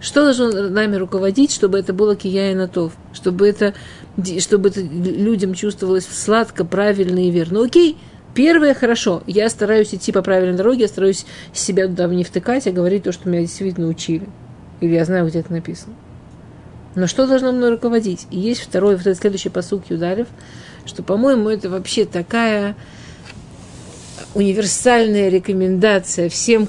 Что 0.00 0.24
должно 0.24 0.50
нами 0.68 0.96
руководить, 0.96 1.52
чтобы 1.52 1.78
это 1.78 1.92
было 1.92 2.16
кия 2.16 2.56
натов? 2.56 2.92
Чтобы 3.12 3.46
это, 3.46 3.72
чтобы 4.40 4.70
это 4.70 4.80
людям 4.80 5.54
чувствовалось 5.54 6.08
сладко, 6.08 6.64
правильно 6.64 7.24
и 7.24 7.30
верно. 7.30 7.62
Окей, 7.62 7.96
первое 8.34 8.74
хорошо. 8.74 9.22
Я 9.26 9.48
стараюсь 9.48 9.94
идти 9.94 10.12
по 10.12 10.22
правильной 10.22 10.56
дороге, 10.56 10.82
я 10.82 10.88
стараюсь 10.88 11.26
себя 11.52 11.86
туда 11.86 12.06
не 12.06 12.24
втыкать, 12.24 12.66
а 12.66 12.72
говорить 12.72 13.04
то, 13.04 13.12
что 13.12 13.28
меня 13.28 13.42
действительно 13.42 13.88
учили. 13.88 14.28
Или 14.80 14.94
я 14.94 15.04
знаю, 15.04 15.28
где 15.28 15.40
это 15.40 15.52
написано. 15.52 15.94
Но 16.94 17.06
что 17.06 17.26
должно 17.26 17.52
мной 17.52 17.70
руководить? 17.70 18.26
И 18.30 18.38
есть 18.38 18.60
второй, 18.60 18.96
вот 18.96 19.06
этот 19.06 19.18
следующий 19.18 19.48
посук 19.48 19.84
Юдарев, 19.88 20.28
что, 20.84 21.02
по-моему, 21.02 21.48
это 21.48 21.70
вообще 21.70 22.04
такая 22.04 22.76
универсальная 24.34 25.28
рекомендация 25.28 26.28
всем, 26.28 26.68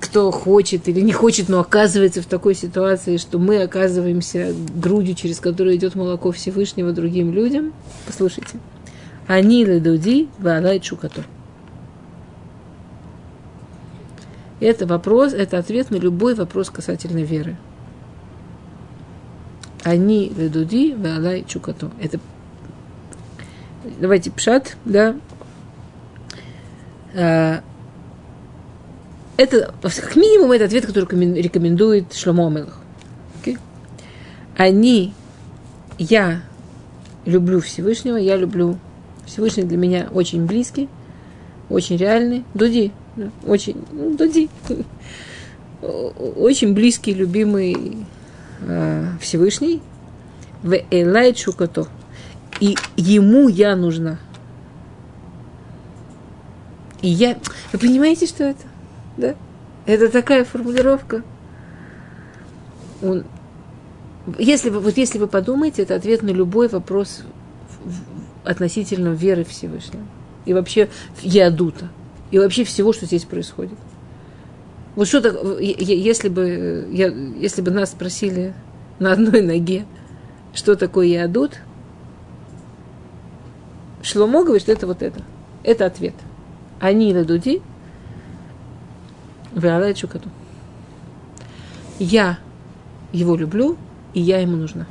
кто 0.00 0.30
хочет 0.30 0.88
или 0.88 1.00
не 1.00 1.12
хочет, 1.12 1.48
но 1.48 1.60
оказывается 1.60 2.22
в 2.22 2.26
такой 2.26 2.54
ситуации, 2.54 3.16
что 3.16 3.38
мы 3.38 3.62
оказываемся 3.62 4.54
грудью, 4.74 5.14
через 5.14 5.40
которую 5.40 5.76
идет 5.76 5.94
молоко 5.94 6.32
Всевышнего 6.32 6.92
другим 6.92 7.32
людям. 7.32 7.72
Послушайте. 8.06 8.58
Они 9.26 9.64
ледуди 9.64 10.28
валай 10.38 10.80
чукато. 10.80 11.24
Это 14.60 14.86
вопрос, 14.86 15.32
это 15.32 15.58
ответ 15.58 15.90
на 15.90 15.96
любой 15.96 16.34
вопрос 16.34 16.70
касательно 16.70 17.18
веры. 17.18 17.56
Они 19.82 20.28
ледуди 20.28 20.94
валай 20.94 21.44
чукато. 21.46 21.90
Это 22.00 22.20
давайте 24.00 24.30
пшат, 24.30 24.76
да, 24.84 25.16
Э, 27.14 27.60
это, 29.36 29.72
как 29.80 30.16
минимум, 30.16 30.52
это 30.52 30.64
ответ, 30.64 30.86
который 30.86 31.06
рекомендует 31.40 32.12
Шломо 32.12 32.48
Амелах. 32.48 32.78
Okay? 33.42 33.58
Они, 34.56 35.12
я 35.98 36.42
люблю 37.24 37.60
Всевышнего, 37.60 38.16
я 38.16 38.36
люблю 38.36 38.78
Всевышний 39.26 39.64
для 39.64 39.76
меня 39.76 40.08
очень 40.12 40.46
близкий. 40.46 40.88
очень 41.68 41.96
реальный, 41.96 42.44
Дуди, 42.54 42.92
очень, 43.46 43.84
ну, 43.90 44.16
Дуди, 44.16 44.50
очень 45.82 46.74
близкий, 46.74 47.14
любимый 47.14 48.06
э, 48.62 49.06
Всевышний, 49.20 49.80
в 50.62 50.74
Элай 50.90 51.32
Чукато. 51.32 51.88
И 52.60 52.76
ему 52.96 53.48
я 53.48 53.76
нужна. 53.76 54.18
И 57.02 57.08
я... 57.08 57.38
Вы 57.72 57.78
понимаете, 57.78 58.26
что 58.26 58.44
это? 58.44 58.62
Да? 59.16 59.34
Это 59.86 60.08
такая 60.08 60.44
формулировка. 60.44 61.22
Он... 63.02 63.24
Если 64.38 64.70
вы, 64.70 64.80
вот 64.80 64.96
если 64.96 65.18
вы 65.18 65.26
подумаете, 65.26 65.82
это 65.82 65.96
ответ 65.96 66.22
на 66.22 66.30
любой 66.30 66.68
вопрос 66.68 67.22
относительно 68.44 69.08
веры 69.08 69.44
Всевышнего. 69.44 70.04
И 70.44 70.52
вообще 70.52 70.88
Ядута. 71.22 71.88
И 72.30 72.38
вообще 72.38 72.64
всего, 72.64 72.92
что 72.92 73.06
здесь 73.06 73.24
происходит. 73.24 73.78
Вот 74.96 75.08
что 75.08 75.20
так, 75.20 75.60
если 75.60 76.28
бы, 76.28 76.88
я, 76.92 77.08
если 77.08 77.62
бы 77.62 77.70
нас 77.70 77.90
спросили 77.90 78.54
на 78.98 79.12
одной 79.12 79.42
ноге, 79.42 79.86
что 80.52 80.76
такое 80.76 81.06
Ядут, 81.06 81.58
Шломо 84.02 84.44
говорит, 84.44 84.62
что 84.62 84.72
это 84.72 84.86
вот 84.86 85.02
это. 85.02 85.22
Это 85.62 85.86
ответ. 85.86 86.14
Они 86.78 87.14
ладуди, 87.14 87.62
Виалай 89.54 89.94
Чукату. 89.94 90.28
Я 91.98 92.38
его 93.12 93.36
люблю, 93.36 93.78
и 94.12 94.20
я 94.20 94.40
ему 94.40 94.56
нужна. 94.56 94.86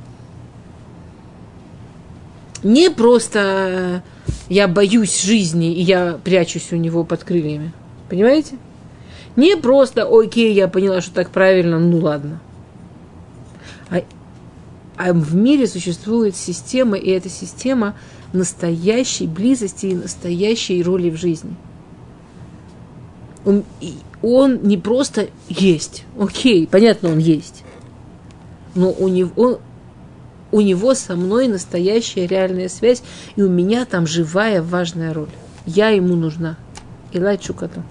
Не 2.64 2.90
просто 2.90 4.04
я 4.50 4.68
боюсь 4.68 5.22
жизни, 5.22 5.74
и 5.74 5.82
я 5.82 6.20
прячусь 6.24 6.72
у 6.72 6.76
него 6.76 7.04
под 7.04 7.24
крыльями. 7.24 7.74
Понимаете? 8.10 8.56
Не 9.36 9.58
просто, 9.58 10.08
окей, 10.10 10.54
я 10.54 10.68
поняла, 10.68 11.02
что 11.02 11.14
так 11.14 11.30
правильно, 11.30 11.80
ну 11.80 11.98
ладно. 11.98 12.40
А, 13.90 14.02
а 14.96 15.14
в 15.14 15.36
мире 15.36 15.68
существует 15.68 16.36
система, 16.36 16.98
и 16.98 17.10
эта 17.10 17.30
система 17.30 17.96
настоящей 18.32 19.28
близости 19.28 19.88
и 19.88 19.96
настоящей 19.96 20.84
роли 20.84 21.10
в 21.10 21.18
жизни. 21.18 21.56
Он, 23.46 23.64
он 24.22 24.64
не 24.64 24.78
просто 24.78 25.28
есть. 25.50 26.06
Окей, 26.18 26.68
понятно, 26.68 27.10
он 27.10 27.18
есть. 27.18 27.64
Но 28.76 28.92
у 28.92 29.08
него, 29.08 29.60
у 30.54 30.62
него 30.62 30.94
со 30.94 31.16
мной 31.16 31.48
настоящая 31.48 32.28
реальная 32.28 32.70
связь, 32.70 33.02
и 33.36 33.42
у 33.42 33.50
меня 33.50 33.86
там 33.86 34.06
живая 34.06 34.62
важная 34.62 35.12
роль. 35.12 35.32
Я 35.66 35.90
ему 35.90 36.16
нужна. 36.16 36.58
Илай 37.12 37.40
Чукату. 37.40 37.84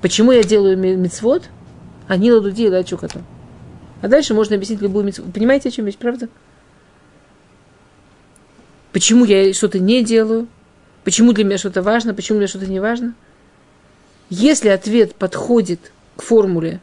Почему 0.00 0.30
я 0.30 0.44
делаю 0.44 0.78
мецвод? 0.78 1.48
А 2.06 2.16
не 2.16 2.32
ладуди 2.32 2.62
Илай. 2.62 2.86
А 4.02 4.08
дальше 4.08 4.34
можно 4.34 4.54
объяснить 4.54 4.80
любую 4.80 5.04
мецвод. 5.04 5.32
Понимаете, 5.32 5.68
о 5.68 5.72
чем 5.72 5.86
есть, 5.86 5.98
правда? 5.98 6.28
Почему 8.92 9.24
я 9.24 9.52
что-то 9.52 9.80
не 9.80 10.04
делаю? 10.04 10.46
Почему 11.02 11.32
для 11.32 11.42
меня 11.42 11.58
что-то 11.58 11.82
важно? 11.82 12.14
Почему 12.14 12.38
для 12.38 12.44
меня 12.44 12.48
что-то 12.48 12.66
не 12.66 12.78
важно? 12.78 13.14
Если 14.30 14.68
ответ 14.68 15.16
подходит 15.16 15.92
к 16.14 16.22
формуле, 16.22 16.80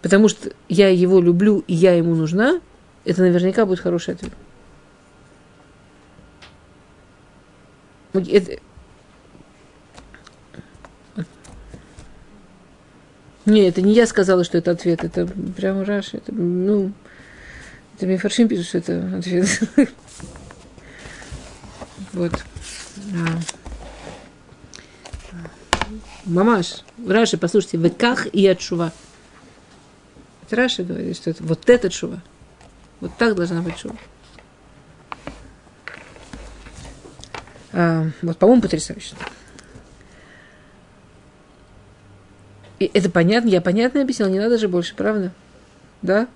потому 0.00 0.28
что 0.28 0.52
я 0.68 0.88
его 0.90 1.20
люблю 1.20 1.64
и 1.66 1.74
я 1.74 1.94
ему 1.94 2.14
нужна, 2.14 2.60
это 3.04 3.22
наверняка 3.22 3.66
будет 3.66 3.80
хороший 3.80 4.14
ответ. 4.14 4.32
Это... 8.14 8.60
Не, 13.44 13.68
это 13.68 13.82
не 13.82 13.92
я 13.92 14.06
сказала, 14.06 14.44
что 14.44 14.58
это 14.58 14.70
ответ, 14.70 15.02
это 15.02 15.26
прямо 15.26 15.84
Раша, 15.84 16.18
это, 16.18 16.32
ну, 16.32 16.92
это 17.96 18.06
мне 18.06 18.16
Фаршин 18.16 18.46
пишет, 18.46 18.66
что 18.66 18.78
это 18.78 19.16
ответ. 19.18 19.48
Вот. 22.12 22.32
Мамаш, 26.26 26.82
Раши, 27.06 27.38
послушайте, 27.38 27.78
в 27.78 27.90
как 27.90 28.26
и 28.26 28.46
отшува. 28.46 28.92
Это 30.42 30.56
Раши 30.56 30.84
говорит, 30.84 31.16
что 31.16 31.30
это 31.30 31.42
вот 31.42 31.70
это 31.70 31.90
шува. 31.90 32.22
Вот 33.02 33.10
так 33.18 33.34
должна 33.34 33.60
быть 33.62 33.76
шува. 33.76 33.96
А, 37.72 38.06
вот, 38.22 38.38
по-моему, 38.38 38.62
потрясающе. 38.62 39.16
И 42.78 42.88
это 42.94 43.10
понятно, 43.10 43.48
я 43.48 43.60
понятно 43.60 44.02
объяснила, 44.02 44.28
не 44.28 44.38
надо 44.38 44.56
же 44.56 44.68
больше, 44.68 44.94
правда? 44.94 45.32
Да? 46.00 46.28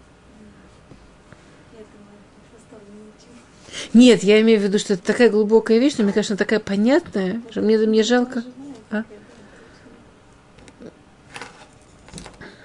Нет, 3.94 4.24
я 4.24 4.40
имею 4.40 4.58
в 4.58 4.64
виду, 4.64 4.80
что 4.80 4.94
это 4.94 5.04
такая 5.04 5.30
глубокая 5.30 5.78
вещь, 5.78 5.94
но 5.98 6.02
мне 6.02 6.12
кажется, 6.12 6.36
такая 6.36 6.58
понятная, 6.58 7.42
что 7.48 7.60
мне, 7.60 7.78
мне 7.78 8.02
жалко. 8.02 8.42
А? 8.90 9.04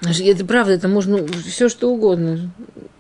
Это 0.02 0.44
правда, 0.44 0.74
это 0.74 0.88
можно 0.88 1.24
все 1.28 1.70
что 1.70 1.94
угодно. 1.94 2.52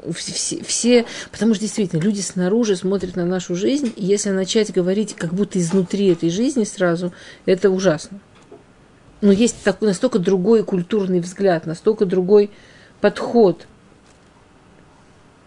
Все, 0.09 0.63
все, 0.63 1.05
потому 1.31 1.53
что 1.53 1.61
действительно 1.61 2.01
люди 2.01 2.21
снаружи 2.21 2.75
смотрят 2.75 3.15
на 3.15 3.25
нашу 3.25 3.55
жизнь, 3.55 3.93
и 3.95 4.03
если 4.03 4.31
начать 4.31 4.73
говорить 4.73 5.15
как 5.15 5.33
будто 5.33 5.59
изнутри 5.59 6.07
этой 6.07 6.31
жизни 6.31 6.63
сразу, 6.63 7.13
это 7.45 7.69
ужасно. 7.69 8.19
Но 9.21 9.31
есть 9.31 9.57
такой, 9.63 9.89
настолько 9.89 10.17
другой 10.17 10.63
культурный 10.63 11.19
взгляд, 11.19 11.67
настолько 11.67 12.05
другой 12.05 12.49
подход. 12.99 13.67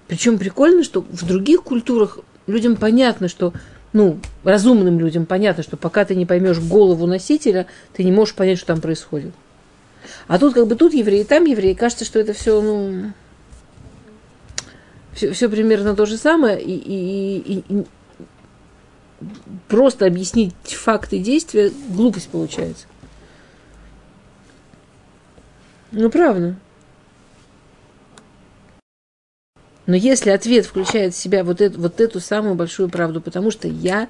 Причем 0.07 0.39
прикольно, 0.39 0.85
что 0.85 1.01
в 1.01 1.27
других 1.27 1.65
культурах 1.65 2.21
людям 2.47 2.77
понятно, 2.77 3.27
что, 3.27 3.53
ну, 3.93 4.21
разумным 4.45 5.01
людям 5.01 5.27
понятно, 5.27 5.65
что 5.65 5.77
пока 5.77 6.05
ты 6.05 6.15
не 6.15 6.27
поймешь 6.27 6.61
голову 6.61 7.07
носителя, 7.07 7.67
ты 7.93 8.05
не 8.05 8.13
можешь 8.13 8.37
понять, 8.37 8.59
что 8.59 8.69
там 8.69 8.81
происходит. 8.81 9.35
А 10.29 10.39
тут 10.39 10.55
как 10.55 10.69
бы 10.69 10.77
тут 10.77 10.95
евреи, 10.95 11.25
там 11.25 11.45
евреи. 11.45 11.75
Кажется, 11.75 12.05
что 12.05 12.21
это 12.21 12.33
все, 12.33 12.61
ну, 12.61 13.13
все, 15.15 15.33
все 15.33 15.49
примерно 15.49 15.95
то 15.95 16.07
же 16.07 16.17
самое. 16.17 16.61
И, 16.61 16.75
и, 16.75 17.39
и, 17.39 17.65
и 17.69 17.85
просто 19.69 20.07
объяснить 20.07 20.55
факты 20.67 21.19
действия 21.19 21.73
глупость 21.89 22.29
получается. 22.29 22.87
Ну, 25.93 26.11
правда. 26.11 26.57
Но 29.87 29.95
если 29.95 30.31
ответ 30.31 30.67
включает 30.67 31.15
в 31.15 31.17
себя 31.17 31.45
вот 31.45 31.61
эту, 31.61 31.81
вот 31.81 32.01
эту 32.01 32.19
самую 32.19 32.55
большую 32.55 32.89
правду, 32.89 33.21
потому 33.21 33.51
что 33.51 33.69
я 33.69 34.09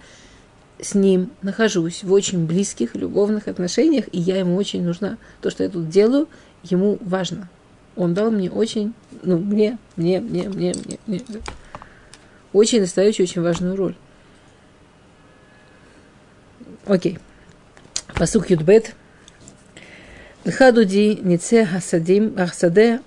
с 0.80 0.94
ним 0.94 1.30
нахожусь 1.42 2.02
в 2.02 2.12
очень 2.12 2.46
близких 2.46 2.94
любовных 2.94 3.48
отношениях, 3.48 4.07
и 4.12 4.18
я 4.18 4.38
ему 4.38 4.57
очень 4.57 4.82
нужна. 4.82 5.18
То, 5.40 5.50
что 5.50 5.64
я 5.64 5.68
тут 5.68 5.88
делаю, 5.88 6.28
ему 6.62 6.98
важно. 7.00 7.48
Он 7.97 8.14
дал 8.14 8.30
мне 8.30 8.51
очень, 8.51 8.92
ну, 9.22 9.38
мне, 9.38 9.78
мне, 9.97 10.20
мне, 10.20 10.49
мне, 10.49 10.74
мне, 10.84 10.99
мне 11.07 11.20
очень 12.53 12.80
настоящую, 12.80 13.26
очень 13.26 13.42
важную 13.42 13.76
роль. 13.76 13.95
Окей. 16.86 17.18
Пасук 18.14 18.51
Юдбет. 18.51 18.95
Лхадуди 20.45 21.18
нице 21.22 21.64
хасадим 21.64 22.34
ахсаде 22.38 23.01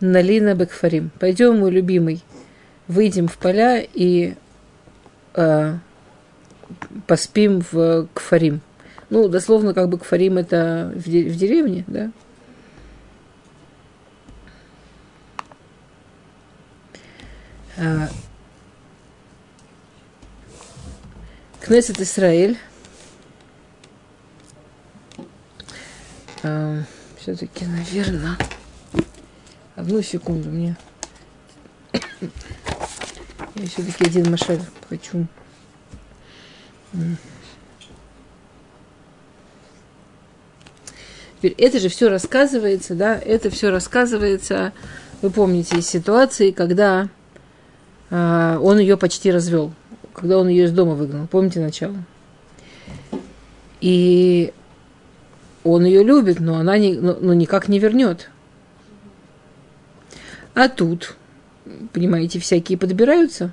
налина 0.00 0.54
бекфарим. 0.54 1.10
Пойдем, 1.18 1.58
мой 1.58 1.70
любимый, 1.70 2.22
выйдем 2.86 3.28
в 3.28 3.36
поля 3.38 3.80
и 3.80 4.34
э, 5.34 5.74
поспим 7.06 7.62
в 7.70 8.08
Кфарим. 8.14 8.60
Ну, 9.10 9.28
дословно, 9.28 9.74
как 9.74 9.88
бы 9.88 9.98
Кфарим 9.98 10.38
это 10.38 10.92
в, 10.94 11.08
де- 11.08 11.28
в 11.28 11.36
деревне, 11.36 11.84
да? 11.86 12.10
Кнессет 21.60 22.00
Исраэль. 22.00 22.58
А, 26.42 26.82
все-таки, 27.18 27.64
наверное, 27.66 28.36
одну 29.74 30.00
секунду 30.00 30.48
мне. 30.48 30.76
Я 33.54 33.66
все-таки 33.66 34.04
один 34.04 34.30
машаль 34.30 34.60
хочу 34.88 35.26
Теперь 41.36 41.52
это 41.58 41.78
же 41.80 41.88
все 41.88 42.08
рассказывается, 42.08 42.94
да, 42.94 43.18
это 43.18 43.50
все 43.50 43.70
рассказывается, 43.70 44.72
вы 45.20 45.30
помните, 45.30 45.78
из 45.78 45.86
ситуации, 45.86 46.50
когда 46.50 47.04
э, 47.04 47.08
он 48.10 48.78
ее 48.78 48.96
почти 48.96 49.32
развел, 49.32 49.72
когда 50.12 50.38
он 50.38 50.48
ее 50.48 50.64
из 50.64 50.72
дома 50.72 50.94
выгнал. 50.94 51.26
Помните 51.26 51.60
начало? 51.60 51.96
И 53.80 54.52
он 55.64 55.84
ее 55.84 56.02
любит, 56.02 56.40
но 56.40 56.56
она 56.56 56.78
не, 56.78 56.94
но, 56.94 57.16
но 57.20 57.34
никак 57.34 57.68
не 57.68 57.78
вернет. 57.78 58.30
А 60.54 60.68
тут, 60.68 61.16
понимаете, 61.92 62.38
всякие 62.38 62.78
подбираются. 62.78 63.52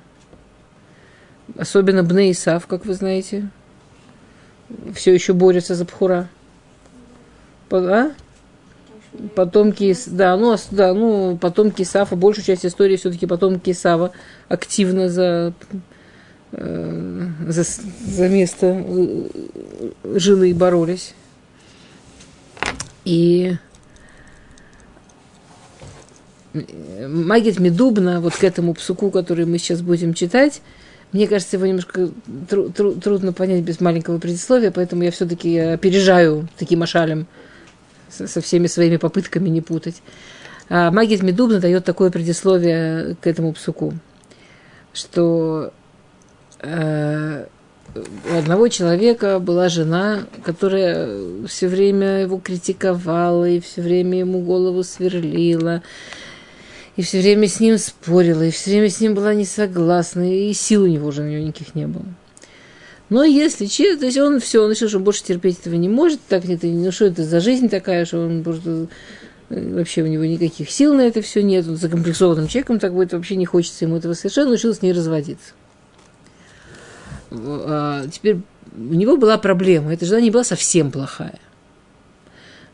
Особенно 1.58 2.02
Бне 2.02 2.30
и 2.30 2.34
Сав, 2.34 2.66
как 2.66 2.86
вы 2.86 2.94
знаете. 2.94 3.48
Все 4.94 5.12
еще 5.12 5.34
борются 5.34 5.74
за 5.74 5.84
Пхура. 5.84 6.28
А? 7.70 8.12
Потомки, 9.34 9.94
да, 10.06 10.36
ну, 10.36 10.56
да, 10.70 10.92
ну, 10.92 11.36
потомки 11.36 11.84
Сафа, 11.84 12.16
большую 12.16 12.44
часть 12.44 12.66
истории 12.66 12.96
все-таки 12.96 13.26
потомки 13.26 13.72
Сава 13.72 14.10
активно 14.48 15.08
за, 15.08 15.52
э, 16.52 17.26
за, 17.48 17.62
за 17.62 18.28
место 18.28 18.84
э, 18.86 19.28
жены 20.16 20.52
боролись. 20.54 21.14
И 23.04 23.56
Магит 26.54 27.58
Медубна, 27.58 28.20
вот 28.20 28.34
к 28.34 28.44
этому 28.44 28.74
псуку, 28.74 29.10
который 29.10 29.44
мы 29.44 29.58
сейчас 29.58 29.82
будем 29.82 30.14
читать, 30.14 30.60
мне 31.12 31.28
кажется, 31.28 31.56
его 31.56 31.66
немножко 31.66 32.10
тру- 32.48 32.70
тру- 32.70 32.94
трудно 32.94 33.32
понять 33.32 33.62
без 33.62 33.80
маленького 33.80 34.18
предисловия, 34.18 34.72
поэтому 34.72 35.04
я 35.04 35.10
все-таки 35.10 35.56
опережаю 35.58 36.48
таким 36.58 36.82
ашалем 36.82 37.26
со 38.14 38.40
всеми 38.40 38.66
своими 38.66 38.96
попытками 38.96 39.48
не 39.48 39.60
путать. 39.60 40.02
А 40.68 40.90
Магит 40.90 41.22
Медубна 41.22 41.60
дает 41.60 41.84
такое 41.84 42.10
предисловие 42.10 43.16
к 43.20 43.26
этому 43.26 43.52
псуку, 43.52 43.92
что 44.92 45.72
э, 46.60 47.46
у 47.94 48.36
одного 48.36 48.68
человека 48.68 49.38
была 49.38 49.68
жена, 49.68 50.20
которая 50.42 51.46
все 51.46 51.68
время 51.68 52.22
его 52.22 52.38
критиковала 52.38 53.48
и 53.48 53.60
все 53.60 53.82
время 53.82 54.20
ему 54.20 54.40
голову 54.40 54.82
сверлила, 54.82 55.82
и 56.96 57.02
все 57.02 57.20
время 57.20 57.48
с 57.48 57.60
ним 57.60 57.76
спорила, 57.76 58.42
и 58.42 58.50
все 58.50 58.70
время 58.70 58.88
с 58.88 59.00
ним 59.00 59.14
была 59.14 59.34
не 59.34 59.44
согласна, 59.44 60.22
и 60.22 60.52
сил 60.52 60.84
у 60.84 60.86
него 60.86 61.08
уже 61.08 61.22
никаких 61.22 61.74
не 61.74 61.86
было. 61.86 62.06
Но 63.10 63.22
если 63.22 63.66
честно, 63.66 64.00
то 64.00 64.06
есть 64.06 64.18
он 64.18 64.40
все, 64.40 64.64
он 64.64 64.70
решил, 64.70 64.88
что 64.88 64.98
он 64.98 65.04
больше 65.04 65.24
терпеть 65.24 65.60
этого 65.60 65.74
не 65.74 65.88
может, 65.88 66.20
так 66.28 66.44
это, 66.46 66.66
ну 66.66 66.90
что 66.90 67.06
это 67.06 67.22
за 67.22 67.40
жизнь 67.40 67.68
такая, 67.68 68.06
что 68.06 68.24
он 68.24 68.42
просто 68.42 68.86
э, 69.50 69.74
вообще 69.74 70.02
у 70.02 70.06
него 70.06 70.24
никаких 70.24 70.70
сил 70.70 70.94
на 70.94 71.02
это 71.02 71.20
все 71.20 71.42
нет, 71.42 71.68
он 71.68 71.76
закомплексованным 71.76 72.48
человеком 72.48 72.78
так 72.78 72.94
будет, 72.94 73.12
вообще 73.12 73.36
не 73.36 73.44
хочется 73.44 73.84
ему 73.84 73.96
этого 73.96 74.14
совершенно, 74.14 74.54
решил 74.54 74.74
с 74.74 74.80
ней 74.80 74.92
разводиться. 74.92 75.52
А, 77.30 78.06
теперь 78.08 78.38
у 78.76 78.94
него 78.94 79.16
была 79.16 79.36
проблема, 79.36 79.92
эта 79.92 80.06
жена 80.06 80.20
не 80.20 80.30
была 80.30 80.44
совсем 80.44 80.90
плохая. 80.90 81.38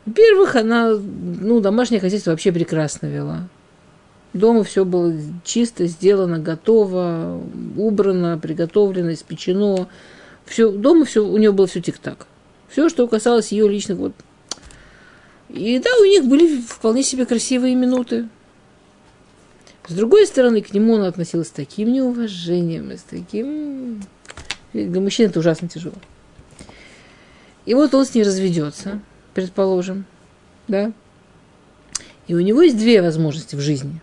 Во-первых, 0.05 0.55
она, 0.55 0.93
ну, 0.93 1.59
домашнее 1.59 1.99
хозяйство 1.99 2.31
вообще 2.31 2.51
прекрасно 2.51 3.07
вела. 3.07 3.47
Дома 4.33 4.63
все 4.63 4.85
было 4.85 5.13
чисто, 5.43 5.85
сделано, 5.87 6.39
готово, 6.39 7.39
убрано, 7.75 8.39
приготовлено, 8.39 9.13
испечено 9.13 9.87
все, 10.51 10.69
дома 10.69 11.05
все, 11.05 11.25
у 11.25 11.37
нее 11.37 11.51
было 11.51 11.65
все 11.65 11.81
тик-так. 11.81 12.27
Все, 12.67 12.89
что 12.89 13.07
касалось 13.07 13.51
ее 13.51 13.69
личных 13.69 13.97
вот. 13.97 14.13
И 15.49 15.79
да, 15.79 15.89
у 15.99 16.05
них 16.05 16.25
были 16.25 16.59
вполне 16.61 17.03
себе 17.03 17.25
красивые 17.25 17.73
минуты. 17.75 18.27
С 19.87 19.93
другой 19.93 20.27
стороны, 20.27 20.61
к 20.61 20.73
нему 20.73 20.95
она 20.95 21.07
относилась 21.07 21.47
с 21.47 21.51
таким 21.51 21.91
неуважением, 21.91 22.91
с 22.91 23.01
таким... 23.01 24.03
Для 24.73 25.01
мужчин 25.01 25.29
это 25.29 25.39
ужасно 25.39 25.67
тяжело. 25.67 25.95
И 27.65 27.73
вот 27.73 27.93
он 27.93 28.05
с 28.05 28.13
ней 28.13 28.23
разведется, 28.23 29.01
предположим, 29.33 30.05
да. 30.67 30.93
И 32.27 32.35
у 32.35 32.39
него 32.39 32.61
есть 32.61 32.77
две 32.77 33.01
возможности 33.01 33.55
в 33.55 33.59
жизни. 33.59 34.01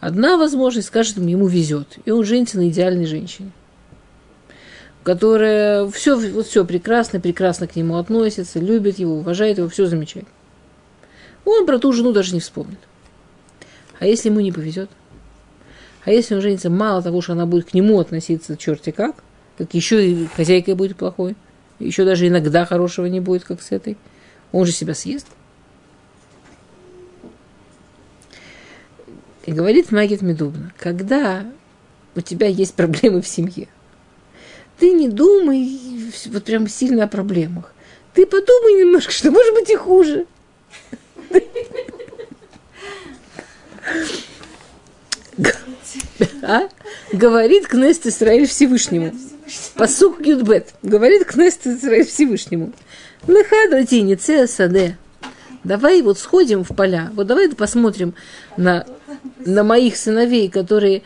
Одна 0.00 0.36
возможность, 0.36 0.88
скажет, 0.88 1.16
ему 1.16 1.46
везет, 1.46 1.98
и 2.04 2.10
он 2.10 2.24
женится 2.24 2.58
на 2.58 2.68
идеальной 2.68 3.06
женщине– 3.06 3.50
которая 5.04 5.86
все, 5.88 6.16
вот 6.16 6.46
все 6.46 6.64
прекрасно, 6.64 7.20
прекрасно 7.20 7.68
к 7.68 7.76
нему 7.76 7.98
относится, 7.98 8.58
любит 8.58 8.98
его, 8.98 9.18
уважает 9.18 9.58
его, 9.58 9.68
все 9.68 9.86
замечательно. 9.86 10.32
Он 11.44 11.66
про 11.66 11.78
ту 11.78 11.92
жену 11.92 12.12
даже 12.12 12.34
не 12.34 12.40
вспомнит. 12.40 12.78
А 14.00 14.06
если 14.06 14.30
ему 14.30 14.40
не 14.40 14.50
повезет? 14.50 14.90
А 16.04 16.10
если 16.10 16.34
он 16.34 16.40
женится, 16.40 16.70
мало 16.70 17.02
того, 17.02 17.20
что 17.20 17.34
она 17.34 17.46
будет 17.46 17.70
к 17.70 17.74
нему 17.74 18.00
относиться 18.00 18.56
черти 18.56 18.90
как, 18.90 19.22
так 19.58 19.72
еще 19.74 20.10
и 20.10 20.26
хозяйкой 20.26 20.74
будет 20.74 20.96
плохой, 20.96 21.36
еще 21.78 22.04
даже 22.04 22.26
иногда 22.26 22.64
хорошего 22.64 23.06
не 23.06 23.20
будет, 23.20 23.44
как 23.44 23.60
с 23.60 23.72
этой. 23.72 23.98
Он 24.52 24.64
же 24.64 24.72
себя 24.72 24.94
съест. 24.94 25.26
И 29.44 29.52
говорит 29.52 29.92
Магит 29.92 30.22
Медубна, 30.22 30.72
когда 30.78 31.44
у 32.14 32.22
тебя 32.22 32.46
есть 32.46 32.74
проблемы 32.74 33.20
в 33.20 33.28
семье, 33.28 33.68
ты 34.78 34.92
не 34.92 35.08
думай 35.08 35.80
вот 36.26 36.44
прям 36.44 36.68
сильно 36.68 37.04
о 37.04 37.08
проблемах. 37.08 37.72
Ты 38.14 38.26
подумай 38.26 38.74
немножко, 38.80 39.12
что 39.12 39.30
может 39.30 39.54
быть 39.54 39.70
и 39.70 39.76
хуже. 39.76 40.26
А? 46.42 46.68
Говорит 47.12 47.66
Кнест 47.66 48.06
Исраиль 48.06 48.46
Всевышнему. 48.46 49.12
Посух 49.74 50.20
Юдбет. 50.20 50.74
Говорит 50.82 51.24
Кнест 51.26 51.66
Исраиль 51.66 52.06
Всевышнему. 52.06 52.72
Лыха 53.26 53.56
нице 53.90 54.46
саде. 54.46 54.96
Давай 55.64 56.02
вот 56.02 56.18
сходим 56.18 56.62
в 56.62 56.68
поля. 56.68 57.10
Вот 57.14 57.26
давай 57.26 57.48
посмотрим 57.48 58.14
на, 58.56 58.86
на 59.38 59.64
моих 59.64 59.96
сыновей, 59.96 60.50
которые 60.50 61.02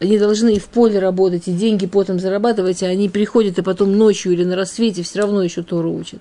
они 0.00 0.18
должны 0.18 0.54
и 0.54 0.58
в 0.60 0.66
поле 0.66 0.98
работать, 0.98 1.48
и 1.48 1.52
деньги 1.52 1.86
потом 1.86 2.20
зарабатывать, 2.20 2.82
а 2.82 2.86
они 2.86 3.08
приходят 3.08 3.58
и 3.58 3.62
потом 3.62 3.96
ночью 3.96 4.32
или 4.32 4.44
на 4.44 4.54
рассвете 4.54 5.02
все 5.02 5.20
равно 5.20 5.42
еще 5.42 5.62
Тору 5.62 5.92
учат. 5.92 6.20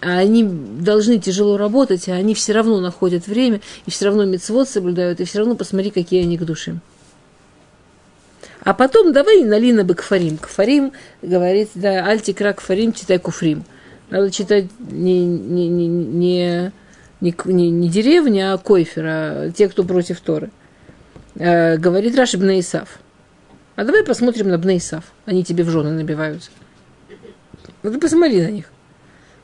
А 0.00 0.18
они 0.18 0.44
должны 0.44 1.18
тяжело 1.18 1.56
работать, 1.56 2.08
а 2.08 2.12
они 2.12 2.34
все 2.34 2.52
равно 2.52 2.80
находят 2.80 3.26
время, 3.26 3.60
и 3.86 3.90
все 3.90 4.06
равно 4.06 4.24
мецвод 4.24 4.68
соблюдают, 4.68 5.20
и 5.20 5.24
все 5.24 5.40
равно 5.40 5.56
посмотри, 5.56 5.90
какие 5.90 6.22
они 6.22 6.38
к 6.38 6.44
душе. 6.44 6.78
А 8.62 8.72
потом 8.72 9.12
давай 9.12 9.42
налина 9.42 9.84
бы 9.84 9.94
кфарим. 9.94 10.38
Кфарим 10.38 10.92
говорит, 11.22 11.70
да, 11.74 12.06
альтикра 12.06 12.52
кфарим, 12.52 12.92
читай 12.92 13.18
куфрим. 13.18 13.64
Надо 14.10 14.30
читать 14.30 14.66
не, 14.78 15.24
не, 15.24 15.68
не, 15.68 15.86
не, 15.88 16.72
не, 17.20 17.70
не 17.70 17.88
деревня, 17.88 18.54
а 18.54 18.58
койфер, 18.58 19.04
а 19.06 19.50
те, 19.50 19.68
кто 19.68 19.82
против 19.84 20.20
Торы 20.20 20.50
э, 21.36 21.76
говорит 21.76 22.16
Раши 22.16 22.38
Бнеисав. 22.38 22.98
А 23.76 23.84
давай 23.84 24.04
посмотрим 24.04 24.48
на 24.48 24.58
Бнеисав. 24.58 25.04
Они 25.26 25.44
тебе 25.44 25.64
в 25.64 25.70
жены 25.70 25.90
набиваются. 25.90 26.50
Ну 27.82 27.92
ты 27.92 27.98
посмотри 27.98 28.40
на 28.40 28.50
них. 28.50 28.66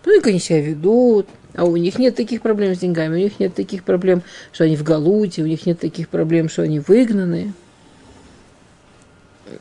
Ну, 0.05 0.17
как 0.17 0.29
они 0.29 0.39
себя 0.39 0.61
ведут. 0.61 1.27
А 1.55 1.65
у 1.65 1.77
них 1.77 1.99
нет 1.99 2.15
таких 2.15 2.43
проблем 2.43 2.75
с 2.75 2.79
деньгами, 2.79 3.15
у 3.15 3.19
них 3.19 3.41
нет 3.41 3.55
таких 3.55 3.83
проблем, 3.83 4.23
что 4.53 4.65
они 4.65 4.77
в 4.77 4.85
галуте, 4.85 5.43
у 5.43 5.47
них 5.47 5.67
нет 5.67 5.81
таких 5.81 6.09
проблем, 6.09 6.49
что 6.49 6.63
они 6.63 6.79
выгнаны. 6.79 7.53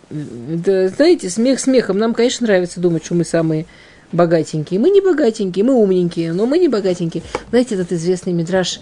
Да, 0.10 0.88
знаете, 0.90 1.30
смех 1.30 1.60
смехом. 1.60 1.98
Нам, 1.98 2.14
конечно, 2.14 2.46
нравится 2.46 2.80
думать, 2.80 3.04
что 3.04 3.16
мы 3.16 3.24
самые 3.26 3.66
богатенькие. 4.12 4.80
Мы 4.80 4.92
не 4.92 5.02
богатенькие, 5.02 5.66
мы 5.66 5.74
умненькие, 5.74 6.34
но 6.34 6.46
мы 6.46 6.60
не 6.60 6.68
богатенькие. 6.68 7.24
Знаете, 7.50 7.76
этот 7.76 7.92
известный 7.92 8.34
мидраж 8.34 8.82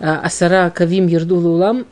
а, 0.00 0.20
Асара 0.20 0.70
Кавим 0.70 1.06
Ердула 1.06 1.48
Улам, 1.48 1.86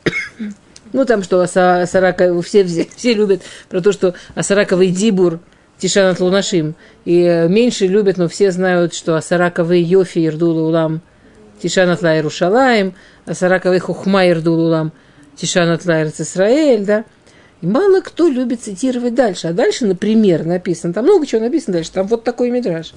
ну, 0.93 1.05
там 1.05 1.23
что, 1.23 1.41
Асарака, 1.41 2.41
все, 2.41 2.63
все, 2.63 2.87
все 2.95 3.13
любят 3.13 3.41
про 3.69 3.81
то, 3.81 3.91
что 3.91 4.15
Асараковый 4.35 4.89
дибур, 4.89 5.39
Тишанат 5.77 6.19
Лунашим. 6.19 6.75
И 7.05 7.21
э, 7.21 7.47
меньше 7.47 7.87
любят, 7.87 8.17
но 8.17 8.27
все 8.27 8.51
знают, 8.51 8.93
что 8.93 9.15
Асараковый 9.15 9.81
Йофи 9.81 10.25
Ирдула 10.25 10.61
Улам, 10.61 11.01
Тишанат 11.61 12.01
Ла 12.01 12.15
Иерушалаем, 12.15 12.93
Асараковый 13.25 13.79
Хухма 13.79 14.27
Ирдула 14.27 14.67
Улам, 14.67 14.91
Тишанат 15.35 15.85
Ла 15.85 16.03
Исраэль, 16.03 16.85
да. 16.85 17.05
И 17.61 17.67
мало 17.67 18.01
кто 18.01 18.27
любит 18.27 18.61
цитировать 18.61 19.15
дальше. 19.15 19.47
А 19.47 19.53
дальше, 19.53 19.85
например, 19.85 20.45
написано, 20.45 20.93
там 20.93 21.05
много 21.05 21.25
чего 21.25 21.41
написано 21.41 21.73
дальше, 21.73 21.91
там 21.91 22.07
вот 22.07 22.23
такой 22.23 22.51
мидраж 22.51 22.93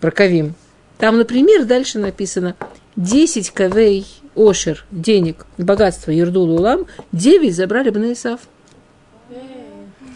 про 0.00 0.10
Кавим. 0.10 0.54
Там, 0.98 1.16
например, 1.16 1.64
дальше 1.64 1.98
написано 1.98 2.56
10 2.96 3.50
кавей 3.50 4.06
ошер, 4.38 4.84
денег, 4.90 5.46
богатство 5.58 6.10
Ердул 6.10 6.50
Улам, 6.50 6.86
9 7.12 7.54
забрали 7.54 7.90
бы 7.90 8.00
на 8.00 8.12
Исав. 8.12 8.40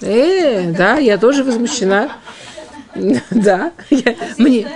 Э, 0.01 0.73
да, 0.73 0.99
я 0.99 1.19
тоже 1.19 1.45
возмущена. 1.45 2.17
Да, 3.31 3.73
мне... 4.37 4.69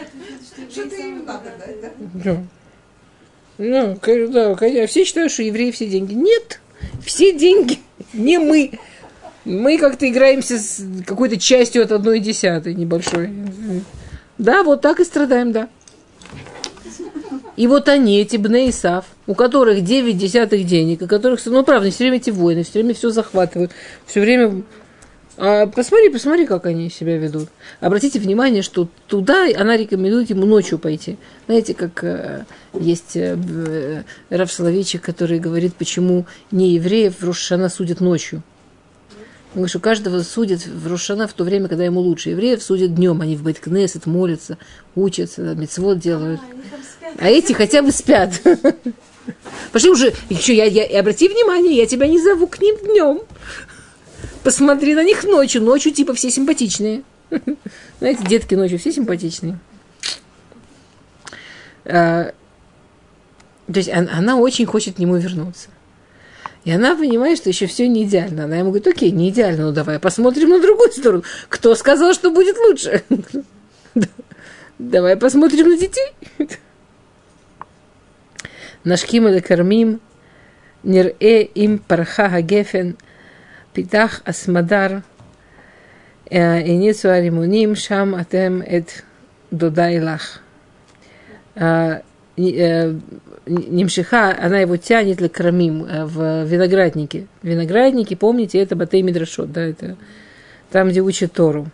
Ну, 3.58 3.98
да, 4.02 4.86
все 4.86 5.04
считают, 5.04 5.32
что 5.32 5.42
евреи 5.42 5.70
все 5.70 5.86
деньги. 5.86 6.14
Нет, 6.14 6.60
все 7.04 7.32
деньги 7.32 7.78
не 8.12 8.38
мы. 8.38 8.72
Мы 9.44 9.78
как-то 9.78 10.08
играемся 10.08 10.58
с 10.58 10.82
какой-то 11.06 11.38
частью 11.38 11.84
от 11.84 11.92
одной 11.92 12.20
десятой 12.20 12.74
небольшой. 12.74 13.30
Да, 14.38 14.62
вот 14.62 14.80
так 14.80 14.98
и 15.00 15.04
страдаем, 15.04 15.52
да. 15.52 15.68
И 17.56 17.66
вот 17.66 17.88
они, 17.88 18.20
эти 18.20 18.36
Бне 18.36 18.70
Исав, 18.70 19.06
у 19.26 19.34
которых 19.34 19.82
9 19.82 20.16
десятых 20.16 20.64
денег, 20.66 21.02
у 21.02 21.06
которых, 21.06 21.44
ну, 21.46 21.64
правда, 21.64 21.90
все 21.90 22.04
время 22.04 22.18
эти 22.18 22.30
войны, 22.30 22.62
все 22.62 22.80
время 22.80 22.94
все 22.94 23.10
захватывают, 23.10 23.72
все 24.06 24.20
время... 24.20 24.62
А 25.38 25.66
посмотри, 25.66 26.08
посмотри, 26.08 26.46
как 26.46 26.64
они 26.64 26.88
себя 26.88 27.18
ведут. 27.18 27.48
Обратите 27.80 28.18
внимание, 28.18 28.62
что 28.62 28.88
туда 29.06 29.46
она 29.54 29.76
рекомендует 29.76 30.30
ему 30.30 30.46
ночью 30.46 30.78
пойти. 30.78 31.18
Знаете, 31.46 31.74
как 31.74 32.02
э, 32.04 32.44
есть 32.72 33.16
э, 33.16 33.36
э 33.36 34.02
Раф 34.30 34.50
Соловейчик, 34.50 35.02
который 35.02 35.38
говорит, 35.38 35.74
почему 35.74 36.24
не 36.50 36.72
евреев 36.72 37.20
в 37.20 37.24
Рошана 37.24 37.68
судят 37.68 38.00
ночью. 38.00 38.42
Говорит, 39.56 39.70
что 39.70 39.80
каждого 39.80 40.22
судят 40.22 40.66
в 40.66 40.86
Рошана 40.86 41.26
в 41.26 41.32
то 41.32 41.42
время, 41.42 41.68
когда 41.68 41.82
ему 41.82 42.00
лучше. 42.00 42.28
Евреев 42.28 42.62
судят 42.62 42.94
днем, 42.94 43.22
они 43.22 43.36
в 43.36 43.42
Бейткнесет 43.42 44.04
молятся, 44.04 44.58
учатся, 44.94 45.40
мецвод 45.54 45.98
делают. 45.98 46.42
А 47.18 47.28
эти 47.28 47.54
хотя 47.54 47.80
бы 47.80 47.90
спят. 47.90 48.38
Пошли 49.72 49.88
уже, 49.88 50.12
еще 50.28 50.54
я, 50.54 50.66
я, 50.66 51.00
обрати 51.00 51.26
внимание, 51.26 51.74
я 51.74 51.86
тебя 51.86 52.06
не 52.06 52.20
зову 52.20 52.46
к 52.48 52.60
ним 52.60 52.76
днем. 52.82 53.20
Посмотри 54.44 54.94
на 54.94 55.02
них 55.02 55.24
ночью. 55.24 55.62
Ночью 55.62 55.90
типа 55.90 56.12
все 56.12 56.30
симпатичные. 56.30 57.02
Знаете, 57.98 58.24
детки 58.26 58.54
ночью 58.54 58.78
все 58.78 58.92
симпатичные. 58.92 59.58
А, 61.86 62.34
то 63.72 63.78
есть 63.78 63.88
она, 63.88 64.18
она 64.18 64.36
очень 64.36 64.66
хочет 64.66 64.96
к 64.96 64.98
нему 64.98 65.16
вернуться. 65.16 65.70
И 66.66 66.72
она 66.72 66.96
понимает, 66.96 67.38
что 67.38 67.48
еще 67.48 67.66
все 67.68 67.86
не 67.86 68.02
идеально. 68.02 68.44
Она 68.44 68.56
ему 68.56 68.70
говорит, 68.70 68.88
окей, 68.88 69.12
не 69.12 69.30
идеально, 69.30 69.66
ну 69.66 69.72
давай 69.72 70.00
посмотрим 70.00 70.48
на 70.48 70.60
другую 70.60 70.90
сторону. 70.90 71.22
Кто 71.48 71.76
сказал, 71.76 72.12
что 72.12 72.32
будет 72.32 72.56
лучше? 72.58 73.04
Давай 74.80 75.16
посмотрим 75.16 75.68
на 75.68 75.78
детей. 75.78 76.12
Нашким 78.82 79.28
или 79.28 79.38
кормим, 79.38 80.00
нирэ 80.82 81.42
им 81.44 81.78
парха 81.78 82.28
хагефен, 82.28 82.96
питах 83.72 84.22
асмадар, 84.24 85.04
иницу 86.28 87.10
аримуним, 87.10 87.76
шам 87.76 88.16
атем 88.16 88.60
эт 88.60 89.04
додайлах. 89.52 90.42
Немшиха, 93.46 94.36
она 94.38 94.58
его 94.58 94.76
тянет 94.76 95.18
для 95.18 95.28
крамим 95.28 95.84
э, 95.84 96.04
в 96.04 96.44
винограднике. 96.44 97.26
Виноградники, 97.42 98.14
помните, 98.14 98.58
это 98.58 98.74
Батей 98.74 99.02
Мидрашот, 99.02 99.52
да, 99.52 99.62
это 99.62 99.96
там, 100.70 100.88
где 100.88 101.00
учат 101.00 101.32
Тору. 101.32 101.68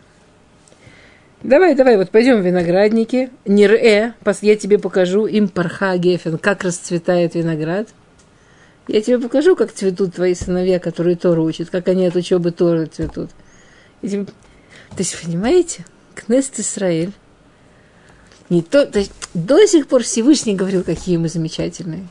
Давай, 1.42 1.74
давай, 1.74 1.96
вот 1.96 2.10
пойдем 2.10 2.40
в 2.40 2.46
виноградники. 2.46 3.30
Нир-э, 3.46 4.12
я 4.42 4.56
тебе 4.56 4.78
покажу 4.78 5.26
им 5.26 5.48
парха 5.48 5.96
гефен, 5.96 6.38
как 6.38 6.62
расцветает 6.62 7.34
виноград. 7.34 7.88
Я 8.86 9.00
тебе 9.00 9.18
покажу, 9.18 9.56
как 9.56 9.72
цветут 9.72 10.14
твои 10.14 10.34
сыновья, 10.34 10.78
которые 10.78 11.16
Тору 11.16 11.44
учат, 11.44 11.70
как 11.70 11.88
они 11.88 12.06
от 12.06 12.16
учебы 12.16 12.50
Торы 12.50 12.86
цветут. 12.86 13.30
И 14.02 14.08
тебе... 14.08 14.24
То 14.24 14.98
есть, 14.98 15.20
понимаете, 15.24 15.84
Кнест 16.14 16.60
Исраэль 16.60 17.12
не 18.52 18.60
то, 18.62 18.84
то 18.86 18.98
есть 18.98 19.12
до 19.32 19.66
сих 19.66 19.88
пор 19.88 20.02
Всевышний 20.02 20.54
говорил, 20.54 20.84
какие 20.84 21.16
мы 21.16 21.28
замечательные. 21.28 22.06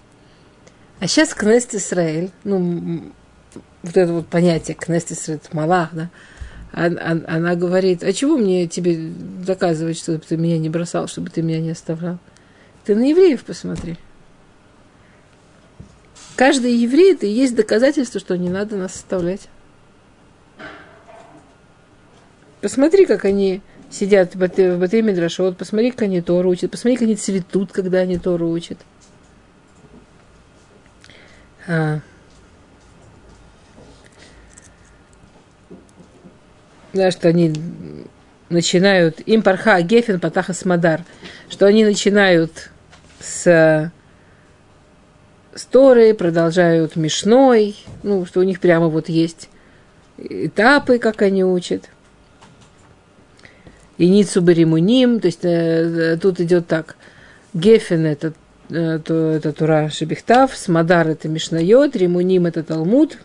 А 1.00 1.08
сейчас 1.08 1.36
Кнест 1.36 1.76
Исраэль, 1.76 2.32
ну, 2.44 3.12
вот 3.84 3.96
это 3.96 4.12
вот 4.12 4.28
понятие 4.28 4.76
Кнест 4.76 5.12
Исраэль, 5.12 5.40
Малах, 5.52 5.90
да, 5.94 6.10
она, 6.72 7.22
она 7.28 7.56
говорит, 7.56 8.04
а 8.04 8.12
чего 8.12 8.38
мне 8.38 8.68
тебе 8.68 9.12
доказывать, 9.46 10.00
чтобы 10.00 10.20
ты 10.20 10.36
меня 10.36 10.58
не 10.58 10.70
бросал, 10.70 11.08
чтобы 11.08 11.30
ты 11.30 11.44
меня 11.44 11.60
не 11.60 11.72
оставлял? 11.72 12.18
Ты 12.86 12.96
на 12.96 13.04
евреев 13.04 13.44
посмотри. 13.44 13.98
Каждый 16.36 16.74
еврей 16.74 17.14
это 17.14 17.28
и 17.28 17.32
есть 17.32 17.56
доказательство, 17.56 18.20
что 18.20 18.36
не 18.36 18.50
надо 18.50 18.78
нас 18.78 18.96
оставлять. 18.96 19.48
Посмотри, 22.62 23.06
как 23.06 23.26
они 23.26 23.62
сидят 23.92 24.36
в 24.36 24.40
Батэ 24.40 25.02
Мидрашот, 25.02 25.58
посмотри, 25.58 25.92
как 25.92 26.04
они 26.04 26.22
Тору 26.22 26.50
учат, 26.50 26.72
посмотри, 26.72 26.96
как 26.96 27.04
они 27.04 27.16
цветут, 27.16 27.72
когда 27.72 28.00
они 28.00 28.18
Тору 28.18 28.50
учат. 28.50 28.78
А. 31.68 32.00
Да, 36.94 37.12
что 37.12 37.30
они 37.30 37.54
начинают, 38.50 39.22
им 39.22 39.44
парха 39.44 39.82
гефен 39.82 40.20
патаха 40.20 40.54
смадар, 40.54 41.04
что 41.50 41.66
они 41.66 41.86
начинают 41.86 42.72
с, 43.20 43.92
с 45.54 45.66
Торы, 45.66 46.14
продолжают 46.14 46.96
Мишной, 46.96 47.78
ну, 48.04 48.26
что 48.26 48.42
у 48.42 48.44
них 48.44 48.60
прямо 48.60 48.88
вот 48.88 49.08
есть 49.08 49.50
этапы, 50.18 51.00
как 51.00 51.22
они 51.22 51.44
учат– 51.44 51.90
и 54.02 54.10
Ницу 54.10 54.42
Беримуним, 54.42 55.20
то 55.20 55.28
есть 55.28 55.46
э, 55.46 56.18
тут 56.20 56.40
идет 56.40 56.66
так. 56.66 56.96
Гефен 57.54 58.08
это, 58.08 58.34
э, 58.72 58.98
то, 58.98 59.14
это 59.14 59.54
Тура 59.54 59.92
Шебихтав, 59.92 60.58
Смадар 60.58 61.08
это 61.08 61.30
Мишнайот, 61.30 61.96
Римуним 61.96 62.48
это 62.48 62.64
Талмуд. 62.64 63.20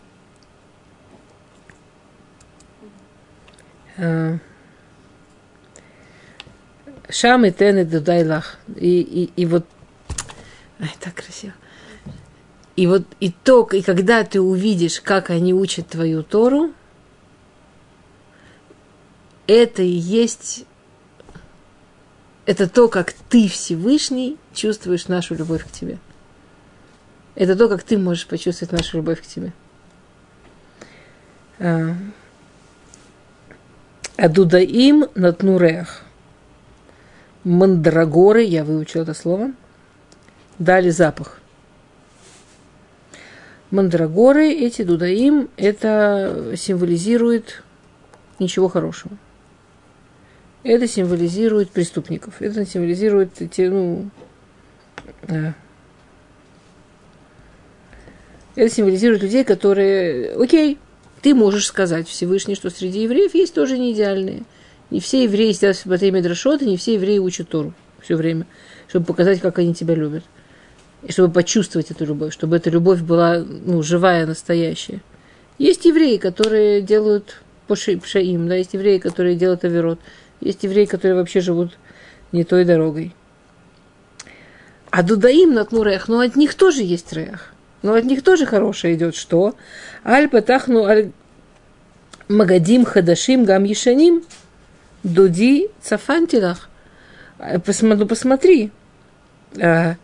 Э, 3.97 4.37
Шам 7.09 7.45
и 7.45 7.51
Тен 7.51 7.79
и 7.79 7.83
Дудайлах. 7.83 8.59
И, 8.75 9.01
и, 9.01 9.31
и 9.35 9.45
вот... 9.47 9.65
Ай, 10.79 10.91
так 10.99 11.15
красиво. 11.15 11.53
И 12.75 12.85
вот 12.85 13.01
итог, 13.19 13.73
и 13.73 13.81
когда 13.81 14.23
ты 14.23 14.39
увидишь, 14.39 15.01
как 15.01 15.31
они 15.31 15.55
учат 15.55 15.87
твою 15.87 16.21
Тору, 16.21 16.71
это 19.47 19.81
и 19.81 19.87
есть, 19.87 20.66
это 22.47 22.69
то, 22.69 22.87
как 22.87 23.11
ты, 23.11 23.49
Всевышний, 23.49 24.37
чувствуешь 24.53 25.09
нашу 25.09 25.35
любовь 25.35 25.65
к 25.65 25.71
тебе. 25.71 25.99
Это 27.35 27.57
то, 27.57 27.67
как 27.67 27.83
ты 27.83 27.97
можешь 27.97 28.25
почувствовать 28.25 28.71
нашу 28.71 28.97
любовь 28.97 29.21
к 29.21 29.25
тебе. 29.25 29.51
А, 31.59 31.93
Адудаим 34.15 35.07
натнурех. 35.13 36.03
Мандрагоры, 37.43 38.43
я 38.43 38.63
выучила 38.63 39.03
это 39.03 39.13
слово, 39.13 39.51
дали 40.57 40.89
запах. 40.89 41.39
Мандрагоры, 43.71 44.49
эти 44.49 44.83
дудаим, 44.83 45.49
это 45.57 46.53
символизирует 46.55 47.63
ничего 48.39 48.69
хорошего 48.69 49.17
это 50.63 50.87
символизирует 50.87 51.69
преступников. 51.71 52.41
Это 52.41 52.65
символизирует 52.65 53.31
те, 53.51 53.69
ну, 53.69 54.09
э, 55.27 55.53
это 58.55 58.73
символизирует 58.73 59.21
людей, 59.21 59.43
которые, 59.43 60.33
окей, 60.35 60.77
ты 61.21 61.33
можешь 61.33 61.67
сказать 61.67 62.07
Всевышний, 62.07 62.55
что 62.55 62.69
среди 62.69 63.03
евреев 63.03 63.33
есть 63.33 63.53
тоже 63.53 63.77
не 63.77 63.93
идеальные. 63.93 64.43
Не 64.89 64.99
все 64.99 65.23
евреи 65.23 65.51
сидят 65.51 65.77
в 65.77 65.85
Батей 65.85 66.11
Медрашот, 66.11 66.61
не 66.61 66.77
все 66.77 66.93
евреи 66.93 67.19
учат 67.19 67.49
Тору 67.49 67.73
все 68.07 68.15
время, 68.15 68.47
чтобы 68.87 69.05
показать, 69.05 69.41
как 69.41 69.59
они 69.59 69.73
тебя 69.73 69.93
любят. 69.93 70.23
И 71.03 71.11
чтобы 71.11 71.33
почувствовать 71.33 71.91
эту 71.91 72.05
любовь, 72.05 72.33
чтобы 72.33 72.55
эта 72.55 72.69
любовь 72.69 73.01
была 73.01 73.39
ну, 73.39 73.83
живая, 73.83 74.25
настоящая. 74.25 75.01
Есть 75.57 75.85
евреи, 75.85 76.17
которые 76.17 76.81
делают 76.81 77.41
пшаим, 77.67 78.47
да, 78.47 78.55
есть 78.55 78.73
евреи, 78.73 78.97
которые 78.97 79.35
делают 79.35 79.65
оверот. 79.65 79.99
Есть 80.41 80.63
евреи, 80.63 80.85
которые 80.85 81.17
вообще 81.17 81.41
живут 81.41 81.77
не 82.31 82.43
той 82.43 82.65
дорогой. 82.65 83.15
А 84.89 85.03
дудаим 85.03 85.53
на 85.53 85.65
рех, 85.83 86.07
но 86.07 86.19
от 86.19 86.35
них 86.35 86.55
тоже 86.55 86.83
есть 86.83 87.11
рех. 87.13 87.53
Но 87.81 87.93
от 87.93 88.05
них 88.05 88.23
тоже 88.23 88.45
хорошее 88.45 88.95
идет. 88.95 89.15
Что? 89.15 89.55
Аль 90.05 90.29
патахну 90.29 90.85
аль 90.85 91.11
магадим 92.27 92.85
хадашим 92.85 93.45
гам 93.45 93.63
ешаним 93.63 94.23
дуди 95.03 95.69
цафантилах. 95.81 96.69
Посмотри, 97.65 98.05
посмотри. 98.05 98.71
А, 99.61 99.95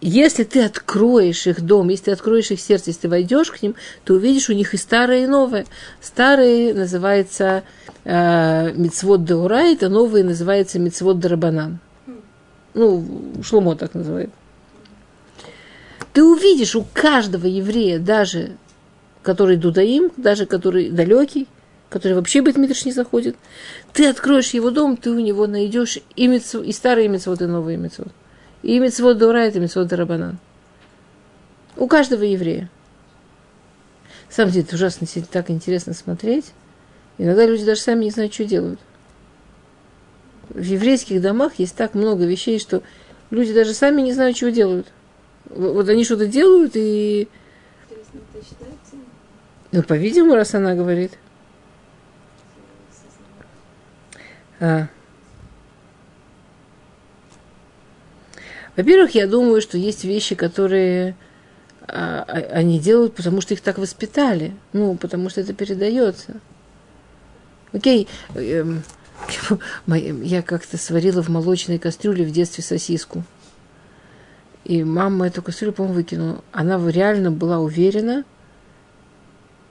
если 0.00 0.44
ты 0.44 0.64
откроешь 0.64 1.46
их 1.46 1.60
дом, 1.60 1.88
если 1.88 2.06
ты 2.06 2.10
откроешь 2.10 2.50
их 2.50 2.60
сердце, 2.60 2.90
если 2.90 3.02
ты 3.02 3.08
войдешь 3.08 3.50
к 3.50 3.62
ним, 3.62 3.76
то 4.04 4.14
увидишь 4.14 4.50
у 4.50 4.52
них 4.52 4.74
и 4.74 4.76
старое, 4.76 5.24
и 5.24 5.26
новое. 5.26 5.64
Старые 6.00 6.74
называется 6.74 7.62
э, 8.04 8.72
Мицвод 8.72 9.24
Деурайт, 9.24 9.82
а 9.82 9.88
новые 9.88 10.24
называется 10.24 10.78
Мицвод 10.78 11.18
Дарабанан. 11.18 11.78
Ну, 12.74 13.04
Шломо 13.42 13.76
так 13.76 13.94
называет. 13.94 14.30
Ты 16.12 16.24
увидишь 16.24 16.74
у 16.74 16.86
каждого 16.92 17.46
еврея, 17.46 17.98
даже 17.98 18.52
который 19.22 19.56
дудаим, 19.56 20.10
даже 20.16 20.46
который 20.46 20.90
далекий, 20.90 21.48
который 21.88 22.14
вообще 22.14 22.40
Бетмидрш 22.40 22.84
не 22.84 22.92
заходит, 22.92 23.36
ты 23.92 24.08
откроешь 24.08 24.50
его 24.50 24.70
дом, 24.70 24.96
ты 24.96 25.10
у 25.10 25.18
него 25.18 25.46
найдешь 25.46 25.98
и, 26.16 26.26
митцвот, 26.26 26.64
и 26.64 26.72
старые 26.72 27.08
митцвот, 27.08 27.42
и 27.42 27.46
новые 27.46 27.76
митцвот. 27.76 28.08
И 28.62 28.78
митцвот 28.78 29.18
Дорайт, 29.18 29.56
и 29.56 29.60
митцвот 29.60 29.88
Дарабанан. 29.88 30.38
У 31.76 31.86
каждого 31.86 32.22
еврея. 32.22 32.70
Сам 34.28 34.50
деле, 34.50 34.64
это 34.64 34.76
ужасно 34.76 35.06
так 35.30 35.50
интересно 35.50 35.92
смотреть. 35.92 36.52
Иногда 37.22 37.46
люди 37.46 37.64
даже 37.64 37.80
сами 37.80 38.06
не 38.06 38.10
знают, 38.10 38.34
что 38.34 38.44
делают. 38.44 38.80
В 40.48 40.60
еврейских 40.60 41.22
домах 41.22 41.52
есть 41.60 41.76
так 41.76 41.94
много 41.94 42.24
вещей, 42.24 42.58
что 42.58 42.82
люди 43.30 43.54
даже 43.54 43.74
сами 43.74 44.00
не 44.00 44.12
знают, 44.12 44.36
чего 44.36 44.50
делают. 44.50 44.92
Вот 45.44 45.88
они 45.88 46.04
что-то 46.04 46.26
делают 46.26 46.72
и... 46.74 47.28
Ну, 49.70 49.84
по-видимому, 49.84 50.34
раз 50.34 50.52
она 50.56 50.74
говорит. 50.74 51.12
А. 54.58 54.88
Во-первых, 58.74 59.14
я 59.14 59.28
думаю, 59.28 59.62
что 59.62 59.78
есть 59.78 60.02
вещи, 60.02 60.34
которые 60.34 61.14
а, 61.82 62.24
а, 62.26 62.32
они 62.58 62.80
делают, 62.80 63.14
потому 63.14 63.40
что 63.40 63.54
их 63.54 63.60
так 63.60 63.78
воспитали. 63.78 64.56
Ну, 64.72 64.96
потому 64.96 65.30
что 65.30 65.40
это 65.40 65.54
передается. 65.54 66.40
Окей. 67.72 68.08
Эм, 68.34 68.82
я 69.86 70.42
как-то 70.42 70.76
сварила 70.76 71.22
в 71.22 71.28
молочной 71.28 71.78
кастрюле 71.78 72.24
в 72.24 72.30
детстве 72.30 72.62
сосиску. 72.62 73.24
И 74.64 74.84
мама 74.84 75.26
эту 75.26 75.42
кастрюлю, 75.42 75.72
по-моему, 75.72 75.96
выкинула. 75.96 76.44
Она 76.52 76.80
реально 76.90 77.30
была 77.30 77.58
уверена, 77.58 78.24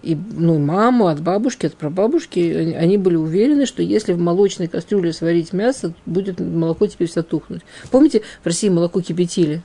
и, 0.04 0.16
ну, 0.16 0.58
маму 0.58 1.08
от 1.08 1.22
бабушки, 1.22 1.68
от 1.68 1.76
прабабушки, 1.76 2.40
они 2.76 2.98
были 2.98 3.16
уверены, 3.16 3.68
что 3.68 3.84
если 3.84 4.14
в 4.14 4.20
молочной 4.20 4.68
кастрюле 4.68 5.14
сварить 5.14 5.54
мясо, 5.54 5.94
будет 6.08 6.40
молоко 6.40 6.88
теперь 6.88 7.08
все 7.08 7.22
тухнуть. 7.22 7.62
Помните, 7.92 8.24
в 8.42 8.46
России 8.46 8.70
молоко 8.70 9.02
кипятили? 9.02 9.62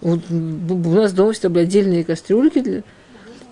Вот 0.00 0.20
у 0.30 0.90
нас 0.90 1.12
дома 1.12 1.32
всегда 1.32 1.48
были 1.48 1.62
отдельные 1.62 2.02
кастрюльки 2.02 2.60
для, 2.60 2.82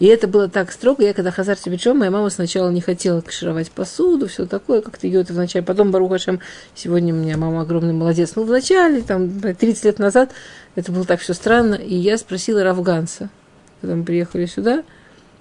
и 0.00 0.06
это 0.06 0.26
было 0.26 0.48
так 0.48 0.72
строго. 0.72 1.04
Я 1.04 1.12
когда 1.12 1.30
Хазар 1.30 1.58
Себечом, 1.58 1.98
моя 1.98 2.10
мама 2.10 2.30
сначала 2.30 2.70
не 2.70 2.80
хотела 2.80 3.20
кашировать 3.20 3.70
посуду, 3.70 4.28
все 4.28 4.46
такое, 4.46 4.80
как-то 4.80 5.06
ее 5.06 5.20
это 5.20 5.34
вначале. 5.34 5.62
Потом 5.62 5.90
Баруха 5.90 6.18
Шем, 6.18 6.40
сегодня 6.74 7.14
у 7.14 7.18
меня 7.18 7.36
мама 7.36 7.60
огромный 7.60 7.92
молодец. 7.92 8.32
Ну, 8.34 8.44
вначале, 8.44 9.02
там, 9.02 9.40
30 9.40 9.84
лет 9.84 9.98
назад, 9.98 10.30
это 10.74 10.90
было 10.90 11.04
так 11.04 11.20
все 11.20 11.34
странно. 11.34 11.74
И 11.74 11.94
я 11.94 12.16
спросила 12.16 12.64
Равганса, 12.64 13.28
когда 13.82 13.94
мы 13.94 14.04
приехали 14.04 14.46
сюда, 14.46 14.84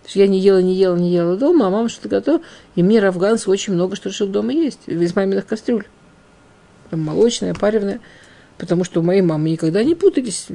я 0.09 0.27
не 0.27 0.39
ела, 0.39 0.61
не 0.61 0.75
ела, 0.75 0.97
не 0.97 1.13
ела 1.13 1.37
дома, 1.37 1.67
а 1.67 1.69
мама 1.69 1.87
что-то 1.87 2.09
готова. 2.09 2.41
И 2.75 2.83
мне 2.83 2.99
Равганс 2.99 3.47
очень 3.47 3.73
много 3.73 3.95
что 3.95 4.09
решил 4.09 4.27
дома 4.27 4.51
есть, 4.51 4.81
из 4.87 5.15
маминых 5.15 5.45
кастрюль. 5.45 5.87
Там 6.89 7.01
молочная, 7.01 7.53
паревная. 7.53 8.01
Потому 8.57 8.83
что 8.83 8.99
у 8.99 9.03
моей 9.03 9.21
мамы 9.21 9.51
никогда 9.51 9.85
не 9.85 9.95
путались 9.95 10.47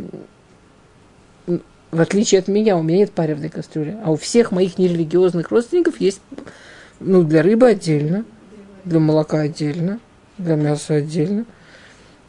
в 1.94 2.00
отличие 2.00 2.40
от 2.40 2.48
меня, 2.48 2.76
у 2.76 2.82
меня 2.82 2.98
нет 2.98 3.12
паревной 3.12 3.48
кастрюли, 3.48 3.96
а 4.04 4.10
у 4.10 4.16
всех 4.16 4.50
моих 4.50 4.78
нерелигиозных 4.78 5.50
родственников 5.50 6.00
есть, 6.00 6.20
ну, 6.98 7.22
для 7.22 7.42
рыбы 7.42 7.68
отдельно, 7.68 8.24
для 8.84 8.98
молока 8.98 9.40
отдельно, 9.40 10.00
для 10.36 10.56
мяса 10.56 10.94
отдельно. 10.94 11.44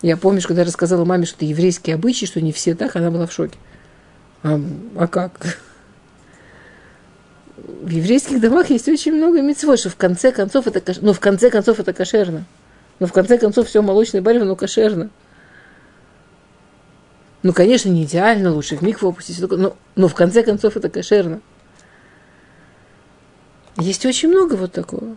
Я 0.03 0.18
помню, 0.18 0.41
когда 0.43 0.61
я 0.61 0.68
рассказала 0.68 1.03
маме, 1.03 1.26
что 1.26 1.38
это 1.38 1.45
еврейские 1.45 1.95
обычаи, 1.95 2.26
что 2.26 2.41
не 2.41 2.51
все 2.51 2.76
так, 2.76 2.95
она 2.95 3.09
была 3.09 3.26
в 3.26 3.34
шоке. 3.34 3.57
А, 4.43 4.61
а 4.97 5.07
как? 5.07 5.57
В 7.57 7.89
еврейских 7.89 8.39
домах 8.39 8.70
есть 8.70 8.88
очень 8.88 9.13
много 9.13 9.41
митцвот, 9.41 9.80
что 9.80 9.89
в 9.89 9.95
конце 9.95 10.32
концов 10.32 10.68
это, 10.68 10.93
ну, 11.01 11.11
в 11.11 11.20
конце 11.20 11.49
концов 11.49 11.80
это 11.80 11.91
кошерно. 11.91 12.45
Но 12.99 13.07
в 13.07 13.13
конце 13.13 13.39
концов 13.39 13.68
все 13.68 13.82
молочное 13.82 14.22
барево, 14.22 14.43
но 14.43 14.55
кошерно. 14.55 15.09
Ну, 17.45 17.53
конечно, 17.53 17.89
не 17.89 18.05
идеально, 18.05 18.51
лучше 18.51 18.75
в 18.75 18.81
микву 18.81 19.09
опустить, 19.09 19.39
но, 19.39 19.77
но 19.95 20.07
в 20.07 20.15
конце 20.15 20.41
концов 20.41 20.77
это 20.77 20.89
кошерно. 20.89 21.41
Есть 23.77 24.03
очень 24.07 24.29
много 24.29 24.55
вот 24.55 24.71
такого, 24.71 25.15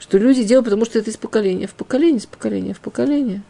что 0.00 0.18
люди 0.18 0.42
делают, 0.42 0.64
потому 0.64 0.84
что 0.84 0.98
это 0.98 1.10
из 1.10 1.16
поколения 1.16 1.68
в 1.68 1.74
поколение, 1.74 2.18
из 2.18 2.26
поколения 2.26 2.74
в 2.74 2.80
поколение. 2.80 3.42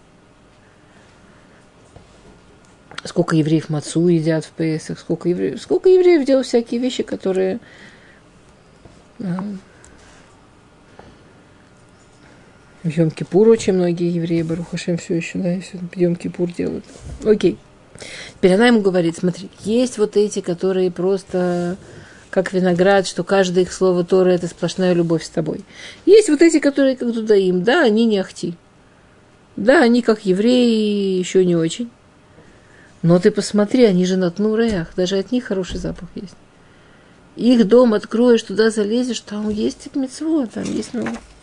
Сколько 3.05 3.37
евреев 3.37 3.71
мацу 3.71 4.07
едят 4.09 4.45
в 4.45 4.51
Песах, 4.51 4.99
сколько 4.99 5.31
евреев, 5.31 5.59
сколько 5.59 5.89
евреев 5.89 6.27
делают 6.27 6.47
всякие 6.47 6.79
вещи, 6.79 7.05
которые 7.05 7.59
а, 9.21 9.43
В 12.87 12.89
Йом-Кипур 12.89 13.49
очень 13.49 13.73
многие 13.73 14.15
евреи, 14.15 14.43
Барухашем, 14.43 14.97
все 14.97 15.15
еще, 15.15 15.39
да, 15.39 15.61
все 15.61 15.79
Йом-Кипур 15.97 16.55
делают. 16.57 16.85
Окей. 17.25 17.59
Теперь 18.35 18.55
она 18.55 18.69
ему 18.69 18.81
говорит, 18.81 19.17
смотри, 19.17 19.49
есть 19.65 19.99
вот 19.99 20.17
эти, 20.17 20.41
которые 20.41 20.93
просто 20.93 21.79
как 22.31 22.53
виноград, 22.53 23.09
что 23.09 23.25
каждое 23.25 23.65
их 23.65 23.73
слово 23.73 24.05
Тора– 24.05 24.29
это 24.31 24.47
сплошная 24.47 24.93
любовь 24.93 25.25
с 25.25 25.29
тобой. 25.29 25.65
Есть 26.05 26.29
вот 26.29 26.43
эти, 26.43 26.61
которые 26.61 26.97
как 26.97 27.13
Дудаим, 27.13 27.65
да, 27.65 27.83
они 27.83 28.05
не 28.05 28.21
ахти. 28.21 28.55
Да, 29.57 29.83
они 29.83 30.01
как 30.01 30.25
евреи 30.25 31.19
еще 31.19 31.45
не 31.45 31.57
очень. 31.57 31.91
Но 33.03 33.19
ты 33.19 33.33
посмотри, 33.33 33.85
они 33.85 34.07
же 34.07 34.17
на 34.17 34.31
Тнуреях, 34.31 34.93
даже 34.95 35.19
от 35.19 35.33
них 35.33 35.47
хороший 35.47 35.79
запах 35.79 36.09
есть. 36.15 36.37
Их 37.35 37.67
дом 37.67 37.95
откроешь, 37.95 38.45
туда 38.45 38.71
залезешь, 38.71 39.21
там 39.21 39.49
есть 39.51 39.93
мецво, 39.97 40.47
там 40.47 40.63
есть 40.65 40.95
много. 40.95 41.11
А, 41.11 41.36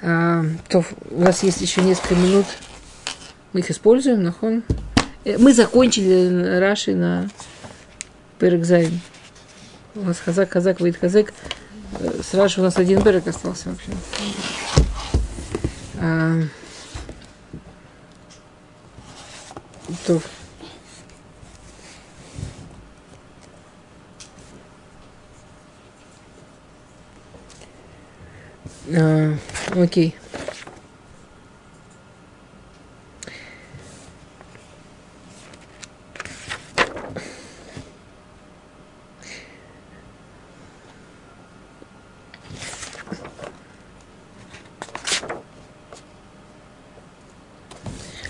то 0.00 0.84
у 1.10 1.20
нас 1.20 1.42
есть 1.42 1.60
еще 1.60 1.82
несколько 1.82 2.14
минут. 2.14 2.46
Мы 3.52 3.60
их 3.60 3.70
используем, 3.70 4.22
нахон. 4.22 4.62
Э, 5.24 5.38
мы 5.38 5.52
закончили 5.52 6.58
Раши 6.58 6.94
на 6.94 7.28
Перекзайн. 8.38 9.00
У 9.94 10.02
нас 10.02 10.18
хазак, 10.20 10.52
хазак, 10.52 10.80
выйдет 10.80 11.00
хазак. 11.00 11.32
Э, 11.98 12.20
с 12.22 12.34
Раши 12.34 12.60
у 12.60 12.64
нас 12.64 12.76
один 12.76 13.02
берег 13.02 13.26
остался 13.26 13.70
вообще. 13.70 13.90
А, 16.00 16.42
А, 28.96 29.34
окей. 29.76 30.14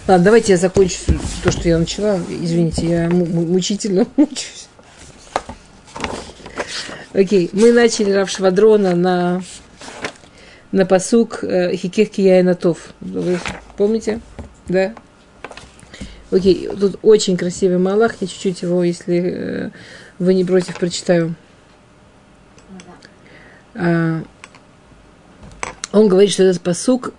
Ладно, 0.09 0.24
давайте 0.24 0.52
я 0.52 0.59
закончу 0.59 0.96
то, 1.44 1.52
что 1.52 1.68
я 1.68 1.78
начала. 1.78 2.18
Извините, 2.30 2.86
я 2.86 3.11
мучительно 3.11 4.06
мучаюсь. 4.16 4.68
Окей, 7.12 7.50
мы 7.52 7.72
начали 7.72 8.12
Равшвадрона 8.12 8.96
на 8.96 9.42
на 10.73 10.85
посук 10.87 11.43
э, 11.43 11.75
Хикех 11.75 12.11
Кияйнатов. 12.11 12.93
Вы 13.01 13.39
помните? 13.77 14.21
Да? 14.69 14.95
Окей, 16.31 16.69
тут 16.79 16.99
очень 17.03 17.37
красивый 17.37 17.79
Малах. 17.79 18.16
Я 18.21 18.27
чуть-чуть 18.27 18.62
его, 18.62 18.85
если 18.85 19.21
э, 19.21 19.71
вы 20.19 20.35
не 20.35 20.45
против, 20.45 20.79
прочитаю. 20.79 21.35
А, 23.75 24.23
он 25.93 26.09
говорит, 26.09 26.33
что 26.33 26.43
этот 26.43 26.61
посук 26.61 27.14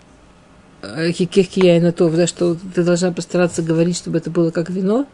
э, 0.82 1.12
Хикех 1.12 1.50
Кияйнатов, 1.50 2.16
да, 2.16 2.28
что 2.28 2.56
ты 2.76 2.84
должна 2.84 3.12
постараться 3.12 3.64
говорить, 3.64 3.98
чтобы 3.98 4.20
это 4.20 4.30
было 4.30 4.52
как 4.52 4.70
вино. 4.70 5.08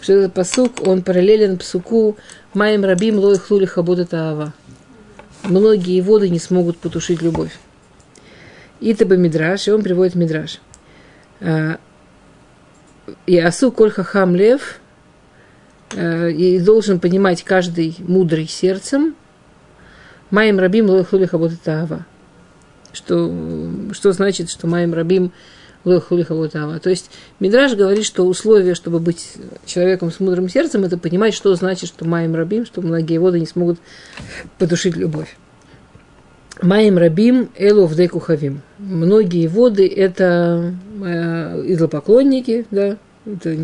Что 0.00 0.14
этот 0.14 0.32
посук, 0.32 0.86
он 0.86 1.02
параллелен 1.02 1.58
псуку 1.58 2.16
Маем 2.54 2.84
Рабим 2.84 3.18
Лой 3.18 3.36
Хлули 3.36 3.66
Хабуда 3.66 4.06
Таава 4.06 4.54
многие 5.44 6.00
воды 6.00 6.28
не 6.28 6.38
смогут 6.38 6.78
потушить 6.78 7.22
любовь. 7.22 7.58
Итаба 8.80 9.16
Мидраш, 9.16 9.68
и 9.68 9.70
он 9.72 9.82
приводит 9.82 10.14
Мидраш. 10.14 10.60
А, 11.40 11.78
и 13.26 13.38
Асу 13.38 13.72
Коль 13.72 13.90
Хахам 13.90 14.34
Лев, 14.34 14.80
а, 15.94 16.28
и 16.28 16.58
должен 16.58 17.00
понимать 17.00 17.42
каждый 17.44 17.96
мудрый 17.98 18.46
сердцем, 18.46 19.14
Маем 20.30 20.58
Рабим 20.58 20.88
Лойхлули 20.88 21.26
Хабот 21.26 21.60
Таава. 21.62 22.06
Что, 22.92 23.32
что 23.92 24.12
значит, 24.12 24.50
что 24.50 24.66
Маем 24.66 24.94
Рабим 24.94 25.32
То 26.78 26.90
есть 26.90 27.10
Мидраж 27.38 27.74
говорит, 27.74 28.04
что 28.04 28.24
условие, 28.24 28.74
чтобы 28.74 28.98
быть 28.98 29.32
человеком 29.64 30.10
с 30.10 30.20
мудрым 30.20 30.48
сердцем, 30.48 30.84
это 30.84 30.98
понимать, 30.98 31.34
что 31.34 31.54
значит, 31.54 31.88
что 31.88 32.04
Маем 32.04 32.34
Рабим, 32.34 32.66
что 32.66 32.82
многие 32.82 33.18
воды 33.18 33.40
не 33.40 33.46
смогут 33.46 33.78
потушить 34.58 34.96
любовь. 34.96 35.36
Маем 36.62 36.98
Рабим 36.98 37.48
Элу 37.56 37.86
в 37.86 38.20
Хавим. 38.20 38.60
Многие 38.78 39.46
воды– 39.46 39.88
это 39.96 40.74
э, 41.02 41.76
да, 42.70 42.98
это 43.24 43.56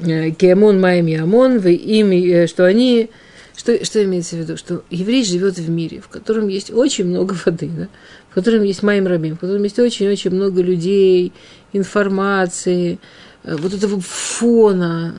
э, 0.00 0.30
Киамон 0.30 0.80
Маем 0.80 1.06
Ямон, 1.06 1.58
в 1.58 1.68
ими, 1.68 2.26
э, 2.26 2.46
что 2.46 2.64
они 2.64 3.10
что, 3.56 3.84
что 3.84 4.04
имеется 4.04 4.36
в 4.36 4.40
виду? 4.40 4.56
Что 4.56 4.82
еврей 4.90 5.24
живет 5.24 5.56
в 5.58 5.70
мире, 5.70 6.00
в 6.00 6.08
котором 6.08 6.48
есть 6.48 6.70
очень 6.70 7.06
много 7.06 7.34
воды, 7.44 7.70
да? 7.74 7.88
Котором 8.36 8.64
есть 8.64 8.82
Майм 8.82 9.06
Рабим, 9.06 9.36
в 9.36 9.40
котором 9.40 9.62
есть 9.62 9.78
очень-очень 9.78 10.30
много 10.30 10.60
людей, 10.60 11.32
информации, 11.72 12.98
э, 13.44 13.56
вот 13.56 13.72
этого 13.72 13.98
фона, 13.98 15.14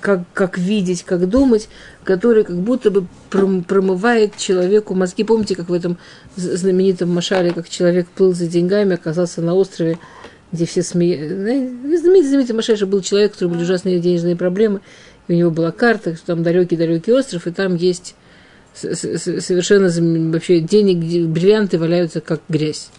как, 0.00 0.20
как 0.32 0.56
видеть, 0.56 1.02
как 1.02 1.28
думать, 1.28 1.68
который 2.04 2.42
как 2.42 2.56
будто 2.56 2.90
бы 2.90 3.06
промывает 3.28 4.38
человеку 4.38 4.94
мозги. 4.94 5.24
Помните, 5.24 5.54
как 5.54 5.68
в 5.68 5.74
этом 5.74 5.98
знаменитом 6.36 7.10
Машале, 7.12 7.52
как 7.52 7.68
человек 7.68 8.08
плыл 8.08 8.32
за 8.32 8.46
деньгами, 8.46 8.94
оказался 8.94 9.42
на 9.42 9.54
острове, 9.54 9.98
где 10.50 10.64
все 10.64 10.82
смеялись. 10.82 11.32
Знаменитый, 12.00 12.28
знаменитый 12.28 12.56
Машаль, 12.56 12.78
что 12.78 12.86
был 12.86 13.02
человек, 13.02 13.32
у 13.32 13.34
которого 13.34 13.52
были 13.52 13.64
ужасные 13.64 14.00
денежные 14.00 14.36
проблемы, 14.36 14.80
у 15.28 15.34
него 15.34 15.50
была 15.50 15.70
карта, 15.70 16.16
что 16.16 16.28
там 16.28 16.42
далекий-далекий 16.42 17.12
остров, 17.12 17.46
и 17.46 17.50
там 17.50 17.74
есть 17.76 18.14
совершенно 18.74 19.88
вообще 20.32 20.60
денег, 20.60 21.28
бриллианты 21.28 21.78
валяются 21.78 22.20
как 22.20 22.40
грязь. 22.48 22.90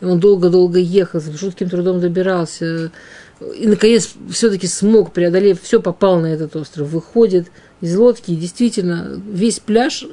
И 0.00 0.04
он 0.04 0.20
долго-долго 0.20 0.78
ехал, 0.78 1.20
с 1.20 1.28
жутким 1.38 1.68
трудом 1.68 2.00
добирался. 2.00 2.92
И, 3.40 3.66
наконец, 3.66 4.14
все-таки 4.30 4.66
смог, 4.66 5.12
преодолев 5.12 5.60
все, 5.62 5.80
попал 5.80 6.20
на 6.20 6.26
этот 6.26 6.54
остров. 6.56 6.88
Выходит 6.88 7.50
из 7.80 7.96
лодки, 7.96 8.32
и 8.32 8.36
действительно, 8.36 9.20
весь 9.26 9.58
пляж 9.58 10.04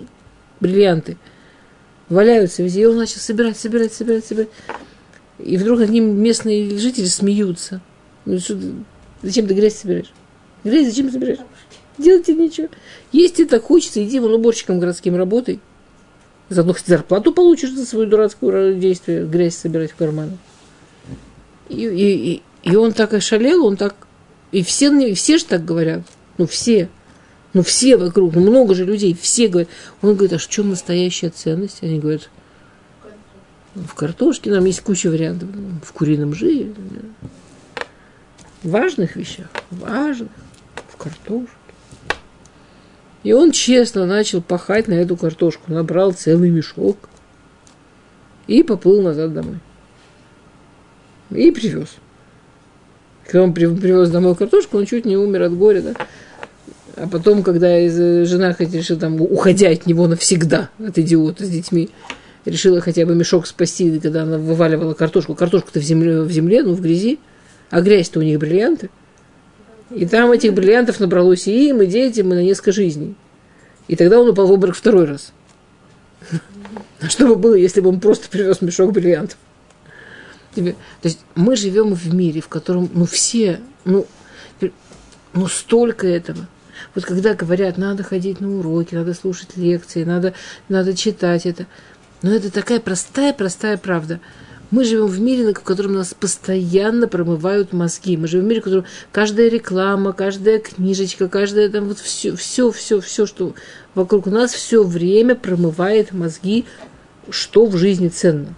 бриллианты 0.60 1.18
валяются 2.10 2.64
везде. 2.64 2.82
И 2.82 2.86
он 2.86 2.98
начал 2.98 3.20
собирать, 3.20 3.58
собирать, 3.58 3.94
собирать, 3.94 4.26
собирать. 4.26 4.50
И 5.40 5.58
вдруг 5.58 5.80
над 5.80 5.90
ним 5.90 6.20
местные 6.20 6.78
жители 6.78 7.06
смеются. 7.06 7.82
Зачем 8.26 9.48
ты 9.48 9.54
грязь 9.54 9.78
собираешь? 9.78 10.12
Грязь 10.64 10.88
зачем 10.88 11.12
собираешь? 11.12 11.40
Делайте 11.98 12.34
ничего. 12.34 12.68
Если 13.12 13.46
так 13.46 13.64
хочется, 13.64 14.04
иди 14.04 14.20
вон 14.20 14.34
уборщиком 14.34 14.80
городским 14.80 15.16
работай. 15.16 15.60
Заодно 16.50 16.74
хоть 16.74 16.86
зарплату 16.86 17.34
получишь 17.34 17.72
за 17.72 17.86
свое 17.86 18.08
дурацкое 18.08 18.74
действие, 18.74 19.26
грязь 19.26 19.56
собирать 19.56 19.92
в 19.92 19.96
карманы. 19.96 20.38
И, 21.70 21.86
и, 21.86 22.34
и, 22.34 22.44
и 22.64 22.76
он 22.76 22.94
так 22.94 23.14
ошалел, 23.14 23.66
он 23.66 23.78
так... 23.78 23.96
И 24.52 24.64
все, 24.64 25.16
все 25.16 25.38
же 25.38 25.46
так 25.46 25.66
говорят. 25.66 26.02
Ну, 26.38 26.46
все. 26.46 26.90
Ну, 27.54 27.64
все 27.64 27.98
вокруг, 27.98 28.36
ну, 28.36 28.42
много 28.42 28.76
же 28.76 28.86
людей, 28.86 29.18
все 29.20 29.48
говорят. 29.48 29.70
Он 30.02 30.14
говорит, 30.14 30.34
а 30.34 30.38
в 30.38 30.48
чем 30.48 30.70
настоящая 30.70 31.30
ценность? 31.30 31.82
Они 31.82 32.00
говорят, 32.00 32.30
в 33.74 33.94
картошке, 33.94 34.52
нам 34.52 34.66
есть 34.66 34.82
куча 34.82 35.10
вариантов. 35.10 35.50
В 35.84 35.92
курином 35.94 36.34
жире. 36.34 36.74
В 38.62 38.70
важных 38.70 39.16
вещах, 39.16 39.48
важных 39.72 40.30
в 40.90 40.98
картошке. 40.98 41.55
И 43.26 43.34
он 43.34 43.52
честно 43.52 44.06
начал 44.06 44.40
пахать 44.40 44.88
на 44.88 44.94
эту 44.94 45.18
картошку, 45.18 45.72
набрал 45.72 46.12
целый 46.14 46.52
мешок 46.52 47.10
и 48.46 48.62
поплыл 48.62 49.02
назад 49.02 49.34
домой. 49.34 49.58
И 51.32 51.50
привез. 51.50 51.96
Когда 53.26 53.42
он 53.42 53.54
привез 53.56 54.12
домой 54.12 54.36
картошку, 54.36 54.78
он 54.78 54.86
чуть 54.86 55.06
не 55.06 55.18
умер 55.18 55.42
от 55.42 55.58
горя, 55.58 55.82
да? 55.82 55.94
А 56.98 57.08
потом, 57.08 57.42
когда 57.42 57.80
жена 57.90 58.54
хоть 58.54 58.72
решила 58.72 59.00
там, 59.00 59.20
уходя 59.20 59.72
от 59.72 59.88
него 59.88 60.08
навсегда, 60.08 60.70
от 60.78 61.00
идиота 61.00 61.46
с 61.46 61.50
детьми, 61.50 61.90
решила 62.46 62.80
хотя 62.80 63.08
бы 63.08 63.16
мешок 63.16 63.48
спасти, 63.48 64.00
когда 64.00 64.22
она 64.22 64.38
вываливала 64.38 64.94
картошку. 64.94 65.34
Картошка-то 65.34 65.80
в 65.80 65.84
земле, 65.84 66.22
в 66.22 66.32
земле, 66.32 66.62
ну, 66.62 66.76
в 66.76 66.82
грязи, 66.82 67.18
а 67.72 67.82
грязь-то 67.82 68.20
у 68.20 68.22
них 68.22 68.38
бриллианты– 68.38 68.92
и 69.92 70.06
там 70.06 70.32
этих 70.32 70.54
бриллиантов 70.54 71.00
набралось 71.00 71.48
и 71.48 71.70
им, 71.70 71.82
и 71.82 71.86
детям, 71.86 72.32
и 72.32 72.36
на 72.36 72.44
несколько 72.44 72.72
жизней. 72.72 73.16
И 73.88 73.96
тогда 73.96 74.20
он 74.20 74.30
упал 74.30 74.48
в 74.48 74.52
обморок 74.52 74.76
второй 74.76 75.06
раз. 75.06 75.34
А 77.02 77.10
что 77.10 77.28
бы 77.28 77.36
было, 77.36 77.54
если 77.54 77.82
бы 77.82 77.90
он 77.90 78.00
просто 78.00 78.30
привез 78.30 78.62
мешок 78.62 78.92
бриллиантов? 78.92 79.38
То 80.56 80.74
есть 81.04 81.20
мы 81.36 81.56
живем 81.56 81.94
в 81.94 82.16
мире, 82.16 82.42
в 82.42 82.48
котором, 82.48 82.90
ну, 82.94 83.06
все, 83.06 83.60
ну, 83.84 84.08
ну, 85.34 85.48
столько 85.48 86.08
этого. 86.08 86.48
Вот 86.96 87.04
когда 87.04 87.34
говорят, 87.34 87.78
надо 87.78 88.04
ходить 88.04 88.40
на 88.40 88.58
уроки, 88.58 88.96
надо 88.96 89.14
слушать 89.14 89.58
лекции, 89.58 90.06
надо, 90.06 90.34
надо 90.70 90.96
читать 90.96 91.46
это. 91.46 91.68
Но 92.22 92.32
это 92.34 92.50
такая 92.50 92.80
простая-простая 92.80 93.78
правда– 93.78 94.20
мы 94.72 94.84
живем 94.84 95.08
в 95.08 95.20
мире, 95.20 95.54
в 95.54 95.62
котором 95.62 95.94
нас 95.94 96.14
постоянно 96.14 97.08
промывают 97.08 97.74
мозги. 97.74 98.18
Мы 98.18 98.28
живем 98.28 98.46
в 98.46 98.48
мире, 98.48 98.62
в 98.62 98.64
котором 98.64 98.86
каждая 99.12 99.50
реклама, 99.50 100.14
каждая 100.14 100.60
книжечка, 100.60 101.28
каждая 101.28 101.70
там 101.70 101.86
вот 101.86 102.00
все, 102.00 102.36
все, 102.36 102.72
все, 102.72 103.00
все, 103.00 103.26
что 103.26 103.54
вокруг 103.94 104.26
нас 104.26 104.54
все 104.54 104.84
время 104.84 105.36
промывает 105.36 106.12
мозги, 106.12 106.66
что 107.30 107.66
в 107.66 107.78
жизни 107.78 108.10
ценно, 108.10 108.54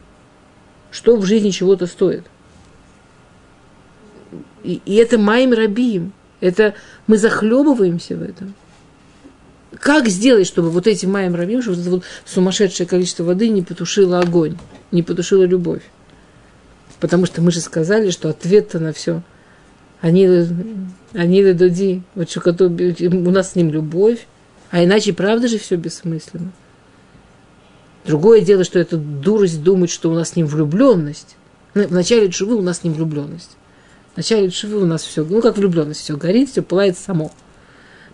что 0.91 1.17
в 1.17 1.25
жизни 1.25 1.49
чего-то 1.49 1.87
стоит. 1.87 2.25
И, 4.63 4.81
и 4.85 4.95
это 4.95 5.17
маем 5.17 5.53
рабим. 5.53 6.13
Это 6.39 6.75
мы 7.07 7.17
захлебываемся 7.17 8.15
в 8.15 8.21
этом. 8.21 8.53
Как 9.79 10.07
сделать, 10.07 10.47
чтобы 10.47 10.69
вот 10.69 10.87
эти 10.87 11.05
маем 11.05 11.35
рабим, 11.35 11.61
чтобы 11.61 11.77
вот 11.81 12.03
сумасшедшее 12.25 12.87
количество 12.87 13.23
воды 13.23 13.49
не 13.49 13.61
потушило 13.61 14.19
огонь, 14.19 14.57
не 14.91 15.03
потушило 15.03 15.43
любовь? 15.43 15.83
Потому 16.99 17.25
что 17.25 17.41
мы 17.41 17.51
же 17.51 17.59
сказали, 17.59 18.09
что 18.09 18.29
ответ-то 18.29 18.79
на 18.79 18.93
все. 18.93 19.21
Они, 19.99 20.27
они 21.13 21.53
дуди, 21.53 22.01
вот 22.15 22.29
что 22.29 22.41
у 22.49 23.31
нас 23.31 23.51
с 23.51 23.55
ним 23.55 23.71
любовь, 23.71 24.25
а 24.69 24.83
иначе 24.83 25.13
правда 25.13 25.47
же 25.47 25.57
все 25.57 25.75
бессмысленно. 25.75 26.51
Другое 28.05 28.41
дело, 28.41 28.63
что 28.63 28.79
это 28.79 28.95
дурость 28.97 29.61
думать, 29.61 29.89
что 29.89 30.09
у 30.09 30.13
нас 30.13 30.29
с 30.29 30.35
ним 30.35 30.47
влюбленность. 30.47 31.35
Ну, 31.73 31.85
в 31.87 31.91
начале 31.91 32.31
Чувы 32.31 32.55
у 32.55 32.61
нас 32.61 32.79
с 32.79 32.83
ним 32.83 32.93
влюбленность. 32.93 33.57
В 34.13 34.17
начале 34.17 34.49
Чувы 34.49 34.77
у 34.77 34.85
нас 34.85 35.03
все, 35.03 35.25
ну 35.25 35.41
как 35.41 35.57
влюбленность, 35.57 35.99
все 35.99 36.15
горит, 36.15 36.49
все 36.49 36.61
пылает 36.61 36.97
само. 36.97 37.31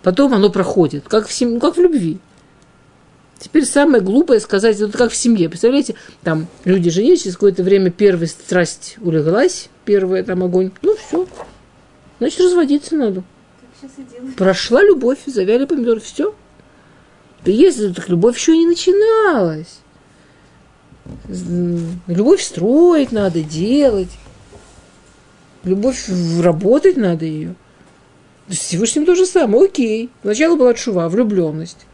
Потом 0.04 0.34
оно 0.34 0.50
проходит, 0.50 1.06
как 1.08 1.28
в, 1.28 1.34
сем... 1.34 1.60
как 1.60 1.78
в 1.78 1.80
любви. 1.80 2.20
Теперь 3.40 3.66
самое 3.66 4.04
глупое 4.04 4.40
сказать, 4.40 4.80
это 4.80 4.98
как 4.98 5.12
в 5.12 5.16
семье. 5.16 5.50
Представляете, 5.50 5.96
там 6.24 6.48
люди 6.66 6.90
женились, 6.90 7.24
через 7.24 7.36
какое-то 7.36 7.64
время 7.64 7.90
первая 7.90 8.28
страсть 8.28 8.98
улеглась, 9.02 9.70
первый 9.86 10.24
там 10.24 10.44
огонь. 10.44 10.72
Ну, 10.82 10.96
все. 10.96 11.28
Значит, 12.20 12.42
разводиться 12.42 12.96
надо. 12.96 13.24
Прошла 14.38 14.84
любовь, 14.84 15.20
завяли 15.26 15.66
помидоры, 15.66 16.00
все. 16.00 16.36
Если 17.46 17.92
так 17.92 18.08
любовь 18.08 18.38
еще 18.38 18.58
не 18.58 18.66
начиналась. 18.66 19.80
Любовь 22.08 22.42
строить 22.42 23.12
надо, 23.12 23.42
делать. 23.42 24.12
Любовь 25.64 26.10
работать 26.42 26.98
надо 26.98 27.26
ее. 27.26 27.56
С 28.48 28.58
Всевышним 28.58 29.06
то 29.06 29.16
же 29.16 29.26
самое, 29.26 29.66
окей. 29.66 30.10
Сначала 30.22 30.56
была 30.56 30.74
чува, 30.74 31.08
влюбленность. 31.10 31.86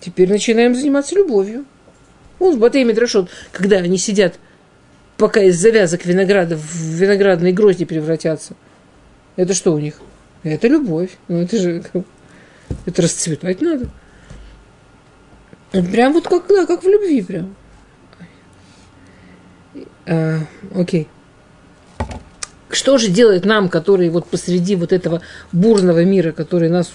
Теперь 0.00 0.28
начинаем 0.28 0.74
заниматься 0.74 1.14
любовью. 1.14 1.64
Вот 2.38 2.54
в 2.54 2.58
Батей 2.58 2.84
Мидрашот, 2.84 3.28
когда 3.52 3.76
они 3.76 3.98
сидят, 3.98 4.38
пока 5.16 5.42
из 5.42 5.60
завязок 5.60 6.06
винограда 6.06 6.56
в 6.56 6.74
виноградные 6.74 7.52
грозди 7.52 7.84
превратятся. 7.84 8.54
Это 9.36 9.54
что 9.54 9.72
у 9.72 9.78
них? 9.78 10.00
Это 10.42 10.68
любовь. 10.68 11.10
Ну, 11.28 11.38
это 11.38 11.58
же... 11.58 11.82
Это 12.86 13.02
расцветать 13.02 13.60
надо. 13.60 13.88
Прям 15.70 16.12
вот 16.12 16.28
как, 16.28 16.46
да, 16.48 16.66
как 16.66 16.82
в 16.82 16.88
любви 16.88 17.22
прям. 17.22 17.54
А, 20.06 20.38
окей 20.74 21.08
Что 22.69 22.97
же 22.97 23.09
делает 23.09 23.45
нам, 23.45 23.69
которые 23.69 24.09
вот 24.09 24.27
посреди 24.27 24.75
вот 24.75 24.93
этого 24.93 25.21
бурного 25.51 26.03
мира, 26.03 26.31
который 26.31 26.69
нас 26.69 26.91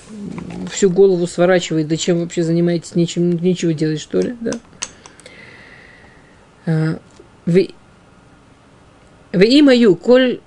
всю 0.72 0.90
голову 0.90 1.26
сворачивает, 1.26 1.86
да 1.86 1.96
чем 1.96 2.20
вообще 2.20 2.42
занимаетесь, 2.42 2.96
ничем, 2.96 3.30
ничего 3.30 3.72
делать, 3.72 4.00
что 4.00 4.20
ли, 4.20 4.34
да? 4.40 4.50
А, 6.66 6.98
вы 7.46 7.68
имаю, 9.32 9.94
коль 9.96 10.40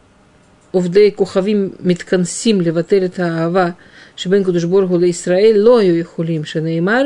עובדי 0.71 1.11
כוכבים 1.15 1.71
מתכנסים 1.79 2.61
לבטל 2.61 3.05
את 3.05 3.19
האהבה 3.19 3.69
שבין 4.15 4.43
קדוש 4.43 4.63
ברוך 4.63 4.91
הוא 4.91 4.99
לישראל 4.99 5.55
לא 5.57 5.79
היו 5.79 5.95
יכולים, 5.95 6.45
שנאמר, 6.45 7.05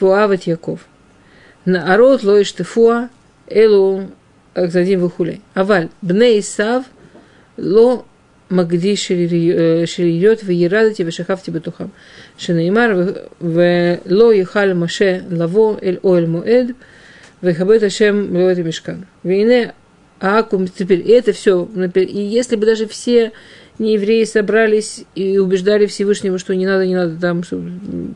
ואוהב 0.00 0.30
את 0.30 0.46
יעקב. 0.46 0.76
נערות 1.66 2.24
לא 2.24 2.40
ישטפוה, 2.40 3.04
אלו 3.52 4.00
Акзадим 4.56 5.00
Вухулей. 5.00 5.42
Аваль, 5.54 5.88
Бне 6.02 6.38
Исав, 6.38 6.84
Ло 7.57 8.05
Магди 8.49 8.95
Шириот, 8.95 10.43
Веерадати, 10.43 11.01
Вешахавти 11.03 11.51
Бетухам. 11.51 11.91
Шинеймар, 12.37 13.25
Ло 13.39 14.31
Ехаль 14.31 14.73
Маше 14.73 15.23
Лаво, 15.29 15.77
Эль 15.81 15.99
Оэль 16.03 16.27
Муэд, 16.27 16.75
Вехабет 17.41 17.83
Ашем 17.83 18.35
Лоэт 18.35 18.57
Мешкан. 18.59 19.05
Вейне 19.23 19.73
Аакум, 20.19 20.67
теперь 20.67 20.99
это 20.99 21.33
все, 21.33 21.67
и 21.95 22.21
если 22.21 22.55
бы 22.55 22.67
даже 22.67 22.87
все 22.87 23.31
не 23.79 23.93
евреи 23.93 24.23
собрались 24.25 25.03
и 25.15 25.39
убеждали 25.39 25.87
Всевышнего, 25.87 26.37
что 26.37 26.55
не 26.55 26.67
надо, 26.67 26.85
не 26.85 26.93
надо 26.93 27.19
там, 27.19 27.41
что 27.43 27.59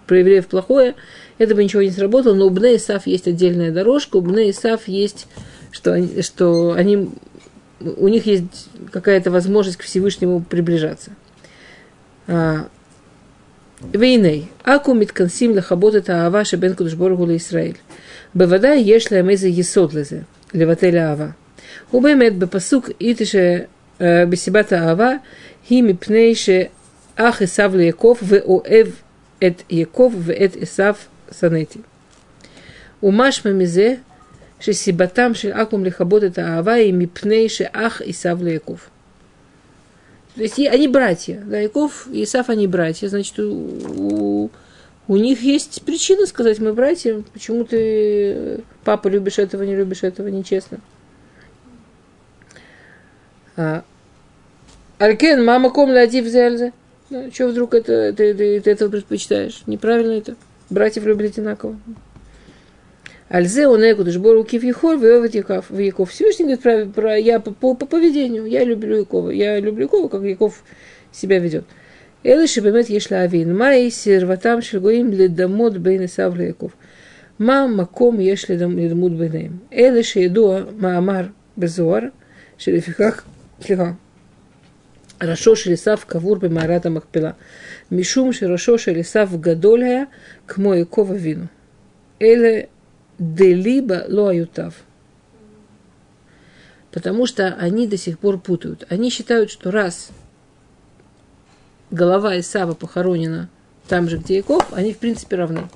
про 0.05 0.19
евреев 0.19 0.45
плохое, 0.45 0.93
это 1.39 1.55
бы 1.55 1.63
ничего 1.63 1.81
не 1.81 1.89
сработало, 1.89 2.35
но 2.35 2.45
у 2.45 2.51
Бне 2.51 2.75
Исав 2.75 3.07
есть 3.07 3.27
отдельная 3.27 3.71
дорожка, 3.71 4.17
у 4.17 4.21
Бне 4.21 4.51
Исав 4.51 4.87
есть, 4.87 5.25
что 5.71 5.93
они, 5.93 6.21
что 6.21 6.73
они 6.73 7.09
у 7.79 8.07
них 8.07 8.25
есть 8.25 8.69
какая-то 8.91 9.31
возможность 9.31 9.77
к 9.77 9.83
Всевышнему 9.83 10.41
приближаться. 10.41 11.11
А, 12.27 12.67
Вейней, 13.81 14.49
Аку 14.63 14.97
консим 15.13 15.53
лахабот 15.53 15.95
это 15.95 16.25
ава 16.25 16.45
шебен 16.45 16.75
кудушборгу 16.75 17.35
Исраиль. 17.35 17.77
Бевада 18.33 18.73
ешла 18.73 19.17
амеза 19.17 19.47
есод 19.47 19.93
левателя 20.53 21.11
ава. 21.11 21.35
Убемет 21.91 22.35
бепасук 22.37 22.89
итише 22.99 23.67
э, 23.99 24.25
бесибата 24.25 24.89
ава, 24.89 25.19
хи 25.67 25.81
мипнейше 25.81 26.71
ах 27.17 27.41
Исав 27.41 27.75
леяков, 27.75 28.21
ве 28.21 28.39
оэв 28.39 28.95
эт 29.39 29.65
Яков, 29.69 30.13
ве 30.13 30.33
эт 30.33 30.55
Исав 30.55 30.97
санети. 31.29 31.81
Умашма 33.01 33.51
мизе– 33.51 33.99
шесибатам 34.59 35.35
шель 35.35 35.51
акум 35.51 35.83
лихабот 35.83 36.23
это 36.23 36.57
ава 36.57 36.79
и 36.79 36.91
мипней 36.91 37.49
ше 37.49 37.69
ах 37.73 38.01
Исав 38.01 38.41
Яков. 38.41 38.89
То 40.35 40.41
есть 40.41 40.59
они 40.59 40.87
братья, 40.87 41.41
да, 41.45 41.59
Яков 41.59 42.07
и 42.11 42.23
Исав 42.23 42.49
они 42.49 42.67
братья, 42.67 43.07
значит, 43.07 43.39
у, 43.39 44.49
у 45.07 45.15
них 45.15 45.41
есть 45.41 45.83
причина 45.83 46.25
сказать, 46.25 46.59
мы 46.59 46.73
братья, 46.73 47.23
почему 47.31 47.63
ты, 47.63 48.61
папа, 48.83 49.07
любишь 49.07 49.39
этого, 49.39 49.63
не 49.63 49.75
любишь 49.75 50.03
этого, 50.03 50.27
нечестно. 50.27 50.79
Алькен, 54.97 55.45
мама 55.45 55.69
ком 55.69 55.91
ладив 55.91 56.25
зельзе. 56.25 56.73
Чего 57.31 57.49
вдруг 57.49 57.73
это, 57.75 58.11
ты, 58.13 58.33
ты, 58.33 58.59
ты 58.59 58.71
этого 58.71 58.89
предпочитаешь? 58.89 59.61
Неправильно 59.67 60.13
это. 60.13 60.35
Братьев 60.69 61.05
любят 61.05 61.31
одинаково. 61.31 61.77
Альзе 63.28 63.68
он 63.68 63.82
эго 63.82 64.02
душбору 64.02 64.42
кивьехор 64.44 64.98
веовит 64.98 65.34
Яков. 65.34 65.70
Яков. 65.70 66.10
Всевышний 66.10 66.56
говорит 66.56 66.62
про, 66.62 66.86
про 66.86 67.16
я 67.16 67.38
по, 67.38 67.52
по, 67.52 67.74
по 67.74 67.86
поведению. 67.86 68.46
Я 68.46 68.64
люблю 68.64 68.98
Якова. 68.98 69.30
Я 69.30 69.60
люблю 69.60 69.84
Якова, 69.84 70.08
как 70.08 70.22
Яков 70.22 70.64
себя 71.12 71.38
ведет. 71.38 71.64
אלה 72.26 72.46
שבאמת 72.46 72.90
יש 72.90 73.12
להבין, 73.12 73.52
מהי 73.52 73.90
סרבתם 73.90 74.60
של 74.60 74.78
גויים 74.78 75.10
לדמות 75.12 75.78
בין 75.78 76.02
עשיו 76.02 76.32
ליעקב? 76.36 76.68
מה 77.38 77.66
מקום 77.66 78.20
יש 78.20 78.50
לדמות 78.50 79.12
ביניהם? 79.12 79.52
אלה 79.72 80.02
שידוע 80.02 80.60
מאמר 80.78 81.22
בזוהר, 81.58 82.02
שלפיכך, 82.58 83.24
סליחה, 83.62 83.92
ראשו 85.22 85.56
של 85.56 85.72
עשיו 85.72 85.98
קבור 86.06 86.36
במערת 86.36 86.86
המכפלה, 86.86 87.30
משום 87.92 88.32
שראשו 88.32 88.78
של 88.78 88.98
עשיו 88.98 89.28
גדול 89.40 89.82
היה 89.82 90.02
כמו 90.48 90.74
יעקב 90.74 91.10
אבינו. 91.14 91.44
אלה 92.22 92.60
делиба 93.19 94.05
лоаютав. 94.07 94.75
Потому 96.91 97.25
что 97.25 97.47
они 97.47 97.87
до 97.87 97.97
сих 97.97 98.19
пор 98.19 98.39
путают. 98.39 98.85
Они 98.89 99.09
считают, 99.09 99.51
что 99.51 99.71
раз 99.71 100.09
голова 101.91 102.39
Исава 102.39 102.73
похоронена 102.73 103.49
там 103.87 104.09
же, 104.09 104.17
где 104.17 104.37
Яков, 104.37 104.65
они 104.71 104.93
в 104.93 104.97
принципе 104.97 105.35
равны. 105.35 105.69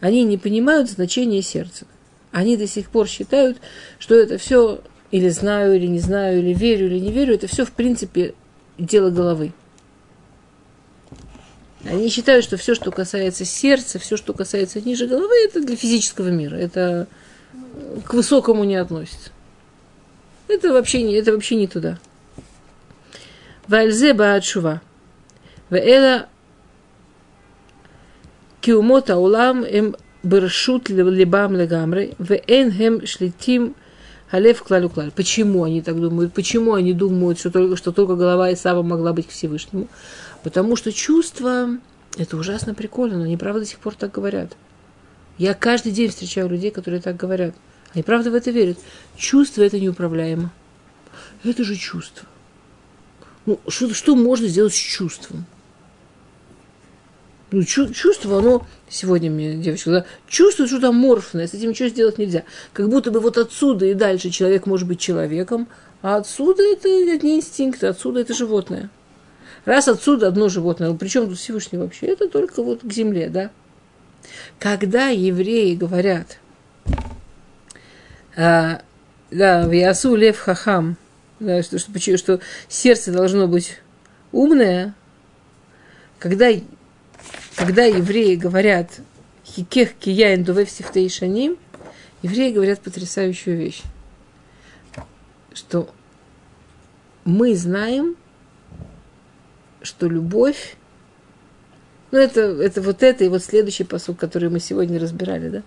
Они 0.00 0.22
не 0.24 0.38
понимают 0.38 0.90
значения 0.90 1.42
сердца. 1.42 1.86
Они 2.32 2.56
до 2.56 2.66
сих 2.66 2.90
пор 2.90 3.06
считают, 3.06 3.58
что 3.98 4.14
это 4.14 4.38
все 4.38 4.80
или 5.10 5.28
знаю, 5.28 5.76
или 5.76 5.86
не 5.86 6.00
знаю, 6.00 6.40
или 6.40 6.52
верю, 6.52 6.86
или 6.86 6.98
не 6.98 7.12
верю, 7.12 7.34
это 7.34 7.46
все 7.46 7.64
в 7.64 7.70
принципе 7.70 8.34
дело 8.78 9.10
головы. 9.10 9.52
Они 11.84 12.08
считают, 12.08 12.44
что 12.44 12.56
все, 12.56 12.74
что 12.74 12.90
касается 12.90 13.44
сердца, 13.44 13.98
все, 13.98 14.16
что 14.16 14.32
касается 14.32 14.80
ниже 14.80 15.06
головы, 15.06 15.34
это 15.44 15.60
для 15.60 15.76
физического 15.76 16.28
мира. 16.28 16.56
Это 16.56 17.06
э, 17.52 18.00
к 18.06 18.14
высокому 18.14 18.64
не 18.64 18.76
относится. 18.76 19.30
Это 20.48 20.72
вообще 20.72 21.02
не, 21.02 21.14
это 21.14 21.32
вообще 21.32 21.56
не 21.56 21.66
туда. 21.66 21.98
Вальзе 23.68 24.14
Баачува. 24.14 24.80
Ваэла 25.70 26.26
киумота 28.60 29.16
улам 29.16 29.64
им 29.64 29.86
эм 29.86 29.96
Бершут 30.22 30.88
Лебам 30.88 31.54
Легамры. 31.54 32.14
Ваэн 32.18 32.72
хем 32.72 33.06
Шлитим 33.06 33.74
Халев 34.30 34.62
Клалю 34.62 34.88
Клаль. 34.88 35.10
Почему 35.10 35.64
они 35.64 35.82
так 35.82 36.00
думают? 36.00 36.32
Почему 36.32 36.74
они 36.74 36.94
думают, 36.94 37.38
что 37.38 37.50
только, 37.50 37.76
что 37.76 37.92
только 37.92 38.16
голова 38.16 38.52
Исава 38.52 38.82
могла 38.82 39.12
быть 39.12 39.28
к 39.28 39.30
Всевышнему? 39.30 39.88
Потому 40.44 40.76
что 40.76 40.92
чувство– 40.92 41.70
это 42.18 42.36
ужасно 42.36 42.74
прикольно, 42.74 43.16
но 43.16 43.24
они 43.24 43.38
правда 43.38 43.60
до 43.60 43.66
сих 43.66 43.78
пор 43.78 43.94
так 43.94 44.12
говорят. 44.12 44.56
Я 45.38 45.54
каждый 45.54 45.90
день 45.90 46.10
встречаю 46.10 46.50
людей, 46.50 46.70
которые 46.70 47.00
так 47.00 47.16
говорят. 47.16 47.54
Они 47.94 48.02
правда 48.02 48.30
в 48.30 48.34
это 48.34 48.50
верят. 48.50 48.78
Чувство– 49.16 49.62
это 49.64 49.80
неуправляемо. 49.80 50.52
Это 51.44 51.64
же 51.64 51.76
чувство. 51.76 52.28
Ну, 53.46 53.58
что, 53.68 53.92
что 53.94 54.14
можно 54.14 54.46
сделать 54.46 54.74
с 54.74 54.76
чувством? 54.76 55.46
Ну, 57.50 57.62
чувство, 57.62 58.38
оно, 58.38 58.66
сегодня 58.88 59.30
мне 59.30 59.54
девочка 59.54 59.80
сказала, 59.80 60.06
чувствует 60.28 60.68
что-то 60.68 60.88
аморфное, 60.88 61.46
с 61.46 61.54
этим 61.54 61.70
ничего 61.70 61.88
сделать 61.88 62.18
нельзя. 62.18 62.44
Как 62.74 62.90
будто 62.90 63.10
бы 63.10 63.20
вот 63.20 63.38
отсюда 63.38 63.86
и 63.86 63.94
дальше 63.94 64.28
человек 64.28 64.66
может 64.66 64.86
быть 64.88 65.00
человеком, 65.00 65.68
а 66.02 66.16
отсюда 66.16 66.62
это, 66.64 66.88
это 66.88 67.24
не 67.24 67.36
инстинкт, 67.36 67.82
отсюда 67.82 68.20
это 68.20 68.34
животное. 68.34 68.90
Раз 69.64 69.88
отсюда 69.88 70.28
одно 70.28 70.48
животное, 70.48 70.90
ну, 70.90 70.96
причем 70.96 71.28
тут 71.28 71.38
Всевышний 71.38 71.78
вообще, 71.78 72.06
это 72.06 72.28
только 72.28 72.62
вот 72.62 72.82
к 72.82 72.92
земле, 72.92 73.28
да? 73.30 73.50
Когда 74.58 75.08
евреи 75.08 75.74
говорят, 75.74 76.38
а, 78.36 78.82
да, 79.30 79.66
в 79.66 79.72
Ясу 79.72 80.14
лев 80.16 80.38
хахам, 80.38 80.96
да, 81.40 81.62
что, 81.62 81.78
что, 81.78 82.18
что 82.18 82.40
сердце 82.68 83.10
должно 83.10 83.48
быть 83.48 83.78
умное, 84.32 84.94
когда, 86.18 86.48
когда 87.56 87.84
евреи 87.84 88.34
говорят 88.36 89.00
хикех 89.46 89.94
кияин 89.94 90.44
дувев 90.44 90.70
сифтейшаним, 90.70 91.56
евреи 92.22 92.52
говорят 92.52 92.80
потрясающую 92.80 93.56
вещь, 93.56 93.82
что 95.54 95.88
мы 97.24 97.54
знаем, 97.56 98.16
что 99.84 100.08
любовь, 100.08 100.76
ну 102.10 102.18
это, 102.18 102.40
это 102.40 102.82
вот 102.82 103.02
это 103.02 103.24
и 103.24 103.28
вот 103.28 103.42
следующий 103.42 103.84
посуд, 103.84 104.18
который 104.18 104.48
мы 104.48 104.60
сегодня 104.60 104.98
разбирали, 104.98 105.48
да? 105.48 105.62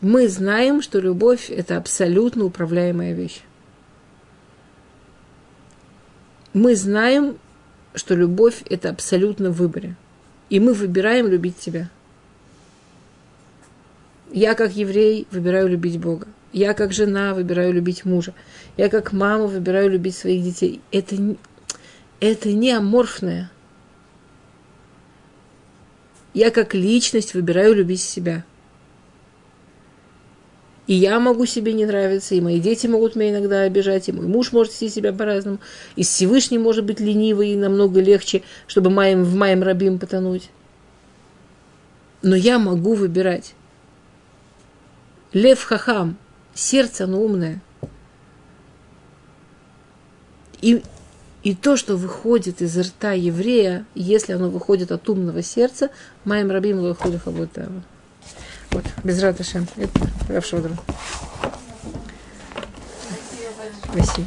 Мы 0.00 0.28
знаем, 0.28 0.82
что 0.82 0.98
любовь– 1.00 1.50
это 1.50 1.76
абсолютно 1.76 2.44
управляемая 2.44 3.14
вещь. 3.14 3.40
Мы 6.52 6.76
знаем, 6.76 7.38
что 7.94 8.14
любовь– 8.14 8.62
это 8.70 8.90
абсолютно 8.90 9.50
в 9.50 9.56
выборе. 9.56 9.96
И 10.50 10.60
мы 10.60 10.74
выбираем 10.74 11.28
любить 11.28 11.56
тебя. 11.56 11.88
Я, 14.32 14.54
как 14.54 14.72
еврей, 14.72 15.26
выбираю 15.30 15.68
любить 15.68 15.98
Бога. 15.98 16.26
Я, 16.52 16.74
как 16.74 16.92
жена, 16.92 17.34
выбираю 17.34 17.72
любить 17.72 18.04
мужа. 18.04 18.34
Я, 18.76 18.88
как 18.88 19.12
мама, 19.12 19.46
выбираю 19.46 19.90
любить 19.90 20.16
своих 20.16 20.42
детей. 20.42 20.80
Это 20.92 21.16
это 22.20 22.52
не 22.52 22.72
аморфное. 22.72 23.50
Я 26.34 26.50
как 26.50 26.74
личность 26.74 27.34
выбираю 27.34 27.74
любить 27.74 28.00
себя. 28.00 28.44
И 30.86 30.94
я 30.94 31.18
могу 31.18 31.46
себе 31.46 31.72
не 31.72 31.84
нравиться, 31.84 32.34
и 32.34 32.40
мои 32.40 32.60
дети 32.60 32.86
могут 32.86 33.16
меня 33.16 33.30
иногда 33.30 33.62
обижать, 33.62 34.08
и 34.08 34.12
мой 34.12 34.26
муж 34.26 34.52
может 34.52 34.72
вести 34.72 34.88
себя 34.88 35.12
по-разному, 35.12 35.58
и 35.96 36.04
Всевышний 36.04 36.58
может 36.58 36.84
быть 36.84 37.00
ленивый 37.00 37.50
и 37.50 37.56
намного 37.56 38.00
легче, 38.00 38.42
чтобы 38.68 38.90
маем, 38.90 39.24
в 39.24 39.34
моем 39.34 39.64
рабим 39.64 39.98
потонуть. 39.98 40.50
Но 42.22 42.36
я 42.36 42.60
могу 42.60 42.94
выбирать. 42.94 43.54
Лев 45.32 45.62
хахам, 45.64 46.16
сердце 46.54 47.04
оно 47.04 47.20
умное. 47.20 47.60
И 50.62 50.82
и 51.46 51.54
то, 51.54 51.76
что 51.76 51.96
выходит 51.96 52.60
из 52.60 52.76
рта 52.76 53.12
еврея, 53.12 53.86
если 53.94 54.32
оно 54.32 54.50
выходит 54.50 54.90
от 54.90 55.08
умного 55.08 55.44
сердца, 55.44 55.90
моим 56.24 56.50
рабим 56.50 56.80
выходит 56.80 57.22
хабутава. 57.22 57.84
Вот, 58.72 58.82
без 59.04 59.22
раташем. 59.22 59.68
Это 59.76 59.92
Равшодра. 60.28 60.76
Спасибо. 63.84 64.26